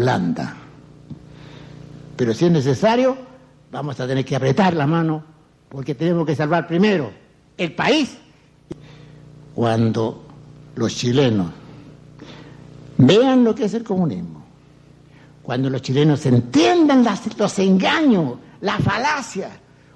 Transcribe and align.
Blanda. 0.00 0.56
Pero 2.16 2.34
si 2.34 2.46
es 2.46 2.50
necesario, 2.50 3.16
vamos 3.70 4.00
a 4.00 4.06
tener 4.06 4.24
que 4.24 4.34
apretar 4.34 4.74
la 4.74 4.86
mano 4.86 5.22
porque 5.68 5.94
tenemos 5.94 6.26
que 6.26 6.34
salvar 6.34 6.66
primero 6.66 7.12
el 7.56 7.74
país. 7.74 8.16
Cuando 9.54 10.24
los 10.74 10.94
chilenos 10.94 11.50
vean 12.96 13.44
lo 13.44 13.54
que 13.54 13.64
es 13.66 13.74
el 13.74 13.84
comunismo, 13.84 14.44
cuando 15.42 15.70
los 15.70 15.82
chilenos 15.82 16.24
entiendan 16.26 17.04
los 17.36 17.58
engaños, 17.58 18.38
las 18.60 18.82
falacias, 18.82 19.52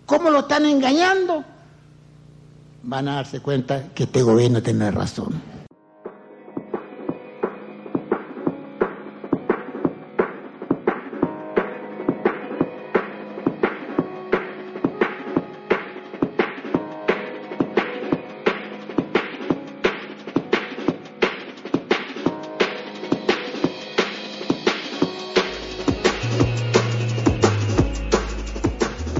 cómo 0.07 0.31
lo 0.31 0.41
están 0.41 0.67
engañando, 0.67 1.45
van 2.83 3.09
a 3.09 3.15
darse 3.17 3.41
cuenta 3.41 3.89
que 3.95 4.05
este 4.05 4.23
gobierno 4.23 4.63
tiene 4.63 4.91
razón. 4.91 5.41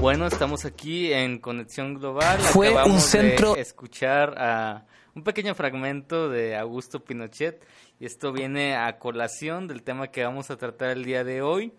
Bueno, 0.05 0.27
estamos 0.27 0.65
aquí 0.65 1.11
en 1.11 1.39
Conexión 1.39 1.95
Global. 1.95 2.37
Fue 2.37 2.67
Acabamos 2.67 2.93
un 2.93 2.99
centro- 3.01 3.55
de 3.55 3.61
escuchar 3.61 4.35
a 4.37 4.85
un 5.15 5.23
pequeño 5.23 5.55
fragmento 5.55 6.29
de 6.29 6.55
Augusto 6.55 7.03
Pinochet 7.03 7.65
y 7.99 8.05
esto 8.05 8.31
viene 8.31 8.75
a 8.75 8.99
colación 8.99 9.67
del 9.67 9.81
tema 9.81 10.09
que 10.09 10.23
vamos 10.23 10.51
a 10.51 10.57
tratar 10.57 10.91
el 10.91 11.05
día 11.05 11.23
de 11.23 11.41
hoy. 11.41 11.73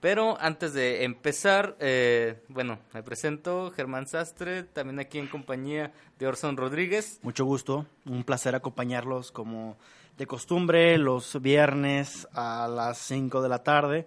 Pero 0.00 0.36
antes 0.42 0.74
de 0.74 1.04
empezar, 1.04 1.74
eh, 1.80 2.42
bueno, 2.48 2.80
me 2.92 3.02
presento 3.02 3.70
Germán 3.70 4.06
Sastre, 4.08 4.64
también 4.64 5.00
aquí 5.00 5.18
en 5.18 5.26
compañía 5.26 5.90
de 6.18 6.26
Orson 6.26 6.58
Rodríguez. 6.58 7.18
Mucho 7.22 7.46
gusto, 7.46 7.86
un 8.04 8.24
placer 8.24 8.54
acompañarlos 8.54 9.32
como 9.32 9.78
de 10.18 10.26
costumbre 10.26 10.98
los 10.98 11.40
viernes 11.40 12.28
a 12.34 12.68
las 12.68 12.98
5 12.98 13.40
de 13.40 13.48
la 13.48 13.62
tarde. 13.62 14.06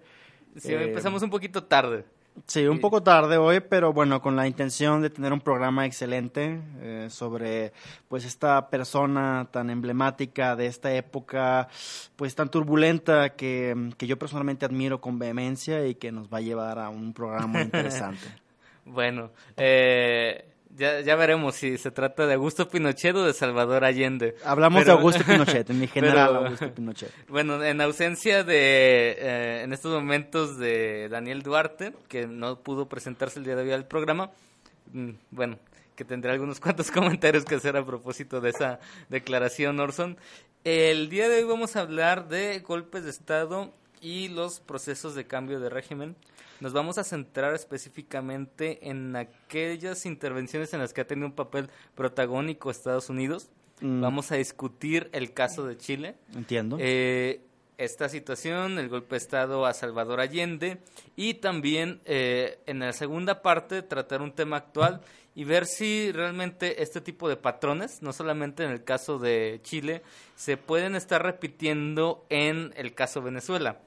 Sí, 0.56 0.72
Eh, 0.72 0.84
empezamos 0.84 1.24
un 1.24 1.30
poquito 1.30 1.64
tarde. 1.64 2.04
Sí, 2.46 2.66
un 2.66 2.80
poco 2.80 3.02
tarde 3.02 3.36
hoy, 3.36 3.60
pero 3.60 3.92
bueno, 3.92 4.20
con 4.20 4.36
la 4.36 4.46
intención 4.46 5.02
de 5.02 5.10
tener 5.10 5.32
un 5.32 5.40
programa 5.40 5.86
excelente 5.86 6.60
eh, 6.80 7.08
sobre 7.10 7.72
pues 8.08 8.24
esta 8.24 8.70
persona 8.70 9.48
tan 9.50 9.70
emblemática 9.70 10.56
de 10.56 10.66
esta 10.66 10.92
época, 10.94 11.68
pues 12.16 12.34
tan 12.34 12.50
turbulenta 12.50 13.30
que, 13.36 13.90
que 13.96 14.06
yo 14.06 14.18
personalmente 14.18 14.66
admiro 14.66 15.00
con 15.00 15.18
vehemencia 15.18 15.86
y 15.86 15.94
que 15.94 16.12
nos 16.12 16.28
va 16.28 16.38
a 16.38 16.42
llevar 16.42 16.78
a 16.78 16.88
un 16.88 17.12
programa 17.12 17.60
interesante. 17.62 18.26
Bueno, 18.84 19.30
eh, 19.56 20.44
ya, 20.78 21.00
ya 21.00 21.16
veremos 21.16 21.56
si 21.56 21.76
se 21.76 21.90
trata 21.90 22.26
de 22.26 22.34
Augusto 22.34 22.68
Pinochet 22.68 23.14
o 23.16 23.24
de 23.24 23.34
Salvador 23.34 23.84
Allende. 23.84 24.36
Hablamos 24.44 24.82
Pero- 24.84 24.94
de 24.94 24.98
Augusto 24.98 25.24
Pinochet, 25.24 25.68
en 25.70 25.80
mi 25.80 25.86
general 25.88 26.28
pero- 26.28 26.44
Augusto 26.46 26.72
Pinochet. 26.74 27.10
Bueno, 27.28 27.62
en 27.62 27.80
ausencia 27.80 28.44
de, 28.44 29.16
eh, 29.18 29.62
en 29.64 29.72
estos 29.72 29.92
momentos 29.92 30.56
de 30.58 31.08
Daniel 31.10 31.42
Duarte, 31.42 31.92
que 32.08 32.26
no 32.26 32.60
pudo 32.60 32.88
presentarse 32.88 33.38
el 33.38 33.44
día 33.44 33.56
de 33.56 33.62
hoy 33.64 33.72
al 33.72 33.86
programa, 33.86 34.30
mm, 34.92 35.10
bueno, 35.32 35.58
que 35.96 36.04
tendrá 36.04 36.32
algunos 36.32 36.60
cuantos 36.60 36.90
comentarios 36.90 37.44
que 37.44 37.56
hacer 37.56 37.76
a 37.76 37.84
propósito 37.84 38.40
de 38.40 38.50
esa 38.50 38.78
declaración, 39.08 39.80
Orson. 39.80 40.16
El 40.64 41.08
día 41.08 41.28
de 41.28 41.38
hoy 41.38 41.44
vamos 41.44 41.76
a 41.76 41.80
hablar 41.80 42.28
de 42.28 42.60
golpes 42.60 43.04
de 43.04 43.10
Estado 43.10 43.72
y 44.00 44.28
los 44.28 44.60
procesos 44.60 45.14
de 45.14 45.26
cambio 45.26 45.58
de 45.60 45.68
régimen. 45.70 46.14
Nos 46.60 46.72
vamos 46.72 46.98
a 46.98 47.04
centrar 47.04 47.54
específicamente 47.54 48.88
en 48.88 49.14
aquellas 49.16 50.06
intervenciones 50.06 50.74
en 50.74 50.80
las 50.80 50.92
que 50.92 51.00
ha 51.00 51.06
tenido 51.06 51.26
un 51.26 51.34
papel 51.34 51.70
protagónico 51.94 52.70
Estados 52.70 53.10
Unidos. 53.10 53.50
Mm. 53.80 54.00
Vamos 54.00 54.32
a 54.32 54.36
discutir 54.36 55.08
el 55.12 55.32
caso 55.32 55.66
de 55.66 55.76
Chile. 55.76 56.16
Entiendo. 56.34 56.76
Eh, 56.80 57.42
esta 57.78 58.08
situación, 58.08 58.78
el 58.78 58.88
golpe 58.88 59.14
de 59.14 59.18
Estado 59.18 59.64
a 59.64 59.72
Salvador 59.72 60.20
Allende 60.20 60.78
y 61.14 61.34
también 61.34 62.00
eh, 62.04 62.58
en 62.66 62.80
la 62.80 62.92
segunda 62.92 63.40
parte 63.40 63.82
tratar 63.82 64.20
un 64.20 64.32
tema 64.32 64.56
actual 64.56 65.00
y 65.36 65.44
ver 65.44 65.66
si 65.66 66.10
realmente 66.10 66.82
este 66.82 67.00
tipo 67.00 67.28
de 67.28 67.36
patrones, 67.36 68.02
no 68.02 68.12
solamente 68.12 68.64
en 68.64 68.72
el 68.72 68.82
caso 68.82 69.20
de 69.20 69.60
Chile, 69.62 70.02
se 70.34 70.56
pueden 70.56 70.96
estar 70.96 71.22
repitiendo 71.22 72.26
en 72.28 72.74
el 72.76 72.92
caso 72.92 73.22
Venezuela. 73.22 73.78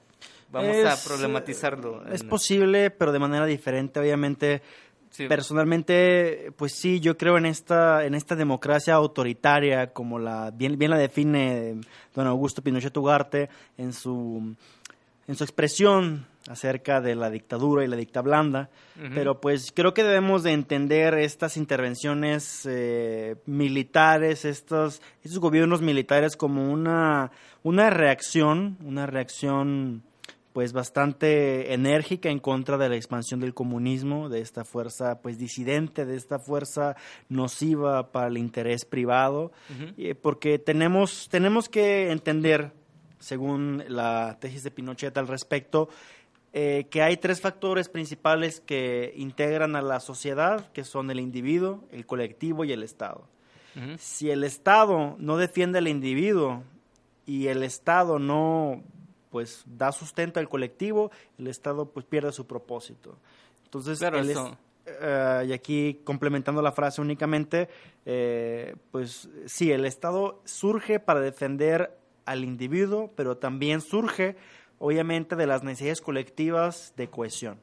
Vamos 0.52 0.76
a 0.84 1.08
problematizarlo. 1.08 2.06
Es 2.12 2.20
en- 2.20 2.28
posible, 2.28 2.90
pero 2.90 3.10
de 3.12 3.18
manera 3.18 3.46
diferente, 3.46 3.98
obviamente. 3.98 4.62
Sí. 5.10 5.26
Personalmente, 5.28 6.52
pues 6.56 6.72
sí, 6.74 6.98
yo 7.00 7.18
creo 7.18 7.36
en 7.36 7.44
esta, 7.44 8.04
en 8.06 8.14
esta 8.14 8.34
democracia 8.34 8.94
autoritaria, 8.94 9.92
como 9.92 10.18
la 10.18 10.50
bien, 10.50 10.78
bien 10.78 10.90
la 10.90 10.96
define 10.96 11.80
don 12.14 12.26
Augusto 12.26 12.62
Pinochet 12.62 12.96
Ugarte 12.96 13.50
en 13.76 13.92
su, 13.92 14.54
en 15.28 15.34
su 15.34 15.44
expresión 15.44 16.24
acerca 16.48 17.00
de 17.02 17.14
la 17.14 17.28
dictadura 17.30 17.84
y 17.84 17.88
la 17.88 17.96
dicta 17.96 18.22
blanda. 18.22 18.70
Pero 19.14 19.40
pues 19.40 19.70
creo 19.74 19.92
que 19.94 20.02
debemos 20.02 20.42
de 20.42 20.52
entender 20.52 21.14
estas 21.14 21.56
intervenciones 21.58 22.66
eh, 22.68 23.36
militares, 23.46 24.44
estos, 24.46 25.02
estos 25.22 25.38
gobiernos 25.40 25.82
militares 25.82 26.36
como 26.36 26.72
una, 26.72 27.30
una 27.62 27.90
reacción, 27.90 28.78
una 28.82 29.06
reacción 29.06 30.02
pues 30.52 30.72
bastante 30.72 31.72
enérgica 31.72 32.28
en 32.28 32.38
contra 32.38 32.76
de 32.76 32.88
la 32.88 32.96
expansión 32.96 33.40
del 33.40 33.54
comunismo, 33.54 34.28
de 34.28 34.40
esta 34.40 34.64
fuerza 34.64 35.20
pues 35.22 35.38
disidente, 35.38 36.04
de 36.04 36.16
esta 36.16 36.38
fuerza 36.38 36.96
nociva 37.28 38.12
para 38.12 38.28
el 38.28 38.38
interés 38.38 38.84
privado, 38.84 39.52
eh, 39.96 40.14
porque 40.14 40.58
tenemos, 40.58 41.28
tenemos 41.30 41.68
que 41.68 42.10
entender, 42.10 42.72
según 43.18 43.82
la 43.88 44.36
tesis 44.40 44.62
de 44.62 44.70
Pinochet 44.70 45.16
al 45.16 45.28
respecto, 45.28 45.88
eh, 46.52 46.86
que 46.90 47.00
hay 47.00 47.16
tres 47.16 47.40
factores 47.40 47.88
principales 47.88 48.60
que 48.60 49.14
integran 49.16 49.74
a 49.74 49.80
la 49.80 50.00
sociedad, 50.00 50.70
que 50.72 50.84
son 50.84 51.10
el 51.10 51.18
individuo, 51.18 51.84
el 51.92 52.04
colectivo 52.04 52.64
y 52.64 52.72
el 52.72 52.82
Estado. 52.82 53.26
Si 53.96 54.28
el 54.28 54.44
Estado 54.44 55.16
no 55.18 55.38
defiende 55.38 55.78
al 55.78 55.88
individuo 55.88 56.62
y 57.24 57.46
el 57.46 57.62
Estado 57.62 58.18
no 58.18 58.82
pues 59.32 59.64
da 59.66 59.90
sustento 59.90 60.38
al 60.38 60.48
colectivo, 60.48 61.10
el 61.38 61.48
Estado 61.48 61.86
pues 61.86 62.06
pierde 62.06 62.30
su 62.30 62.46
propósito. 62.46 63.16
Entonces, 63.64 63.98
Claro, 63.98 64.18
el 64.18 64.26
es- 64.30 64.36
eso. 64.36 64.56
eh, 64.86 65.46
y 65.48 65.52
aquí 65.52 66.00
complementando 66.04 66.60
la 66.62 66.70
frase 66.72 67.00
únicamente, 67.00 67.68
eh, 68.06 68.76
pues 68.92 69.28
sí, 69.46 69.72
el 69.72 69.84
Estado 69.86 70.40
surge 70.44 71.00
para 71.00 71.20
defender 71.20 71.96
al 72.26 72.44
individuo, 72.44 73.10
pero 73.16 73.36
también 73.38 73.80
surge 73.80 74.36
obviamente 74.78 75.34
de 75.34 75.46
las 75.46 75.62
necesidades 75.64 76.00
colectivas 76.00 76.92
de 76.96 77.08
cohesión. 77.08 77.58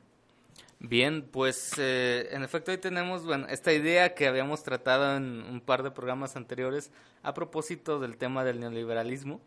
Bien, 0.81 1.27
pues 1.29 1.73
eh, 1.77 2.29
en 2.31 2.41
efecto 2.43 2.71
hoy 2.71 2.77
tenemos 2.77 3.25
bueno, 3.25 3.47
esta 3.49 3.73
idea 3.73 4.15
que 4.15 4.27
habíamos 4.27 4.63
tratado 4.63 5.17
en 5.17 5.41
un 5.43 5.59
par 5.59 5.83
de 5.83 5.91
programas 5.91 6.37
anteriores 6.37 6.91
a 7.21 7.33
propósito 7.33 7.99
del 7.99 8.15
tema 8.17 8.45
del 8.45 8.61
neoliberalismo, 8.61 9.41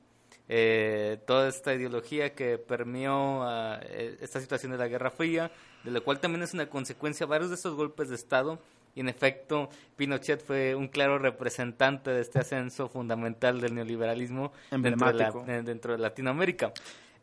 eh, 0.49 1.19
toda 1.27 1.49
esta 1.49 1.73
ideología 1.75 2.35
que 2.35 2.59
permeó 2.59 3.44
eh, 3.83 4.17
esta 4.21 4.41
situación 4.41 4.73
de 4.73 4.79
la 4.79 4.89
Guerra 4.89 5.11
Fría, 5.11 5.50
de 5.85 5.91
la 5.91 6.00
cual 6.00 6.21
también 6.21 6.43
es 6.43 6.53
una 6.55 6.69
consecuencia 6.69 7.27
varios 7.27 7.50
de 7.50 7.56
estos 7.56 7.75
golpes 7.75 8.09
de 8.09 8.15
Estado 8.17 8.59
Y 8.94 9.00
en 9.00 9.09
efecto, 9.09 9.71
Pinochet 9.97 10.44
fue 10.44 10.75
un 10.75 10.87
claro 10.89 11.19
representante 11.19 12.11
de 12.11 12.21
este 12.21 12.41
ascenso 12.41 12.89
fundamental 12.91 13.59
del 13.61 13.75
neoliberalismo 13.75 14.53
dentro 14.83 15.06
de, 15.06 15.12
la- 15.15 15.31
eh, 15.49 15.62
dentro 15.62 15.93
de 15.93 15.99
Latinoamérica. 15.99 16.73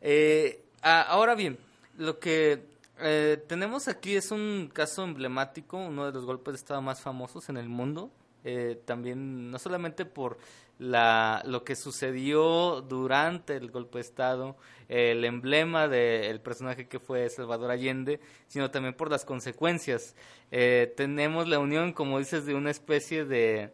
Eh, 0.02 0.64
a- 0.82 1.04
ahora 1.04 1.36
bien, 1.36 1.58
lo 1.98 2.18
que 2.20 2.64
eh, 3.02 3.38
tenemos 3.48 3.88
aquí 3.88 4.16
es 4.16 4.32
un 4.32 4.70
caso 4.74 5.04
emblemático, 5.04 5.78
uno 5.78 6.06
de 6.08 6.12
los 6.12 6.26
golpes 6.26 6.54
de 6.54 6.58
Estado 6.58 6.82
más 6.82 7.02
famosos 7.02 7.48
en 7.50 7.58
el 7.58 7.70
mundo. 7.70 8.10
eh, 8.46 8.82
también, 8.86 9.52
no 9.52 9.60
solamente 9.60 10.06
por 10.06 10.38
la, 10.80 11.44
lo 11.46 11.64
que 11.64 11.76
sucedió 11.76 12.82
durante 12.82 13.56
el 13.56 13.70
golpe 13.70 14.00
de 14.00 14.02
Estado, 14.02 14.58
el 14.88 15.24
emblema 15.26 15.88
del 15.88 16.42
personaje 16.42 16.88
que 16.88 17.00
fue 17.00 17.30
Salvador 17.30 17.70
Allende, 17.70 18.20
sino 18.48 18.72
también 18.72 18.96
por 18.96 19.12
las 19.12 19.26
consecuencias. 19.26 20.16
Eh, 20.52 20.92
tenemos 20.98 21.48
la 21.48 21.60
unión, 21.60 21.94
como 21.94 22.18
dices, 22.18 22.46
de 22.46 22.56
una 22.56 22.72
especie 22.72 23.26
de, 23.26 23.72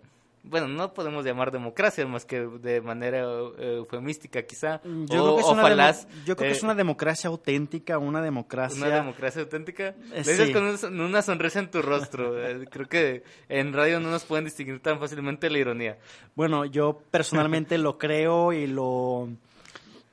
bueno, 0.50 0.68
no 0.68 0.94
podemos 0.94 1.26
llamar 1.26 1.52
democracia 1.52 2.06
más 2.08 2.26
que 2.26 2.42
de 2.42 2.82
manera 2.82 3.20
eh, 3.58 3.76
eufemística 3.78 4.44
quizá, 4.44 4.82
Yo 4.84 4.92
o, 4.92 5.06
creo 5.08 5.36
que 5.36 5.42
es 5.42 5.48
o 5.48 5.52
una 5.52 5.62
falaz. 5.62 6.08
yo 6.26 6.36
creo 6.36 6.50
que 6.50 6.52
es 6.58 6.62
eh, 6.62 6.66
una 6.66 6.76
democracia 6.76 7.30
auténtica, 7.30 7.98
una 7.98 8.22
democracia. 8.22 8.86
una 8.86 8.96
democracia 8.96 9.42
auténtica. 9.42 9.88
Eh, 9.90 9.96
Lo 10.12 10.18
dices 10.18 10.48
sí. 10.48 10.54
con 10.54 10.64
un- 10.66 11.00
una 11.02 11.22
sonrisa 11.22 11.60
en 11.60 11.70
tu 11.72 11.82
rostro. 11.82 12.36
Eh, 12.46 12.66
Creo 12.70 12.88
que 12.88 13.24
en 13.50 13.74
radio 13.74 14.00
no 14.00 14.10
nos 14.12 14.24
pueden 14.26 14.46
distinguir 14.46 14.80
tan 14.82 15.00
fácilmente 15.00 15.50
la 15.50 15.58
ironía. 15.58 15.98
Bueno, 16.36 16.66
yo 16.66 17.02
personalmente 17.12 17.78
lo 17.78 17.98
creo 17.98 18.54
y 18.54 18.68
lo... 18.68 19.30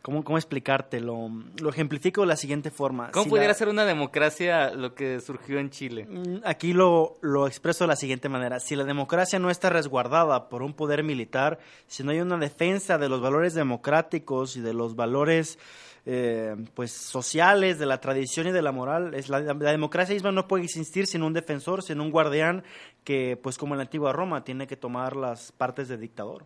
¿Cómo, 0.02 0.24
cómo 0.24 0.36
explicarte? 0.36 0.98
Lo, 1.00 1.30
ejemplifico 1.68 2.22
de 2.22 2.26
la 2.26 2.36
siguiente 2.36 2.70
forma. 2.72 3.10
¿Cómo 3.12 3.22
Si 3.24 3.30
pudiera 3.30 3.48
la- 3.48 3.54
ser 3.54 3.68
una 3.68 3.84
democracia 3.84 4.72
lo 4.74 4.94
que 4.96 5.20
surgió 5.20 5.60
en 5.60 5.70
Chile? 5.70 6.06
Mm, 6.10 6.38
Aquí 6.44 6.72
lo, 6.72 7.18
lo 7.20 7.46
expreso 7.46 7.84
de 7.84 7.88
la 7.88 7.96
siguiente 7.96 8.28
manera. 8.28 8.58
Si 8.58 8.74
la 8.74 8.82
democracia 8.84 9.38
no 9.38 9.48
está 9.48 9.70
resguardada 9.70 10.48
por 10.48 10.62
un 10.62 10.74
poder 10.74 11.04
militar, 11.04 11.60
si 11.86 12.02
no 12.02 12.10
hay 12.10 12.20
una 12.20 12.36
defensa 12.36 12.98
de 12.98 13.08
los 13.08 13.20
valores 13.20 13.54
democráticos 13.54 14.56
y 14.56 14.60
de 14.60 14.74
los 14.74 14.96
valores 14.96 15.58
eh, 16.04 16.56
pues 16.74 16.90
sociales, 16.90 17.78
de 17.78 17.86
la 17.86 18.00
tradición 18.00 18.48
y 18.48 18.50
de 18.50 18.60
la 18.62 18.72
moral, 18.72 19.14
es 19.14 19.28
la, 19.28 19.38
la 19.38 19.54
democracia 19.70 20.14
misma 20.14 20.32
no 20.32 20.48
puede 20.48 20.64
existir 20.64 21.06
sin 21.06 21.22
un 21.22 21.32
defensor, 21.32 21.80
sin 21.84 22.00
un 22.00 22.10
guardián 22.10 22.64
que, 23.04 23.38
pues 23.40 23.56
como 23.56 23.74
en 23.74 23.78
la 23.78 23.84
antigua 23.84 24.12
Roma, 24.12 24.42
tiene 24.42 24.66
que 24.66 24.76
tomar 24.76 25.14
las 25.14 25.52
partes 25.52 25.86
de 25.86 25.96
dictador. 25.96 26.44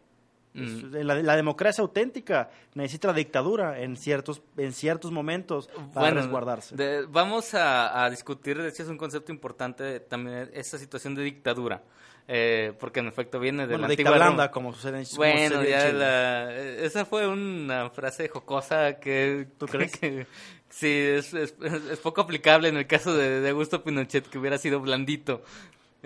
Mm. 0.57 0.95
La, 1.05 1.15
la 1.23 1.37
democracia 1.37 1.83
auténtica 1.83 2.51
necesita 2.75 3.09
la 3.09 3.15
dictadura 3.15 3.81
en 3.81 3.97
ciertos, 3.97 4.43
en 4.57 4.73
ciertos 4.73 5.11
momentos 5.13 5.69
para 5.93 6.07
Bueno, 6.09 6.21
resguardarse. 6.23 6.75
de- 6.77 7.07
vamos 7.07 7.55
a, 7.55 8.05
a 8.05 8.11
discutir, 8.11 8.61
de 8.61 8.69
hecho 8.69 8.83
es 8.83 8.89
un 8.89 8.97
concepto 8.99 9.33
importante 9.33 10.01
también 10.01 10.51
esa 10.55 10.79
situación 10.79 11.15
de 11.15 11.23
dictadura, 11.23 11.83
eh, 12.29 12.73
porque 12.81 13.01
en 13.01 13.07
efecto 13.09 13.39
viene 13.39 13.63
de 13.67 13.75
bueno, 13.75 13.87
la 13.87 13.93
antigua 13.93 14.13
blanda, 14.17 14.51
como 14.51 14.73
sucede 14.73 15.01
en 15.01 15.07
Bueno, 15.17 15.57
sucede 15.57 15.65
en 15.65 15.71
ya 15.71 15.87
Chile. 15.87 15.99
la, 15.99 16.57
esa 16.85 17.05
fue 17.05 17.29
una 17.29 17.91
frase 17.91 18.29
jocosa 18.29 18.95
que... 18.99 19.47
¿Tú 19.59 19.67
crees? 19.67 19.93
que- 19.97 20.27
sí, 20.69 20.89
es, 20.91 21.33
es- 21.35 21.55
es 21.61 21.99
poco 22.01 22.23
aplicable 22.23 22.69
en 22.69 22.77
el 22.77 22.87
caso 22.87 23.15
de, 23.15 23.41
de 23.41 23.49
Augusto 23.51 23.85
Pinochet, 23.85 24.27
que 24.29 24.39
hubiera 24.39 24.59
sido 24.59 24.81
blandito. 24.81 25.43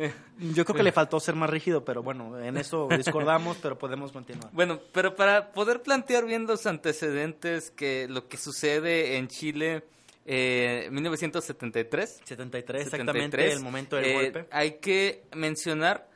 Yo 0.38 0.64
creo 0.64 0.76
que 0.76 0.82
le 0.82 0.92
faltó 0.92 1.20
ser 1.20 1.34
más 1.34 1.50
rígido, 1.50 1.84
pero 1.84 2.02
bueno, 2.02 2.38
en 2.38 2.56
eso 2.56 2.88
discordamos, 2.96 3.58
pero 3.60 3.78
podemos 3.78 4.12
continuar. 4.12 4.50
Bueno, 4.52 4.80
pero 4.92 5.14
para 5.14 5.52
poder 5.52 5.82
plantear 5.82 6.24
bien 6.24 6.46
los 6.46 6.66
antecedentes 6.66 7.70
que 7.70 8.06
lo 8.08 8.28
que 8.28 8.36
sucede 8.36 9.16
en 9.16 9.28
Chile 9.28 9.84
eh, 10.26 10.88
1973, 10.92 12.20
73, 12.24 12.84
73, 12.84 12.84
exactamente, 12.84 13.52
el 13.52 13.60
momento 13.60 13.96
del 13.96 14.04
eh, 14.04 14.14
golpe. 14.14 14.46
Hay 14.50 14.78
que 14.78 15.24
mencionar 15.34 16.08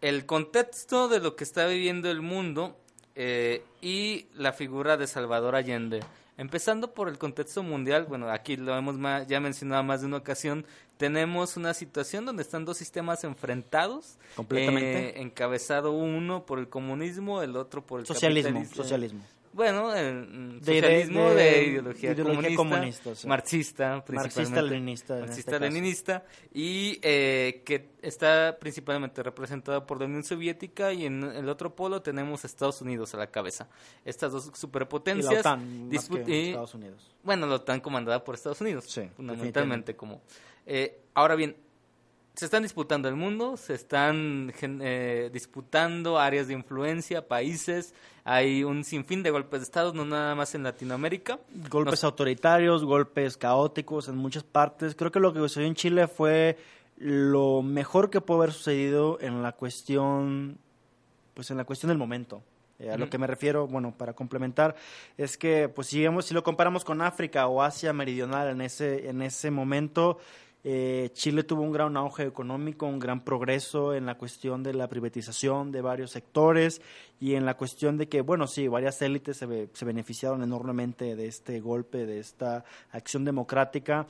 el 0.00 0.26
contexto 0.26 1.08
de 1.08 1.20
lo 1.20 1.34
que 1.34 1.44
está 1.44 1.66
viviendo 1.66 2.10
el 2.10 2.20
mundo 2.20 2.78
eh, 3.14 3.64
y 3.80 4.26
la 4.34 4.52
figura 4.52 4.96
de 4.96 5.06
Salvador 5.06 5.56
Allende. 5.56 6.00
Empezando 6.38 6.94
por 6.94 7.08
el 7.08 7.18
contexto 7.18 7.62
mundial, 7.64 8.06
bueno, 8.08 8.30
aquí 8.30 8.56
lo 8.56 8.74
hemos 8.78 8.96
ya 9.28 9.40
mencionado 9.40 9.82
más 9.82 10.00
de 10.00 10.06
una 10.06 10.16
ocasión, 10.18 10.64
tenemos 10.96 11.56
una 11.56 11.74
situación 11.74 12.24
donde 12.24 12.42
están 12.42 12.64
dos 12.64 12.76
sistemas 12.76 13.24
enfrentados, 13.24 14.16
Completamente. 14.36 15.18
eh, 15.18 15.22
encabezado 15.22 15.90
uno 15.92 16.46
por 16.46 16.60
el 16.60 16.68
comunismo, 16.68 17.42
el 17.42 17.56
otro 17.56 17.84
por 17.84 18.00
el 18.00 18.06
Socialismo, 18.06 18.50
capitalismo. 18.50 18.82
socialismo. 18.84 19.20
Bueno, 19.52 19.94
el 19.94 20.14
mm, 20.28 20.60
De- 20.60 20.72
de- 20.72 20.80
socialismo 20.80 21.30
de, 21.30 21.34
de 21.42 21.64
ideología, 21.64 22.12
ideología 22.12 22.56
comunista, 22.56 22.56
comunista, 22.56 23.14
sí. 23.14 23.26
marxista, 23.26 24.04
principalmente. 24.04 24.40
Marxista-leninista, 24.40 25.14
en 25.18 25.24
este. 25.24 25.28
Marxista-leninista, 25.30 26.24
y 26.52 26.98
eh, 27.02 27.62
que 27.64 27.90
está 28.02 28.56
principalmente 28.60 29.22
representada 29.22 29.86
por 29.86 29.98
la 30.00 30.06
Unión 30.06 30.22
Soviética 30.24 30.92
y 30.92 31.06
en 31.06 31.22
el 31.24 31.48
otro 31.48 31.74
polo 31.74 32.02
tenemos 32.02 32.44
a 32.44 32.46
Estados 32.46 32.80
Unidos 32.82 33.14
a 33.14 33.18
la 33.18 33.28
cabeza. 33.28 33.68
Estas 34.04 34.32
dos 34.32 34.50
Y 34.54 34.56
superpotencias. 34.58 35.32
la 35.32 35.40
OTAN, 35.40 35.88
más 35.90 36.08
que 36.08 36.24
y- 36.30 36.48
Estados 36.48 36.74
Unidos. 36.74 37.14
bueno, 37.22 37.46
la 37.46 37.54
OTAN 37.56 37.80
comandada 37.80 38.22
por 38.22 38.34
Estados 38.34 38.60
Unidos, 38.60 38.84
Sí, 38.86 39.08
fundamentalmente 39.16 39.96
como. 39.96 40.20
Eh, 40.66 41.00
ahora 41.14 41.34
bien, 41.34 41.56
se 42.38 42.44
están 42.44 42.62
disputando 42.62 43.08
el 43.08 43.16
mundo, 43.16 43.56
se 43.56 43.74
están 43.74 44.52
eh, 44.62 45.28
disputando 45.32 46.18
áreas 46.20 46.46
de 46.46 46.54
influencia, 46.54 47.26
países, 47.26 47.94
hay 48.22 48.62
un 48.62 48.84
sinfín 48.84 49.24
de 49.24 49.30
golpes 49.30 49.58
de 49.60 49.64
Estado, 49.64 49.92
no 49.92 50.04
nada 50.04 50.36
más 50.36 50.54
en 50.54 50.62
Latinoamérica. 50.62 51.40
Golpes 51.68 51.94
Nos- 51.94 52.04
autoritarios, 52.04 52.84
golpes 52.84 53.36
caóticos 53.36 54.06
en 54.08 54.16
muchas 54.16 54.44
partes. 54.44 54.94
Creo 54.94 55.10
que 55.10 55.18
lo 55.18 55.32
que 55.32 55.40
sucedió 55.40 55.66
en 55.66 55.74
Chile 55.74 56.06
fue 56.06 56.56
lo 56.96 57.62
mejor 57.62 58.08
que 58.08 58.20
pudo 58.20 58.38
haber 58.38 58.52
sucedido 58.52 59.18
en 59.20 59.42
la 59.42 59.50
cuestión, 59.52 60.58
pues 61.34 61.50
en 61.50 61.56
la 61.56 61.64
cuestión 61.64 61.88
del 61.88 61.98
momento. 61.98 62.42
Eh, 62.78 62.92
a 62.92 62.96
lo 62.96 63.10
que 63.10 63.18
me 63.18 63.26
refiero, 63.26 63.66
bueno, 63.66 63.92
para 63.98 64.12
complementar, 64.12 64.76
es 65.16 65.36
que, 65.36 65.68
pues, 65.68 65.88
si, 65.88 66.00
vemos- 66.00 66.26
si 66.26 66.34
lo 66.34 66.44
comparamos 66.44 66.84
con 66.84 67.02
África 67.02 67.48
o 67.48 67.62
Asia 67.62 67.92
Meridional 67.92 68.48
en 68.50 68.60
ese, 68.60 69.08
en 69.08 69.22
ese 69.22 69.50
momento, 69.50 70.18
eh, 70.70 71.08
Chile 71.14 71.44
tuvo 71.44 71.62
un 71.62 71.72
gran 71.72 71.96
auge 71.96 72.24
económico, 72.24 72.84
un 72.84 72.98
gran 72.98 73.24
progreso 73.24 73.94
en 73.94 74.04
la 74.04 74.16
cuestión 74.18 74.62
de 74.62 74.74
la 74.74 74.86
privatización 74.86 75.72
de 75.72 75.80
varios 75.80 76.10
sectores 76.10 76.82
y 77.18 77.36
en 77.36 77.46
la 77.46 77.56
cuestión 77.56 77.96
de 77.96 78.06
que, 78.06 78.20
bueno, 78.20 78.46
sí, 78.46 78.68
varias 78.68 79.00
élites 79.00 79.38
se, 79.38 79.46
be- 79.46 79.68
se 79.72 79.86
beneficiaron 79.86 80.42
enormemente 80.42 81.16
de 81.16 81.26
este 81.26 81.60
golpe, 81.60 82.04
de 82.04 82.18
esta 82.18 82.64
acción 82.92 83.24
democrática, 83.24 84.06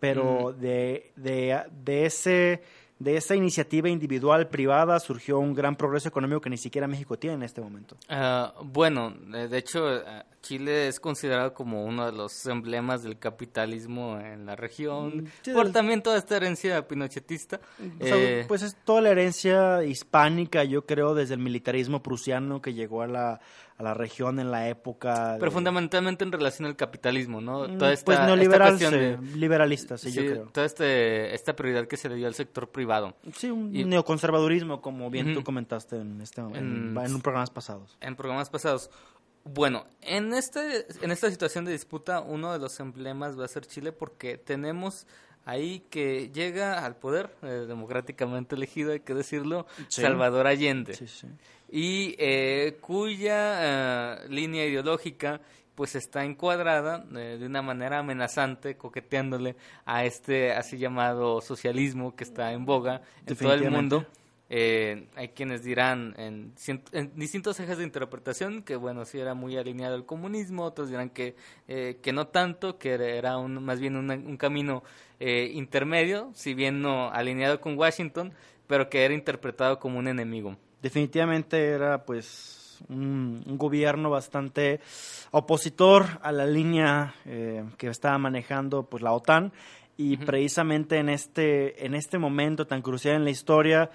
pero 0.00 0.52
de, 0.52 1.12
de, 1.14 1.62
de 1.84 2.06
ese 2.06 2.62
de 3.00 3.16
esa 3.16 3.34
iniciativa 3.34 3.88
individual 3.88 4.48
privada 4.48 5.00
surgió 5.00 5.38
un 5.38 5.54
gran 5.54 5.74
progreso 5.74 6.06
económico 6.08 6.40
que 6.42 6.50
ni 6.50 6.58
siquiera 6.58 6.86
México 6.86 7.18
tiene 7.18 7.34
en 7.36 7.42
este 7.42 7.60
momento. 7.62 7.96
Ah, 8.10 8.52
bueno, 8.62 9.10
de 9.10 9.56
hecho, 9.58 9.96
eh, 9.96 10.02
Chile 10.42 10.86
es 10.86 11.00
considerado 11.00 11.52
como 11.54 11.84
uno 11.84 12.04
de 12.06 12.12
los 12.12 12.44
emblemas 12.46 13.02
del 13.02 13.18
capitalismo 13.18 14.20
en 14.20 14.44
la 14.46 14.54
región, 14.54 15.24
Mm, 15.24 15.26
sí, 15.42 15.52
por 15.52 15.72
también 15.72 16.02
toda 16.02 16.18
esta 16.18 16.36
herencia 16.36 16.86
pinochetista. 16.86 17.60
O 18.00 18.04
sea, 18.04 18.16
Eh, 18.16 18.44
pues 18.46 18.62
es 18.62 18.76
toda 18.84 19.00
la 19.00 19.10
herencia 19.10 19.82
hispánica, 19.82 20.62
yo 20.64 20.84
creo, 20.84 21.14
desde 21.14 21.34
el 21.34 21.40
militarismo 21.40 22.02
prusiano 22.02 22.60
que 22.60 22.74
llegó 22.74 23.00
a 23.02 23.06
la, 23.06 23.40
a 23.80 23.82
la 23.82 23.94
región 23.94 24.38
en 24.38 24.50
la 24.50 24.68
época. 24.68 25.36
pero 25.38 25.50
de- 25.50 25.54
fundamentalmente 25.54 26.22
en 26.22 26.32
relación 26.32 26.66
al 26.66 26.76
capitalismo, 26.76 27.40
¿no? 27.40 27.66
Mm, 27.66 27.78
Toda 27.78 27.92
esta, 27.92 28.04
pues 28.04 28.16
esta 28.18 28.26
neoliberal, 28.26 28.68
cuestión 28.76 28.92
de- 28.92 29.18
liberalista, 29.38 29.96
sí, 29.96 30.12
yo 30.12 30.22
creo. 30.22 30.42
toda 30.52 30.66
este, 30.66 31.34
esta 31.34 31.56
prioridad 31.56 31.86
que 31.88 31.96
se 31.96 32.08
le 32.08 32.16
dio 32.16 32.26
al 32.26 32.34
sector 32.34 32.68
privado. 32.68 33.16
Sí, 33.34 33.50
un 33.50 33.74
Y- 33.74 33.84
neoconservadurismo, 33.84 34.80
como 34.82 35.08
bien 35.10 35.32
tú 35.32 35.38
Ujú. 35.40 35.44
comentaste 35.44 35.96
en, 35.96 36.20
este, 36.20 36.40
en, 36.42 36.54
En- 36.56 36.96
en 36.98 37.20
programas 37.22 37.50
pasados. 37.50 37.96
en 38.00 38.14
programas 38.16 38.50
pasados. 38.50 38.90
Bueno, 39.44 39.86
en 40.02 40.34
este 40.34 40.86
en 41.02 41.10
esta 41.10 41.30
situación 41.30 41.64
de 41.64 41.72
disputa 41.72 42.20
uno 42.20 42.52
de 42.52 42.58
los 42.58 42.78
emblemas 42.78 43.38
va 43.40 43.46
a 43.46 43.48
ser 43.48 43.64
Chile 43.66 43.90
porque 43.90 44.36
tenemos 44.36 45.06
ahí 45.44 45.82
que 45.90 46.30
llega 46.32 46.84
al 46.84 46.96
poder 46.96 47.30
eh, 47.42 47.64
democráticamente 47.66 48.54
elegido, 48.54 48.92
hay 48.92 49.00
que 49.00 49.14
decirlo, 49.14 49.66
Sí. 49.88 50.02
Salvador 50.02 50.46
Allende. 50.46 50.94
Sí, 50.94 51.06
sí. 51.06 51.26
y 51.70 52.14
eh, 52.18 52.78
cuya 52.80 54.22
eh, 54.24 54.28
línea 54.28 54.64
ideológica 54.66 55.40
pues 55.74 55.94
está 55.94 56.24
encuadrada 56.24 57.06
eh, 57.16 57.38
de 57.40 57.46
una 57.46 57.62
manera 57.62 58.00
amenazante, 58.00 58.76
coqueteándole 58.76 59.56
a 59.86 60.04
este 60.04 60.52
así 60.52 60.76
llamado 60.76 61.40
socialismo 61.40 62.14
que 62.14 62.24
está 62.24 62.52
en 62.52 62.66
boga 62.66 63.00
en 63.24 63.36
todo 63.36 63.54
el 63.54 63.70
mundo. 63.70 64.04
Eh, 64.52 65.06
hay 65.14 65.28
quienes 65.28 65.62
dirán 65.62 66.12
en, 66.18 66.52
en 66.92 67.12
distintos 67.14 67.60
ejes 67.60 67.78
de 67.78 67.84
interpretación 67.84 68.62
que 68.64 68.74
bueno 68.74 69.04
sí 69.04 69.20
era 69.20 69.32
muy 69.34 69.56
alineado 69.56 69.94
al 69.94 70.04
comunismo, 70.04 70.64
otros 70.64 70.88
dirán 70.88 71.10
que 71.10 71.36
eh, 71.68 71.98
que 72.02 72.12
no 72.12 72.26
tanto, 72.26 72.76
que 72.76 72.90
era- 72.94 73.38
un, 73.38 73.62
más 73.64 73.78
bien 73.78 73.94
un, 73.94 74.10
un 74.10 74.36
camino 74.36 74.82
eh, 75.20 75.52
intermedio, 75.54 76.30
si 76.34 76.54
bien 76.54 76.82
no 76.82 77.10
alineado 77.12 77.60
con 77.60 77.78
Washington, 77.78 78.32
pero 78.66 78.88
que 78.90 79.04
era 79.04 79.14
interpretado 79.14 79.78
como 79.78 80.00
un 80.00 80.08
enemigo. 80.08 80.56
definitivamente 80.82 81.68
era 81.68 82.04
pues 82.04 82.80
un, 82.88 83.44
un 83.46 83.56
gobierno 83.58 84.10
bastante 84.10 84.80
opositor 85.30 86.06
a 86.22 86.32
la 86.32 86.46
línea 86.46 87.14
eh, 87.24 87.64
que 87.78 87.86
estaba 87.88 88.18
manejando 88.18 88.82
pues 88.84 89.00
la 89.02 89.12
OTAN 89.12 89.52
y 89.96 90.16
precisamente 90.16 90.96
en 90.96 91.08
este, 91.10 91.84
en 91.84 91.94
este 91.94 92.18
momento 92.18 92.66
tan 92.66 92.80
crucial 92.82 93.16
en 93.16 93.24
la 93.24 93.30
historia, 93.30 93.90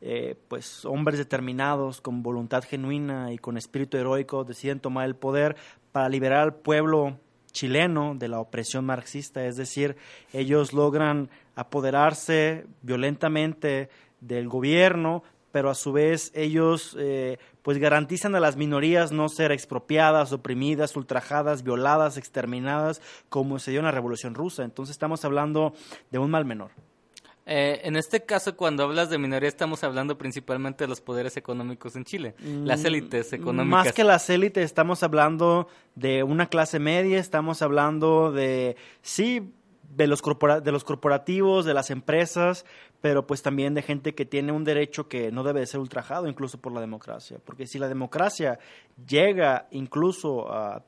eh, 0.00 0.36
pues 0.48 0.84
hombres 0.84 1.18
determinados, 1.18 2.00
con 2.00 2.22
voluntad 2.22 2.64
genuina 2.64 3.32
y 3.32 3.38
con 3.38 3.56
espíritu 3.56 3.96
heroico, 3.96 4.44
deciden 4.44 4.80
tomar 4.80 5.06
el 5.06 5.14
poder 5.14 5.56
para 5.92 6.08
liberar 6.08 6.40
al 6.40 6.54
pueblo 6.54 7.18
chileno 7.52 8.14
de 8.14 8.28
la 8.28 8.40
opresión 8.40 8.86
marxista, 8.86 9.44
es 9.44 9.56
decir, 9.56 9.96
ellos 10.32 10.72
logran 10.72 11.30
apoderarse 11.54 12.66
violentamente 12.82 13.90
del 14.20 14.48
gobierno, 14.48 15.22
pero 15.52 15.68
a 15.68 15.74
su 15.74 15.92
vez 15.92 16.30
ellos 16.34 16.96
eh, 16.98 17.38
pues 17.62 17.78
garantizan 17.78 18.34
a 18.34 18.40
las 18.40 18.56
minorías 18.56 19.12
no 19.12 19.28
ser 19.28 19.52
expropiadas, 19.52 20.32
oprimidas, 20.32 20.96
ultrajadas, 20.96 21.62
violadas, 21.64 22.16
exterminadas, 22.16 23.02
como 23.28 23.58
se 23.58 23.72
dio 23.72 23.80
en 23.80 23.86
la 23.86 23.90
Revolución 23.90 24.34
Rusa. 24.34 24.62
Entonces 24.62 24.94
estamos 24.94 25.24
hablando 25.24 25.74
de 26.10 26.18
un 26.18 26.30
mal 26.30 26.44
menor. 26.44 26.70
Eh, 27.52 27.80
en 27.82 27.96
este 27.96 28.24
caso, 28.24 28.56
cuando 28.56 28.84
hablas 28.84 29.10
de 29.10 29.18
minoría, 29.18 29.48
estamos 29.48 29.82
hablando 29.82 30.16
principalmente 30.16 30.84
de 30.84 30.88
los 30.88 31.00
poderes 31.00 31.36
económicos 31.36 31.96
en 31.96 32.04
Chile, 32.04 32.36
las 32.38 32.82
mm, 32.82 32.86
élites 32.86 33.32
económicas. 33.32 33.86
Más 33.86 33.92
que 33.92 34.04
las 34.04 34.30
élites, 34.30 34.64
estamos 34.64 35.02
hablando 35.02 35.66
de 35.96 36.22
una 36.22 36.46
clase 36.46 36.78
media, 36.78 37.18
estamos 37.18 37.60
hablando 37.60 38.30
de, 38.30 38.76
sí, 39.02 39.52
de 39.82 40.06
los, 40.06 40.22
de 40.62 40.70
los 40.70 40.84
corporativos, 40.84 41.64
de 41.64 41.74
las 41.74 41.90
empresas, 41.90 42.64
pero 43.00 43.26
pues 43.26 43.42
también 43.42 43.74
de 43.74 43.82
gente 43.82 44.14
que 44.14 44.24
tiene 44.24 44.52
un 44.52 44.62
derecho 44.62 45.08
que 45.08 45.32
no 45.32 45.42
debe 45.42 45.58
de 45.58 45.66
ser 45.66 45.80
ultrajado 45.80 46.28
incluso 46.28 46.60
por 46.60 46.72
la 46.72 46.80
democracia. 46.80 47.38
Porque 47.44 47.66
si 47.66 47.80
la 47.80 47.88
democracia 47.88 48.60
llega 49.08 49.66
incluso 49.72 50.52
a 50.52 50.84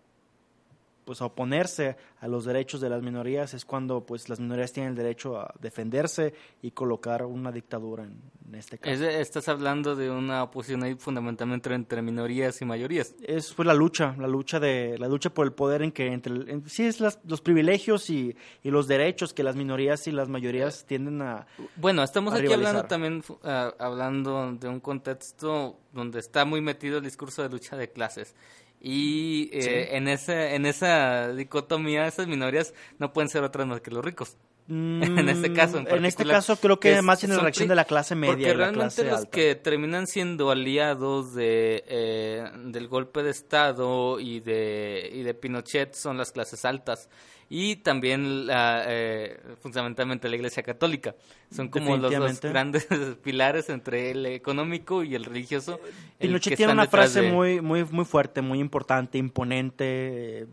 pues 1.05 1.21
a 1.21 1.27
oponerse 1.27 1.97
a 2.21 2.29
los 2.29 2.45
derechos 2.45 2.81
de 2.81 2.89
las 2.89 3.03
minorías 3.03 3.55
es 3.55 3.65
cuando 3.65 4.05
pues 4.05 4.29
las 4.29 4.41
minorías 4.41 4.73
tienen 4.73 4.93
el 4.93 4.97
derecho 4.97 5.39
a 5.39 5.53
defenderse 5.61 6.35
y 6.63 6.71
colocar 6.71 7.25
una 7.25 7.51
dictadura 7.51 8.05
en, 8.05 8.21
este 8.55 8.79
caso. 8.79 9.05
estás 9.05 9.49
hablando 9.49 9.97
de 9.97 10.11
una 10.11 10.43
oposición 10.43 10.83
ahí 10.83 10.95
fundamentalmente 10.95 11.73
entre 11.73 12.03
minorías 12.03 12.61
y 12.61 12.65
mayorías. 12.65 13.15
Es 13.23 13.55
fue 13.55 13.65
la 13.65 13.75
lucha, 13.75 14.15
la 14.19 14.29
lucha 14.29 14.61
de 14.61 14.97
la 14.99 15.09
lucha 15.09 15.31
por 15.31 15.47
el 15.47 15.53
poder 15.53 15.83
en 15.83 15.93
que 15.93 16.09
entre 16.09 16.61
sí 16.69 16.85
es 16.85 17.01
los 17.01 17.41
privilegios 17.41 18.11
y, 18.11 18.37
y, 18.63 18.71
los 18.71 18.87
derechos 18.89 19.33
que 19.33 19.43
las 19.43 19.57
minorías 19.57 20.07
y 20.07 20.13
las 20.13 20.29
mayorías 20.29 20.85
tienden 20.87 21.23
a 21.23 21.47
Bueno, 21.77 22.03
estamos 22.03 22.35
aquí 22.35 22.53
hablando 22.53 22.85
también 22.85 23.23
ah, 23.45 23.73
hablando 23.79 24.53
de 24.53 24.69
un 24.69 24.81
contexto 24.81 25.79
donde 25.93 26.19
está 26.19 26.45
muy 26.45 26.61
metido 26.61 26.99
el 26.99 27.05
discurso 27.05 27.43
de 27.43 27.49
lucha 27.49 27.77
de 27.77 27.91
clases 27.91 28.35
y 28.85 29.49
eh, 29.53 29.97
en, 29.97 30.09
ese, 30.09 30.57
en 30.57 30.67
esa 30.67 31.33
dicotomía, 31.33 32.09
esas 32.09 32.27
minorías 32.27 32.75
no 32.99 33.13
pueden 33.13 33.29
ser 33.29 33.45
otras 33.45 33.65
más 33.67 33.81
que 33.81 33.93
los 33.93 34.05
ricos. 34.05 34.37
en 34.69 35.29
este 35.29 35.53
caso, 35.53 35.79
en, 35.79 36.05
este 36.05 36.25
caso 36.25 36.57
creo 36.57 36.81
que 36.81 37.03
más 37.03 37.21
tiene 37.21 37.35
la 37.37 37.43
reacción 37.43 37.69
de 37.69 37.75
la 37.77 37.85
clase 37.85 38.15
media. 38.15 38.33
Porque 38.33 38.55
realmente 38.55 39.05
los 39.05 39.27
que 39.27 39.55
terminan 39.55 40.07
siendo 40.07 40.51
aliados 40.51 41.35
de, 41.35 41.85
eh, 41.87 42.51
del 42.65 42.89
golpe 42.89 43.23
de 43.23 43.31
Estado 43.31 44.19
y 44.19 44.41
de, 44.41 45.11
y 45.13 45.23
de 45.23 45.35
Pinochet 45.35 45.95
son 45.95 46.17
las 46.17 46.33
clases 46.33 46.65
altas 46.65 47.09
y 47.55 47.77
también 47.77 48.47
la, 48.47 48.83
eh, 48.87 49.39
fundamentalmente 49.61 50.27
la 50.31 50.37
Iglesia 50.37 50.63
Católica. 50.63 51.15
Son 51.55 51.69
como 51.69 51.99
los 51.99 52.11
dos 52.11 52.41
grandes 52.41 52.89
pilares 53.23 53.69
entre 53.69 54.11
el 54.11 54.25
económico 54.25 55.05
y 55.05 55.15
el 55.15 55.27
religioso. 55.27 55.79
Pinochet 56.19 56.57
tiene 56.57 56.73
una 56.73 56.87
frase 56.87 57.31
muy, 57.31 57.61
muy, 57.61 57.85
muy 57.85 58.07
fuerte, 58.07 58.41
muy 58.41 58.59
importante, 58.59 59.19
imponente. 59.19 60.47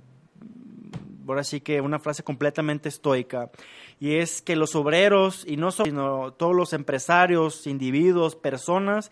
ahora 1.25 1.45
sí 1.45 1.61
que 1.61 1.79
una 1.79 1.99
frase 1.99 2.21
completamente 2.21 2.89
estoica, 2.89 3.49
y 3.97 4.15
es 4.15 4.41
que 4.41 4.57
los 4.57 4.75
obreros, 4.75 5.45
y 5.47 5.55
no 5.55 5.71
sino 5.71 6.33
todos 6.33 6.53
los 6.53 6.73
empresarios, 6.73 7.65
individuos, 7.65 8.35
personas, 8.35 9.09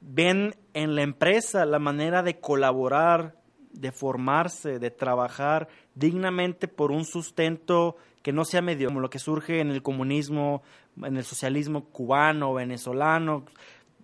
ven 0.00 0.56
en 0.74 0.96
la 0.96 1.02
empresa 1.02 1.64
la 1.64 1.78
manera 1.78 2.24
de 2.24 2.40
colaborar, 2.40 3.36
de 3.72 3.92
formarse, 3.92 4.80
de 4.80 4.90
trabajar 4.90 5.68
dignamente 5.94 6.68
por 6.68 6.90
un 6.90 7.04
sustento 7.04 7.96
que 8.22 8.32
no 8.32 8.44
sea 8.44 8.62
medio 8.62 8.88
como 8.88 9.00
lo 9.00 9.10
que 9.10 9.18
surge 9.18 9.60
en 9.60 9.70
el 9.70 9.82
comunismo, 9.82 10.62
en 11.02 11.16
el 11.16 11.24
socialismo 11.24 11.84
cubano, 11.86 12.54
venezolano, 12.54 13.44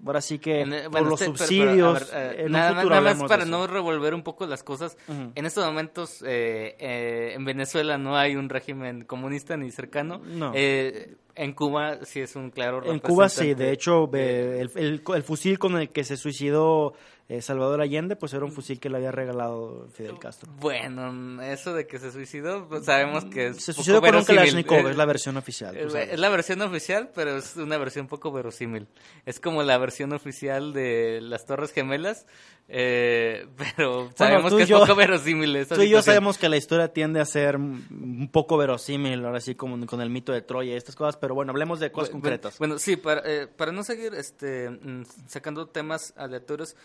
ahora 0.05 0.21
sí 0.21 0.39
que 0.39 0.89
por 0.91 1.03
los 1.03 1.21
subsidios. 1.21 2.13
nada, 2.49 3.01
más 3.01 3.23
para 3.25 3.45
no 3.45 3.67
revolver 3.67 4.15
un 4.15 4.23
poco 4.23 4.47
las 4.47 4.63
cosas. 4.63 4.97
En 5.35 5.47
estos 5.47 5.65
momentos 5.65 6.23
eh, 6.23 6.77
eh, 6.79 7.33
en 7.35 7.45
Venezuela 7.45 7.99
no 7.99 8.17
hay 8.17 8.37
un 8.37 8.49
régimen 8.49 9.05
comunista 9.05 9.57
ni 9.57 9.71
cercano. 9.71 10.21
Eh, 10.55 11.17
en 11.35 11.53
Cuba 11.53 11.99
sí 12.05 12.21
es 12.21 12.35
un 12.35 12.51
claro 12.51 12.83
En 12.91 12.99
Cuba 12.99 13.29
sí, 13.29 13.55
de 13.55 13.73
hecho, 13.73 14.11
el, 14.13 14.71
el, 14.75 15.23
fusil 15.23 15.59
con 15.59 15.77
el 15.77 15.91
que 15.91 16.05
se 16.05 16.17
suicidó 16.17 16.95
eh, 17.29 17.43
Salvador 17.43 17.81
Allende, 17.81 18.15
pues 18.15 18.33
era 18.35 18.45
un 18.45 18.53
fusil 18.53 18.79
que 18.79 18.89
le 18.89 18.99
había 18.99 19.11
regalado 19.11 19.89
Fidel 19.93 20.19
Castro. 20.19 20.53
Bueno, 20.61 21.43
eso 21.43 21.75
de 21.75 21.87
que 21.87 21.99
se 21.99 22.13
suicidó, 22.13 22.69
pues 22.69 22.85
sabemos 22.85 23.25
que 23.25 23.49
es 23.49 23.65
Se 23.65 23.73
suicidó 23.73 24.01
con 24.01 24.15
un 24.15 24.25
Kalashnikov, 24.25 24.87
es 24.87 24.97
la 24.97 25.07
versión 25.07 25.37
oficial. 25.37 25.77
Es 25.77 26.19
la 26.19 26.29
versión 26.29 26.63
oficial, 26.63 27.11
pero 27.15 27.37
es 27.37 27.57
una 27.57 27.79
versión 27.79 28.07
poco 28.07 28.31
verosímil. 28.31 28.87
Es 29.25 29.41
como 29.41 29.65
la 29.65 29.77
versión 29.77 30.13
oficial 30.13 30.73
de 30.73 31.21
las 31.21 31.47
Torres 31.47 31.73
Gemelas, 31.73 32.27
eh, 32.69 33.47
pero 33.77 34.11
sabemos 34.15 34.55
que 34.55 34.63
es 34.63 34.71
poco 34.71 34.95
verosímil. 34.95 35.67
tú 35.67 35.83
y 35.83 35.89
yo 35.89 36.03
sabemos 36.03 36.39
que 36.39 36.49
la 36.49 36.57
historia 36.57 36.93
tiende 36.93 37.21
a 37.21 37.25
ser 37.25 37.57
un 37.57 38.29
poco 38.33 38.57
verosímil, 38.57 39.25
ahora 39.25 39.41
sí, 39.41 39.55
como 39.55 39.85
con 39.87 40.01
el 40.01 40.11
mito 40.11 40.33
de 40.33 40.43
Troya 40.43 40.75
y 40.75 40.77
estas 40.77 40.95
cosas, 40.95 41.17
pero 41.17 41.35
bueno, 41.35 41.51
hablemos 41.51 41.81
de 41.81 41.91
cosas 41.91 42.11
concretas. 42.11 42.59
Bueno, 42.59 42.79
sí, 42.79 42.97
para, 42.97 43.23
eh, 43.25 43.47
para 43.47 43.73
no 43.73 43.83
seguir 43.83 44.15
este, 44.15 44.71
mm, 44.71 45.05
sacando 45.27 45.67
temas 45.67 46.13
aleatorios, 46.17 46.77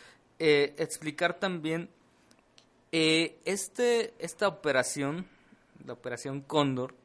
eh, 0.44 0.74
explicar 0.80 1.36
también 1.36 1.88
eh, 2.92 3.38
este, 3.46 4.16
esta 4.18 4.48
operación, 4.48 5.28
la 5.86 5.94
operación 5.94 6.42
Cóndor, 6.42 6.96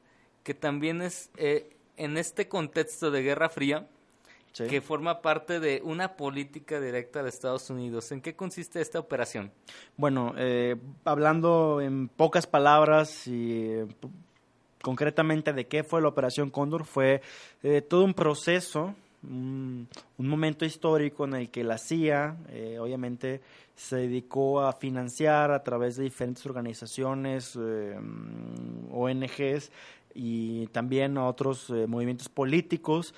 que 0.43 0.55
también 0.55 1.03
es 1.03 1.29
eh, 1.37 1.77
en 1.99 2.17
este 2.17 2.49
contexto 2.49 3.11
de 3.11 3.21
Guerra 3.23 3.51
Fría, 3.51 3.87
que 4.55 4.81
forma 4.81 5.21
parte 5.21 5.61
de 5.61 5.83
una 5.85 6.17
política 6.17 6.81
directa 6.81 7.23
de 7.23 7.29
Estados 7.29 7.69
Unidos. 7.69 8.11
¿En 8.11 8.23
qué 8.23 8.35
consiste 8.35 8.81
esta 8.81 8.99
operación? 8.99 9.53
Bueno, 9.99 10.35
hablando 11.05 11.83
en 11.83 12.09
pocas 12.09 12.47
palabras 12.47 13.27
y 13.27 13.81
concretamente 14.81 15.53
de 15.53 15.67
qué 15.67 15.85
fue 15.85 16.01
la 16.01 16.09
operación 16.09 16.49
Cóndor, 16.49 16.87
fue 16.87 17.21
todo 17.91 18.03
un 18.03 18.15
proceso 18.15 18.95
un, 19.29 19.89
momento 20.19 20.65
histórico 20.65 21.25
en 21.25 21.35
el 21.35 21.51
que 21.51 21.65
la 21.65 21.79
CIA, 21.79 22.37
eh, 22.51 22.79
obviamente, 22.79 23.41
se 23.75 23.97
dedicó 23.97 24.63
a 24.63 24.73
financiar 24.73 25.51
a 25.51 25.63
través 25.63 25.97
de 25.97 26.05
diferentes 26.05 26.47
organizaciones, 26.47 27.59
eh, 27.61 27.97
ONGs 28.91 29.71
y 30.15 30.67
también 30.69 31.19
a 31.19 31.27
otros 31.27 31.69
eh, 31.71 31.87
movimientos 31.87 32.29
políticos 32.29 33.15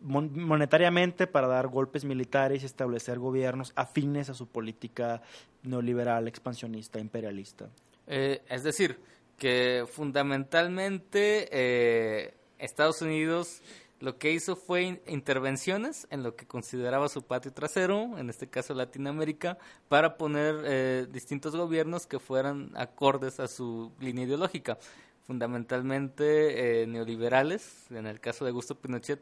monetariamente 0.00 1.26
para 1.26 1.48
dar 1.48 1.68
golpes 1.68 2.04
militares 2.04 2.62
y 2.62 2.66
establecer 2.66 3.18
gobiernos 3.18 3.72
afines 3.76 4.30
a 4.30 4.34
su 4.34 4.46
política 4.46 5.22
neoliberal, 5.62 6.28
expansionista, 6.28 6.98
imperialista. 6.98 7.68
es 8.06 8.62
decir, 8.62 8.98
que 9.36 9.84
fundamentalmente 9.88 12.34
Estados 12.58 13.02
Unidos 13.02 13.62
lo 14.00 14.16
que 14.18 14.32
hizo 14.32 14.54
fue 14.54 15.00
intervenciones 15.06 16.06
en 16.10 16.22
lo 16.22 16.36
que 16.36 16.46
consideraba 16.46 17.08
su 17.08 17.22
patio 17.22 17.52
trasero, 17.52 18.16
en 18.18 18.30
este 18.30 18.48
caso 18.48 18.74
Latinoamérica, 18.74 19.58
para 19.88 20.16
poner 20.16 20.54
eh, 20.64 21.06
distintos 21.10 21.56
gobiernos 21.56 22.06
que 22.06 22.20
fueran 22.20 22.70
acordes 22.76 23.40
a 23.40 23.48
su 23.48 23.90
línea 23.98 24.24
ideológica, 24.24 24.78
fundamentalmente 25.26 26.82
eh, 26.82 26.86
neoliberales, 26.86 27.86
en 27.90 28.06
el 28.06 28.20
caso 28.20 28.44
de 28.44 28.50
Augusto 28.50 28.76
Pinochet, 28.76 29.20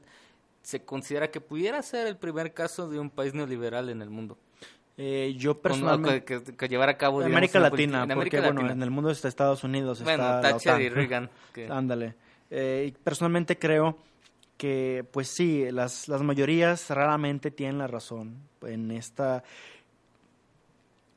se 0.62 0.84
considera 0.84 1.30
que 1.30 1.40
pudiera 1.40 1.80
ser 1.82 2.06
el 2.06 2.16
primer 2.16 2.52
caso 2.52 2.88
de 2.88 2.98
un 2.98 3.08
país 3.08 3.32
neoliberal 3.32 3.88
en 3.88 4.02
el 4.02 4.10
mundo. 4.10 4.36
Eh, 4.98 5.34
yo 5.38 5.60
personalmente 5.60 6.24
que, 6.24 6.68
llevar 6.68 6.88
a 6.88 6.96
cabo 6.96 7.20
América 7.20 7.60
Latina, 7.60 8.04
en 8.04 8.14
porque 8.14 8.40
bueno, 8.40 8.70
en 8.70 8.82
el 8.82 8.90
mundo 8.90 9.10
está 9.10 9.28
Estados 9.28 9.62
Unidos, 9.62 10.02
bueno, 10.02 10.40
Thatcher 10.40 10.80
y 10.80 10.88
Reagan. 10.90 11.30
Ándale. 11.70 12.14
personalmente 13.02 13.58
creo 13.58 13.98
que 14.56 15.04
pues 15.10 15.28
sí, 15.28 15.70
las, 15.70 16.08
las 16.08 16.22
mayorías 16.22 16.88
raramente 16.90 17.50
tienen 17.50 17.78
la 17.78 17.86
razón 17.86 18.36
en 18.62 18.90
esta, 18.90 19.44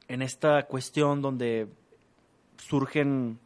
en 0.07 0.21
esta 0.21 0.63
cuestión 0.63 1.21
donde 1.21 1.67
surgen 2.57 3.39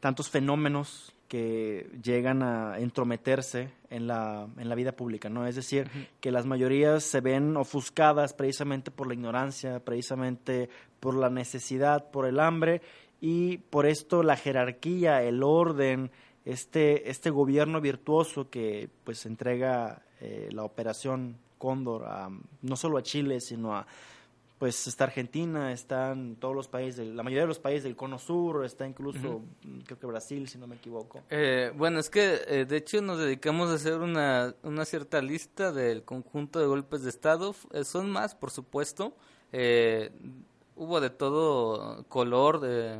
tantos 0.00 0.28
fenómenos 0.28 1.14
que 1.28 1.90
llegan 2.02 2.42
a 2.42 2.78
entrometerse 2.78 3.70
en 3.90 4.06
la, 4.06 4.48
en 4.56 4.68
la 4.68 4.74
vida 4.74 4.92
pública, 4.92 5.28
¿no? 5.28 5.46
Es 5.46 5.56
decir, 5.56 5.90
que 6.20 6.32
las 6.32 6.46
mayorías 6.46 7.04
se 7.04 7.20
ven 7.20 7.56
ofuscadas 7.56 8.32
precisamente 8.32 8.90
por 8.90 9.06
la 9.06 9.14
ignorancia, 9.14 9.80
precisamente 9.80 10.70
por 11.00 11.14
la 11.14 11.28
necesidad, 11.28 12.10
por 12.10 12.26
el 12.26 12.40
hambre, 12.40 12.80
y 13.20 13.58
por 13.58 13.86
esto 13.86 14.22
la 14.22 14.36
jerarquía, 14.36 15.22
el 15.22 15.42
orden, 15.42 16.10
este, 16.48 17.10
este 17.10 17.28
gobierno 17.28 17.80
virtuoso 17.80 18.48
que 18.48 18.88
pues 19.04 19.26
entrega 19.26 20.02
eh, 20.20 20.48
la 20.50 20.64
operación 20.64 21.36
Cóndor 21.58 22.04
a, 22.06 22.30
no 22.62 22.76
solo 22.76 22.96
a 22.96 23.02
Chile, 23.02 23.40
sino 23.40 23.76
a 23.76 23.86
pues 24.58 24.86
está 24.88 25.04
Argentina, 25.04 25.72
están 25.72 26.36
todos 26.36 26.54
los 26.54 26.66
países, 26.66 27.06
la 27.06 27.22
mayoría 27.22 27.42
de 27.42 27.48
los 27.48 27.60
países 27.60 27.84
del 27.84 27.94
cono 27.94 28.18
sur, 28.18 28.64
está 28.64 28.86
incluso 28.86 29.42
creo 29.84 29.98
que 30.00 30.06
Brasil, 30.06 30.48
si 30.48 30.58
no 30.58 30.66
me 30.66 30.76
equivoco. 30.76 31.22
Eh, 31.30 31.70
bueno, 31.76 32.00
es 32.00 32.10
que 32.10 32.40
eh, 32.48 32.64
de 32.64 32.76
hecho 32.78 33.00
nos 33.02 33.18
dedicamos 33.18 33.70
a 33.70 33.74
hacer 33.74 33.98
una, 33.98 34.54
una 34.62 34.84
cierta 34.84 35.20
lista 35.20 35.70
del 35.70 36.02
conjunto 36.02 36.58
de 36.58 36.66
golpes 36.66 37.02
de 37.02 37.10
Estado, 37.10 37.54
son 37.84 38.10
más, 38.10 38.34
por 38.34 38.50
supuesto, 38.50 39.14
hubo 40.78 41.00
de 41.00 41.10
todo 41.10 42.04
color 42.08 42.60
de, 42.60 42.96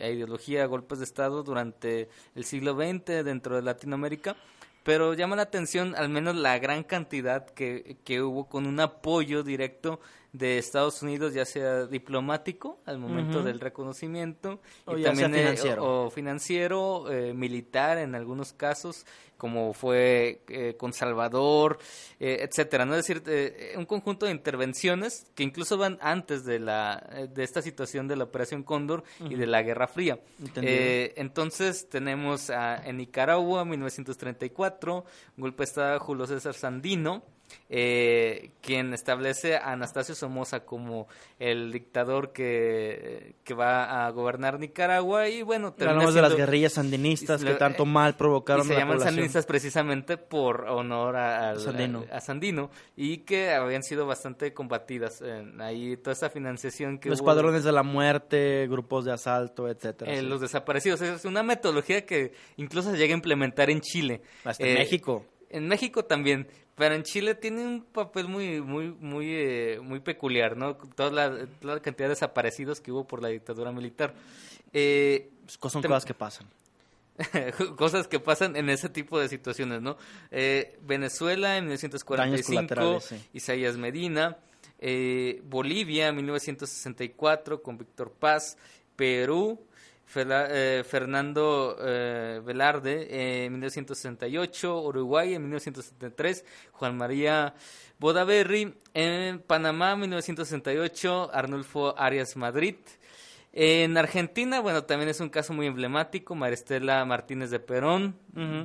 e 0.00 0.12
ideología, 0.12 0.64
golpes 0.66 0.98
de 0.98 1.04
Estado 1.04 1.42
durante 1.42 2.08
el 2.34 2.44
siglo 2.44 2.74
XX 2.74 3.24
dentro 3.24 3.56
de 3.56 3.62
Latinoamérica, 3.62 4.36
pero 4.84 5.14
llama 5.14 5.36
la 5.36 5.42
atención 5.42 5.94
al 5.96 6.08
menos 6.08 6.36
la 6.36 6.58
gran 6.58 6.84
cantidad 6.84 7.44
que, 7.50 7.98
que 8.04 8.22
hubo 8.22 8.48
con 8.48 8.66
un 8.66 8.80
apoyo 8.80 9.42
directo 9.42 10.00
de 10.32 10.58
Estados 10.58 11.02
Unidos, 11.02 11.32
ya 11.32 11.44
sea 11.44 11.86
diplomático 11.86 12.80
al 12.84 12.98
momento 12.98 13.42
del 13.42 13.60
reconocimiento, 13.60 14.60
o 14.84 14.96
y 14.98 15.02
también 15.02 15.34
eh, 15.34 15.38
financiero, 15.38 16.04
o, 16.04 16.10
financiero 16.10 17.10
eh, 17.10 17.32
militar 17.32 17.98
en 17.98 18.14
algunos 18.14 18.52
casos, 18.52 19.06
como 19.38 19.72
fue 19.72 20.42
eh, 20.48 20.74
con 20.76 20.92
Salvador, 20.92 21.78
etcétera. 22.18 22.84
¿no? 22.84 22.94
Es 22.94 23.06
decir, 23.06 23.22
un 23.76 23.86
conjunto 23.86 24.26
de 24.26 24.32
intervenciones 24.32 25.30
que 25.34 25.44
incluso 25.44 25.78
van 25.78 25.96
antes 26.02 26.44
de, 26.44 26.58
la, 26.58 27.28
de 27.32 27.44
esta 27.44 27.62
situación 27.62 28.08
de 28.08 28.16
la 28.16 28.24
Operación 28.24 28.64
Cóndor 28.64 29.04
y 29.20 29.36
de 29.36 29.46
la 29.46 29.62
Guerra 29.62 29.86
Fría. 29.86 30.18
entonces 30.56 31.88
tenemos 31.88 32.50
en 32.50 32.96
Nicaragua, 32.96 33.64
1934, 33.64 35.04
un 35.36 35.40
golpe 35.40 35.58
de 35.58 35.64
Estado 35.64 36.00
Julio 36.00 36.26
César 36.26 36.54
Sandino, 36.54 37.22
eh, 37.70 38.52
quien 38.62 38.94
establece 38.94 39.56
a 39.56 39.72
Anastasio 39.72 40.14
Somoza 40.18 40.60
como 40.60 41.08
el 41.38 41.72
dictador 41.72 42.32
que, 42.32 43.36
que 43.44 43.54
va 43.54 44.06
a 44.06 44.10
gobernar 44.10 44.58
Nicaragua 44.58 45.28
y 45.28 45.42
bueno, 45.42 45.74
hablamos 45.78 46.14
de 46.14 46.22
las 46.22 46.34
guerrillas 46.34 46.74
sandinistas 46.74 47.42
que 47.44 47.54
tanto 47.54 47.84
mal 47.86 48.16
provocaron 48.16 48.66
y 48.66 48.68
se 48.68 48.74
llaman 48.74 49.00
sandinistas 49.00 49.46
precisamente 49.46 50.16
por 50.16 50.66
honor 50.68 51.16
a, 51.16 51.58
Sandino. 51.58 52.04
A, 52.12 52.20
Sandino 52.20 52.70
y 52.96 53.18
que 53.18 53.52
habían 53.52 53.82
sido 53.82 54.06
bastante 54.06 54.52
combatidas 54.52 55.22
ahí 55.60 55.96
toda 55.96 56.12
esa 56.12 56.30
financiación 56.30 56.98
que 56.98 57.08
los 57.08 57.22
padrones 57.22 57.64
de 57.64 57.72
la 57.72 57.82
muerte, 57.82 58.66
grupos 58.68 59.04
de 59.04 59.12
asalto, 59.12 59.68
etcétera. 59.68 60.12
Eh, 60.12 60.22
los 60.22 60.40
desaparecidos 60.40 61.00
es 61.02 61.24
una 61.24 61.42
metodología 61.42 62.04
que 62.04 62.32
incluso 62.56 62.90
se 62.90 62.96
llega 62.96 63.14
a 63.14 63.16
implementar 63.16 63.70
en 63.70 63.80
Chile, 63.80 64.22
hasta 64.44 64.64
en 64.64 64.76
eh, 64.76 64.78
México. 64.78 65.24
En 65.50 65.66
México 65.66 66.04
también, 66.04 66.48
pero 66.78 66.94
en 66.94 67.02
Chile 67.02 67.34
tiene 67.34 67.62
un 67.64 67.82
papel 67.82 68.28
muy 68.28 68.60
muy 68.60 68.92
muy 68.92 69.26
eh, 69.30 69.80
muy 69.82 69.98
peculiar, 69.98 70.56
¿no? 70.56 70.76
Toda 70.76 71.10
la, 71.10 71.46
toda 71.60 71.74
la, 71.74 71.82
cantidad 71.82 72.06
de 72.06 72.14
desaparecidos 72.14 72.80
que 72.80 72.92
hubo 72.92 73.04
por 73.04 73.20
la 73.20 73.28
dictadura 73.28 73.72
militar. 73.72 74.14
Eh, 74.72 75.30
pues 75.60 75.72
son 75.72 75.82
cosas 75.82 76.04
que 76.04 76.14
pasan. 76.14 76.46
cosas 77.76 78.06
que 78.06 78.20
pasan 78.20 78.54
en 78.54 78.70
ese 78.70 78.88
tipo 78.88 79.18
de 79.18 79.28
situaciones, 79.28 79.82
¿no? 79.82 79.96
Eh, 80.30 80.78
Venezuela 80.82 81.56
en 81.56 81.64
1945, 81.64 83.00
Isaías 83.32 83.76
Medina, 83.76 84.36
eh, 84.78 85.42
Bolivia 85.44 86.08
en 86.08 86.16
1964 86.16 87.60
con 87.60 87.76
Víctor 87.76 88.12
Paz, 88.12 88.56
Perú 88.94 89.60
eh, 90.14 90.84
Fernando 90.88 91.76
eh, 91.80 92.40
Velarde 92.44 93.44
en 93.44 93.52
1968, 93.52 94.82
Uruguay 94.82 95.34
en 95.34 95.42
1973, 95.42 96.44
Juan 96.72 96.96
María 96.96 97.54
Bodaberry 97.98 98.74
en 98.94 99.40
Panamá 99.40 99.92
en 99.92 100.00
1968, 100.00 101.30
Arnulfo 101.32 101.98
Arias 101.98 102.36
Madrid. 102.36 102.76
En 103.52 103.96
Argentina, 103.96 104.60
bueno, 104.60 104.84
también 104.84 105.08
es 105.08 105.20
un 105.20 105.30
caso 105.30 105.52
muy 105.52 105.66
emblemático, 105.66 106.34
Maristela 106.34 107.04
Martínez 107.04 107.50
de 107.50 107.60
Perón, 107.60 108.14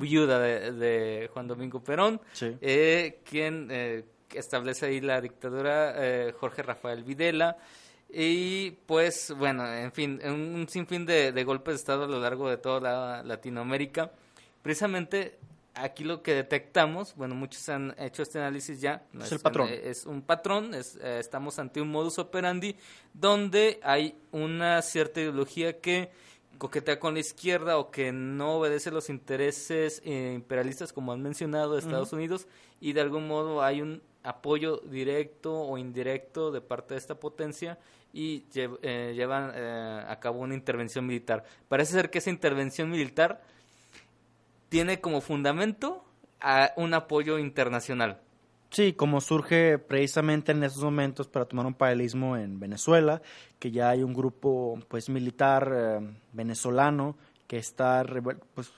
viuda 0.00 0.38
de, 0.38 1.28
Juan 1.32 1.48
Domingo 1.48 1.82
Perón, 1.82 2.20
eh, 2.40 3.20
quien 3.28 4.04
establece 4.32 4.86
ahí 4.86 5.00
la 5.00 5.20
dictadura, 5.20 6.32
Jorge 6.38 6.62
Rafael 6.62 7.02
Videla, 7.02 7.56
y 8.14 8.70
pues, 8.86 9.34
bueno, 9.36 9.66
en 9.72 9.92
fin, 9.92 10.20
un 10.24 10.66
sinfín 10.68 11.04
de, 11.04 11.32
de 11.32 11.44
golpes 11.44 11.74
de 11.74 11.76
Estado 11.76 12.04
a 12.04 12.06
lo 12.06 12.20
largo 12.20 12.48
de 12.48 12.58
toda 12.58 13.22
Latinoamérica. 13.22 14.12
Precisamente 14.62 15.38
aquí 15.74 16.04
lo 16.04 16.22
que 16.22 16.34
detectamos, 16.34 17.14
bueno, 17.16 17.34
muchos 17.34 17.68
han 17.68 17.94
hecho 17.98 18.22
este 18.22 18.38
análisis 18.38 18.80
ya. 18.80 19.02
es, 19.20 19.32
el 19.32 19.40
patrón. 19.40 19.68
Es 19.70 20.06
un 20.06 20.22
patrón, 20.22 20.74
es, 20.74 20.96
eh, 20.96 21.18
estamos 21.18 21.58
ante 21.58 21.80
un 21.80 21.90
modus 21.90 22.18
operandi 22.18 22.76
donde 23.12 23.80
hay 23.82 24.16
una 24.30 24.80
cierta 24.82 25.20
ideología 25.20 25.80
que 25.80 26.10
coquetea 26.58 27.00
con 27.00 27.14
la 27.14 27.20
izquierda 27.20 27.78
o 27.78 27.90
que 27.90 28.12
no 28.12 28.58
obedece 28.58 28.92
los 28.92 29.10
intereses 29.10 30.00
eh, 30.04 30.32
imperialistas, 30.34 30.92
como 30.92 31.12
han 31.12 31.20
mencionado, 31.20 31.74
de 31.74 31.80
Estados 31.80 32.12
Unidos, 32.12 32.46
y 32.80 32.92
de 32.92 33.00
algún 33.00 33.26
modo 33.26 33.62
hay 33.62 33.82
un 33.82 34.02
apoyo 34.22 34.78
directo 34.78 35.52
o 35.52 35.76
indirecto 35.76 36.52
de 36.52 36.60
parte 36.60 36.94
de 36.94 36.98
esta 36.98 37.18
potencia 37.18 37.78
y 38.14 38.46
eh, 38.54 39.12
llevan 39.14 39.50
eh, 39.54 40.04
a 40.06 40.20
cabo 40.20 40.38
una 40.38 40.54
intervención 40.54 41.04
militar. 41.04 41.42
Parece 41.68 41.92
ser 41.92 42.10
que 42.10 42.18
esa 42.18 42.30
intervención 42.30 42.88
militar 42.88 43.42
tiene 44.68 45.00
como 45.00 45.20
fundamento 45.20 46.04
un 46.76 46.94
apoyo 46.94 47.38
internacional. 47.38 48.20
Sí, 48.70 48.92
como 48.92 49.20
surge 49.20 49.78
precisamente 49.78 50.52
en 50.52 50.62
esos 50.64 50.82
momentos 50.82 51.28
para 51.28 51.44
tomar 51.44 51.64
un 51.66 51.74
paralelismo 51.74 52.36
en 52.36 52.58
Venezuela, 52.58 53.22
que 53.58 53.70
ya 53.70 53.90
hay 53.90 54.02
un 54.02 54.12
grupo 54.12 54.78
pues 54.88 55.08
militar 55.08 55.72
eh, 55.72 56.00
venezolano 56.32 57.16
que 57.46 57.58
está 57.58 58.04
pues, 58.54 58.72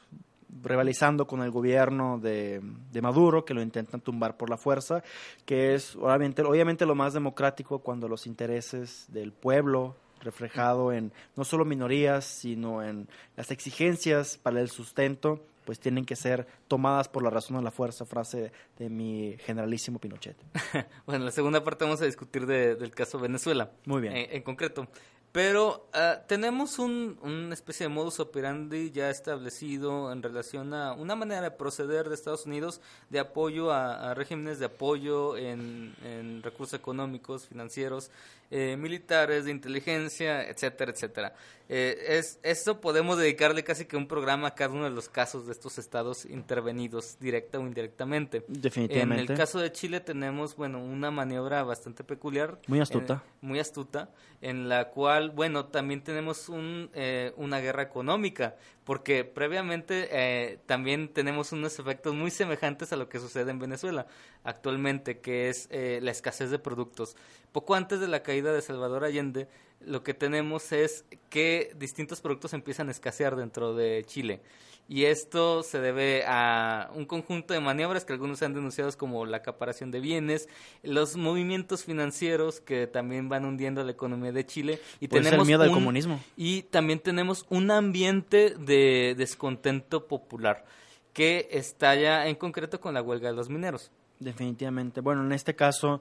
rivalizando 0.63 1.27
con 1.27 1.43
el 1.43 1.51
gobierno 1.51 2.19
de, 2.19 2.61
de, 2.93 3.03
Maduro, 3.03 3.45
que 3.45 3.55
lo 3.55 3.63
intentan 3.63 4.01
tumbar 4.01 4.37
por 4.37 4.51
la 4.51 4.57
fuerza, 4.57 5.03
que 5.45 5.75
es 5.75 5.97
obviamente, 5.97 6.43
obviamente 6.43 6.87
lo 6.87 6.95
más 6.95 7.13
democrático 7.13 7.81
cuando 7.81 8.09
los 8.09 8.27
intereses 8.27 9.07
del 9.09 9.33
pueblo 9.33 9.97
reflejado 10.21 10.93
en 10.93 11.13
no 11.37 11.45
solo 11.45 11.65
minorías, 11.65 12.25
sino 12.25 12.83
en 12.83 13.09
las 13.37 13.51
exigencias 13.51 14.39
para 14.39 14.61
el 14.61 14.71
sustento, 14.71 15.45
pues 15.65 15.81
tienen 15.81 16.05
que 16.05 16.17
ser 16.17 16.47
tomadas 16.69 17.09
por 17.09 17.23
la 17.23 17.31
razón 17.31 17.57
o 17.57 17.63
la 17.63 17.71
fuerza, 17.71 18.07
frase 18.07 18.53
de 18.79 18.89
mi 18.89 19.37
generalísimo 19.41 19.99
Pinochet. 19.99 20.37
bueno, 21.07 21.25
la 21.25 21.33
segunda 21.33 21.63
parte 21.65 21.85
vamos 21.85 22.01
a 22.03 22.07
discutir 22.07 22.47
del 22.47 22.91
caso 22.93 23.19
Venezuela. 23.19 23.73
Muy 23.85 24.01
bien. 24.01 24.15
en 24.15 24.43
concreto. 24.43 24.89
Pero 25.37 25.87
uh, 25.93 26.27
tenemos 26.27 26.79
un, 26.79 27.19
una 27.21 27.53
especie 27.53 27.85
de 27.85 27.93
modus 27.93 28.21
operandi 28.21 28.91
ya 28.91 29.11
establecido 29.11 30.11
en 30.11 30.23
relación 30.23 30.73
a 30.73 30.95
una 30.95 31.15
manera 31.15 31.43
de 31.43 31.51
proceder 31.51 32.09
de 32.09 32.15
Estados 32.15 32.47
Unidos 32.47 32.81
de 33.11 33.19
apoyo 33.19 33.71
a, 33.71 34.15
regímenes 34.15 34.59
de 34.59 34.65
apoyo 34.65 35.37
en, 35.37 35.95
en, 36.03 36.43
recursos 36.43 36.81
económicos, 36.81 37.49
financieros, 37.49 38.11
eh, 38.51 38.79
militares, 38.79 39.45
de 39.45 39.51
inteligencia, 39.51 40.43
etcétera, 40.49 40.93
etcétera. 40.93 41.35
Eh, 41.69 42.19
es, 42.19 42.39
esto 42.43 42.81
podemos 42.81 43.19
dedicarle 43.19 43.65
casi 43.65 43.87
que 43.87 43.97
un 43.97 44.07
programa 44.07 44.49
a 44.49 44.55
cada 44.55 44.73
uno 44.73 44.85
de 44.85 44.91
los 44.91 45.09
casos 45.09 45.47
de 45.47 45.53
estos 45.53 45.79
estados 45.79 46.25
intervenidos, 46.25 47.19
directa 47.19 47.59
o 47.59 47.63
indirectamente. 47.63 48.45
Definitivamente. 48.47 49.25
En 49.25 49.31
el 49.31 49.37
caso 49.37 49.59
de 49.59 49.73
Chile 49.73 50.01
tenemos, 50.01 50.57
bueno, 50.57 50.79
una 50.79 51.11
maniobra 51.11 51.65
bastante 51.65 52.05
peculiar. 52.05 52.61
Muy 52.69 52.81
astuta. 52.81 53.23
muy 53.41 53.59
astuta, 53.59 54.11
en 54.41 54.69
la 54.69 54.91
cual, 54.91 55.31
bueno, 55.31 55.67
también 55.67 56.03
tenemos 56.03 56.49
un, 56.49 56.91
eh, 56.95 57.33
una 57.37 57.59
guerra 57.59 57.83
económica, 57.83 58.57
porque 58.85 59.25
previamente 59.25 60.09
eh, 60.13 60.61
también 60.67 61.09
tenemos 61.09 61.51
unos 61.51 61.79
efectos 61.81 62.15
muy 62.15 62.31
semejantes 62.31 62.93
a 62.93 62.97
lo 62.97 63.09
que 63.09 63.19
sucede 63.19 63.51
en 63.51 63.59
Venezuela 63.59 64.07
actualmente, 64.45 65.19
que 65.19 65.49
es 65.49 65.67
eh, 65.71 65.99
la 66.03 66.13
escasez 66.13 66.51
de 66.51 66.61
productos. 66.61 67.17
Poco 67.51 67.75
antes 67.75 67.99
de 67.99 68.07
la 68.07 68.23
caída 68.23 68.53
de 68.53 68.63
Salvador 68.63 69.03
Allende, 69.03 69.49
lo 69.81 70.03
que 70.03 70.15
tenemos 70.15 70.73
es 70.73 71.05
que 71.31 71.73
distintos 71.79 72.21
productos 72.21 72.53
empiezan 72.53 72.89
a 72.89 72.93
escasear 72.93 73.37
dentro 73.37 73.75
de 73.75 74.05
Chile. 74.07 74.41
Y 74.89 75.05
esto 75.07 75.65
se 75.65 75.81
debe 75.81 76.25
a 76.27 76.91
un 76.95 77.07
conjunto 77.07 77.53
de 77.53 77.61
maniobras 77.61 78.05
que 78.05 78.13
algunos 78.13 78.41
han 78.43 78.55
denunciado 78.55 78.91
como 78.97 79.27
la 79.27 79.39
acaparación 79.39 79.91
de 79.91 79.99
bienes, 79.99 80.49
los 80.85 81.17
movimientos 81.17 81.83
financieros 81.83 82.61
que 82.61 82.87
también 82.87 83.29
van 83.29 83.45
hundiendo 83.45 83.83
la 83.83 83.91
economía 83.91 84.31
de 84.31 84.47
Chile 84.47 84.81
y 85.01 85.09
tenemos 85.09 85.41
el 85.41 85.47
miedo 85.47 85.65
al 85.65 85.73
comunismo. 85.73 86.21
Y 86.37 86.63
también 86.63 87.01
tenemos 87.01 87.47
un 87.49 87.73
ambiente 87.73 88.55
de 88.57 89.17
descontento 89.17 90.07
popular 90.07 90.65
que 91.13 91.49
estalla 91.51 92.29
en 92.29 92.37
concreto 92.37 92.81
con 92.81 92.95
la 92.95 93.03
huelga 93.03 93.31
de 93.31 93.35
los 93.35 93.49
mineros. 93.49 93.91
Definitivamente. 94.21 95.01
Bueno, 95.01 95.25
en 95.25 95.33
este 95.33 95.57
caso 95.57 96.01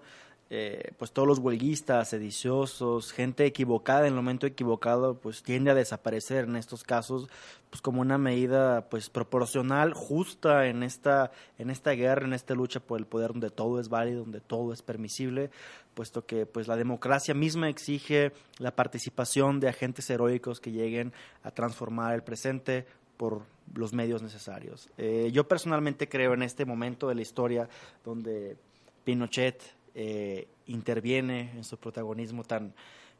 eh, 0.52 0.92
pues 1.00 1.12
todos 1.12 1.28
los 1.28 1.40
huelguistas, 1.40 2.10
sediciosos, 2.10 3.12
gente 3.12 3.46
equivocada 3.46 4.02
en 4.02 4.08
el 4.08 4.14
momento 4.14 4.46
equivocado, 4.46 5.16
pues 5.16 5.42
tiende 5.42 5.72
a 5.72 5.76
desaparecer 5.76 6.46
en 6.46 6.56
estos 6.56 6.84
casos, 6.84 7.28
pues 7.72 7.82
como 7.82 8.02
una 8.02 8.20
medida 8.20 8.88
pues 8.90 9.10
proporcional, 9.10 9.94
justa 9.94 10.68
en 10.68 10.84
esta, 10.84 11.32
en 11.58 11.72
esta 11.72 11.92
guerra, 11.92 12.26
en 12.26 12.34
esta 12.34 12.54
lucha 12.54 12.80
por 12.80 13.00
el 13.00 13.08
poder 13.08 13.32
donde 13.32 13.50
todo 13.50 13.80
es 13.80 13.90
válido, 13.90 14.22
donde 14.22 14.40
todo 14.40 14.72
es 14.72 14.84
permisible, 14.84 15.50
puesto 15.96 16.28
que 16.28 16.46
pues 16.46 16.68
la 16.68 16.76
democracia 16.76 17.34
misma 17.34 17.68
exige 17.68 18.32
la 18.60 18.76
participación 18.76 19.60
de 19.60 19.70
agentes 19.70 20.08
heroicos 20.12 20.60
que 20.60 20.72
lleguen 20.72 21.12
a 21.42 21.50
transformar 21.50 22.14
el 22.14 22.22
presente 22.22 22.86
por 23.18 23.42
los 23.74 23.94
medios 23.94 24.22
necesarios. 24.22 24.90
Eh, 24.98 25.32
yo 25.34 25.48
personalmente 25.48 26.08
creo 26.08 26.36
en 26.36 26.44
este 26.44 26.66
momento 26.66 27.08
de 27.08 27.16
la 27.16 27.22
historia 27.24 27.68
donde 28.04 28.58
Pinochet 29.04 29.75
eh, 29.96 30.48
interviene 30.68 31.52
en 31.56 31.64
su 31.64 31.78
protagonismo 31.78 32.44
tan, 32.44 32.74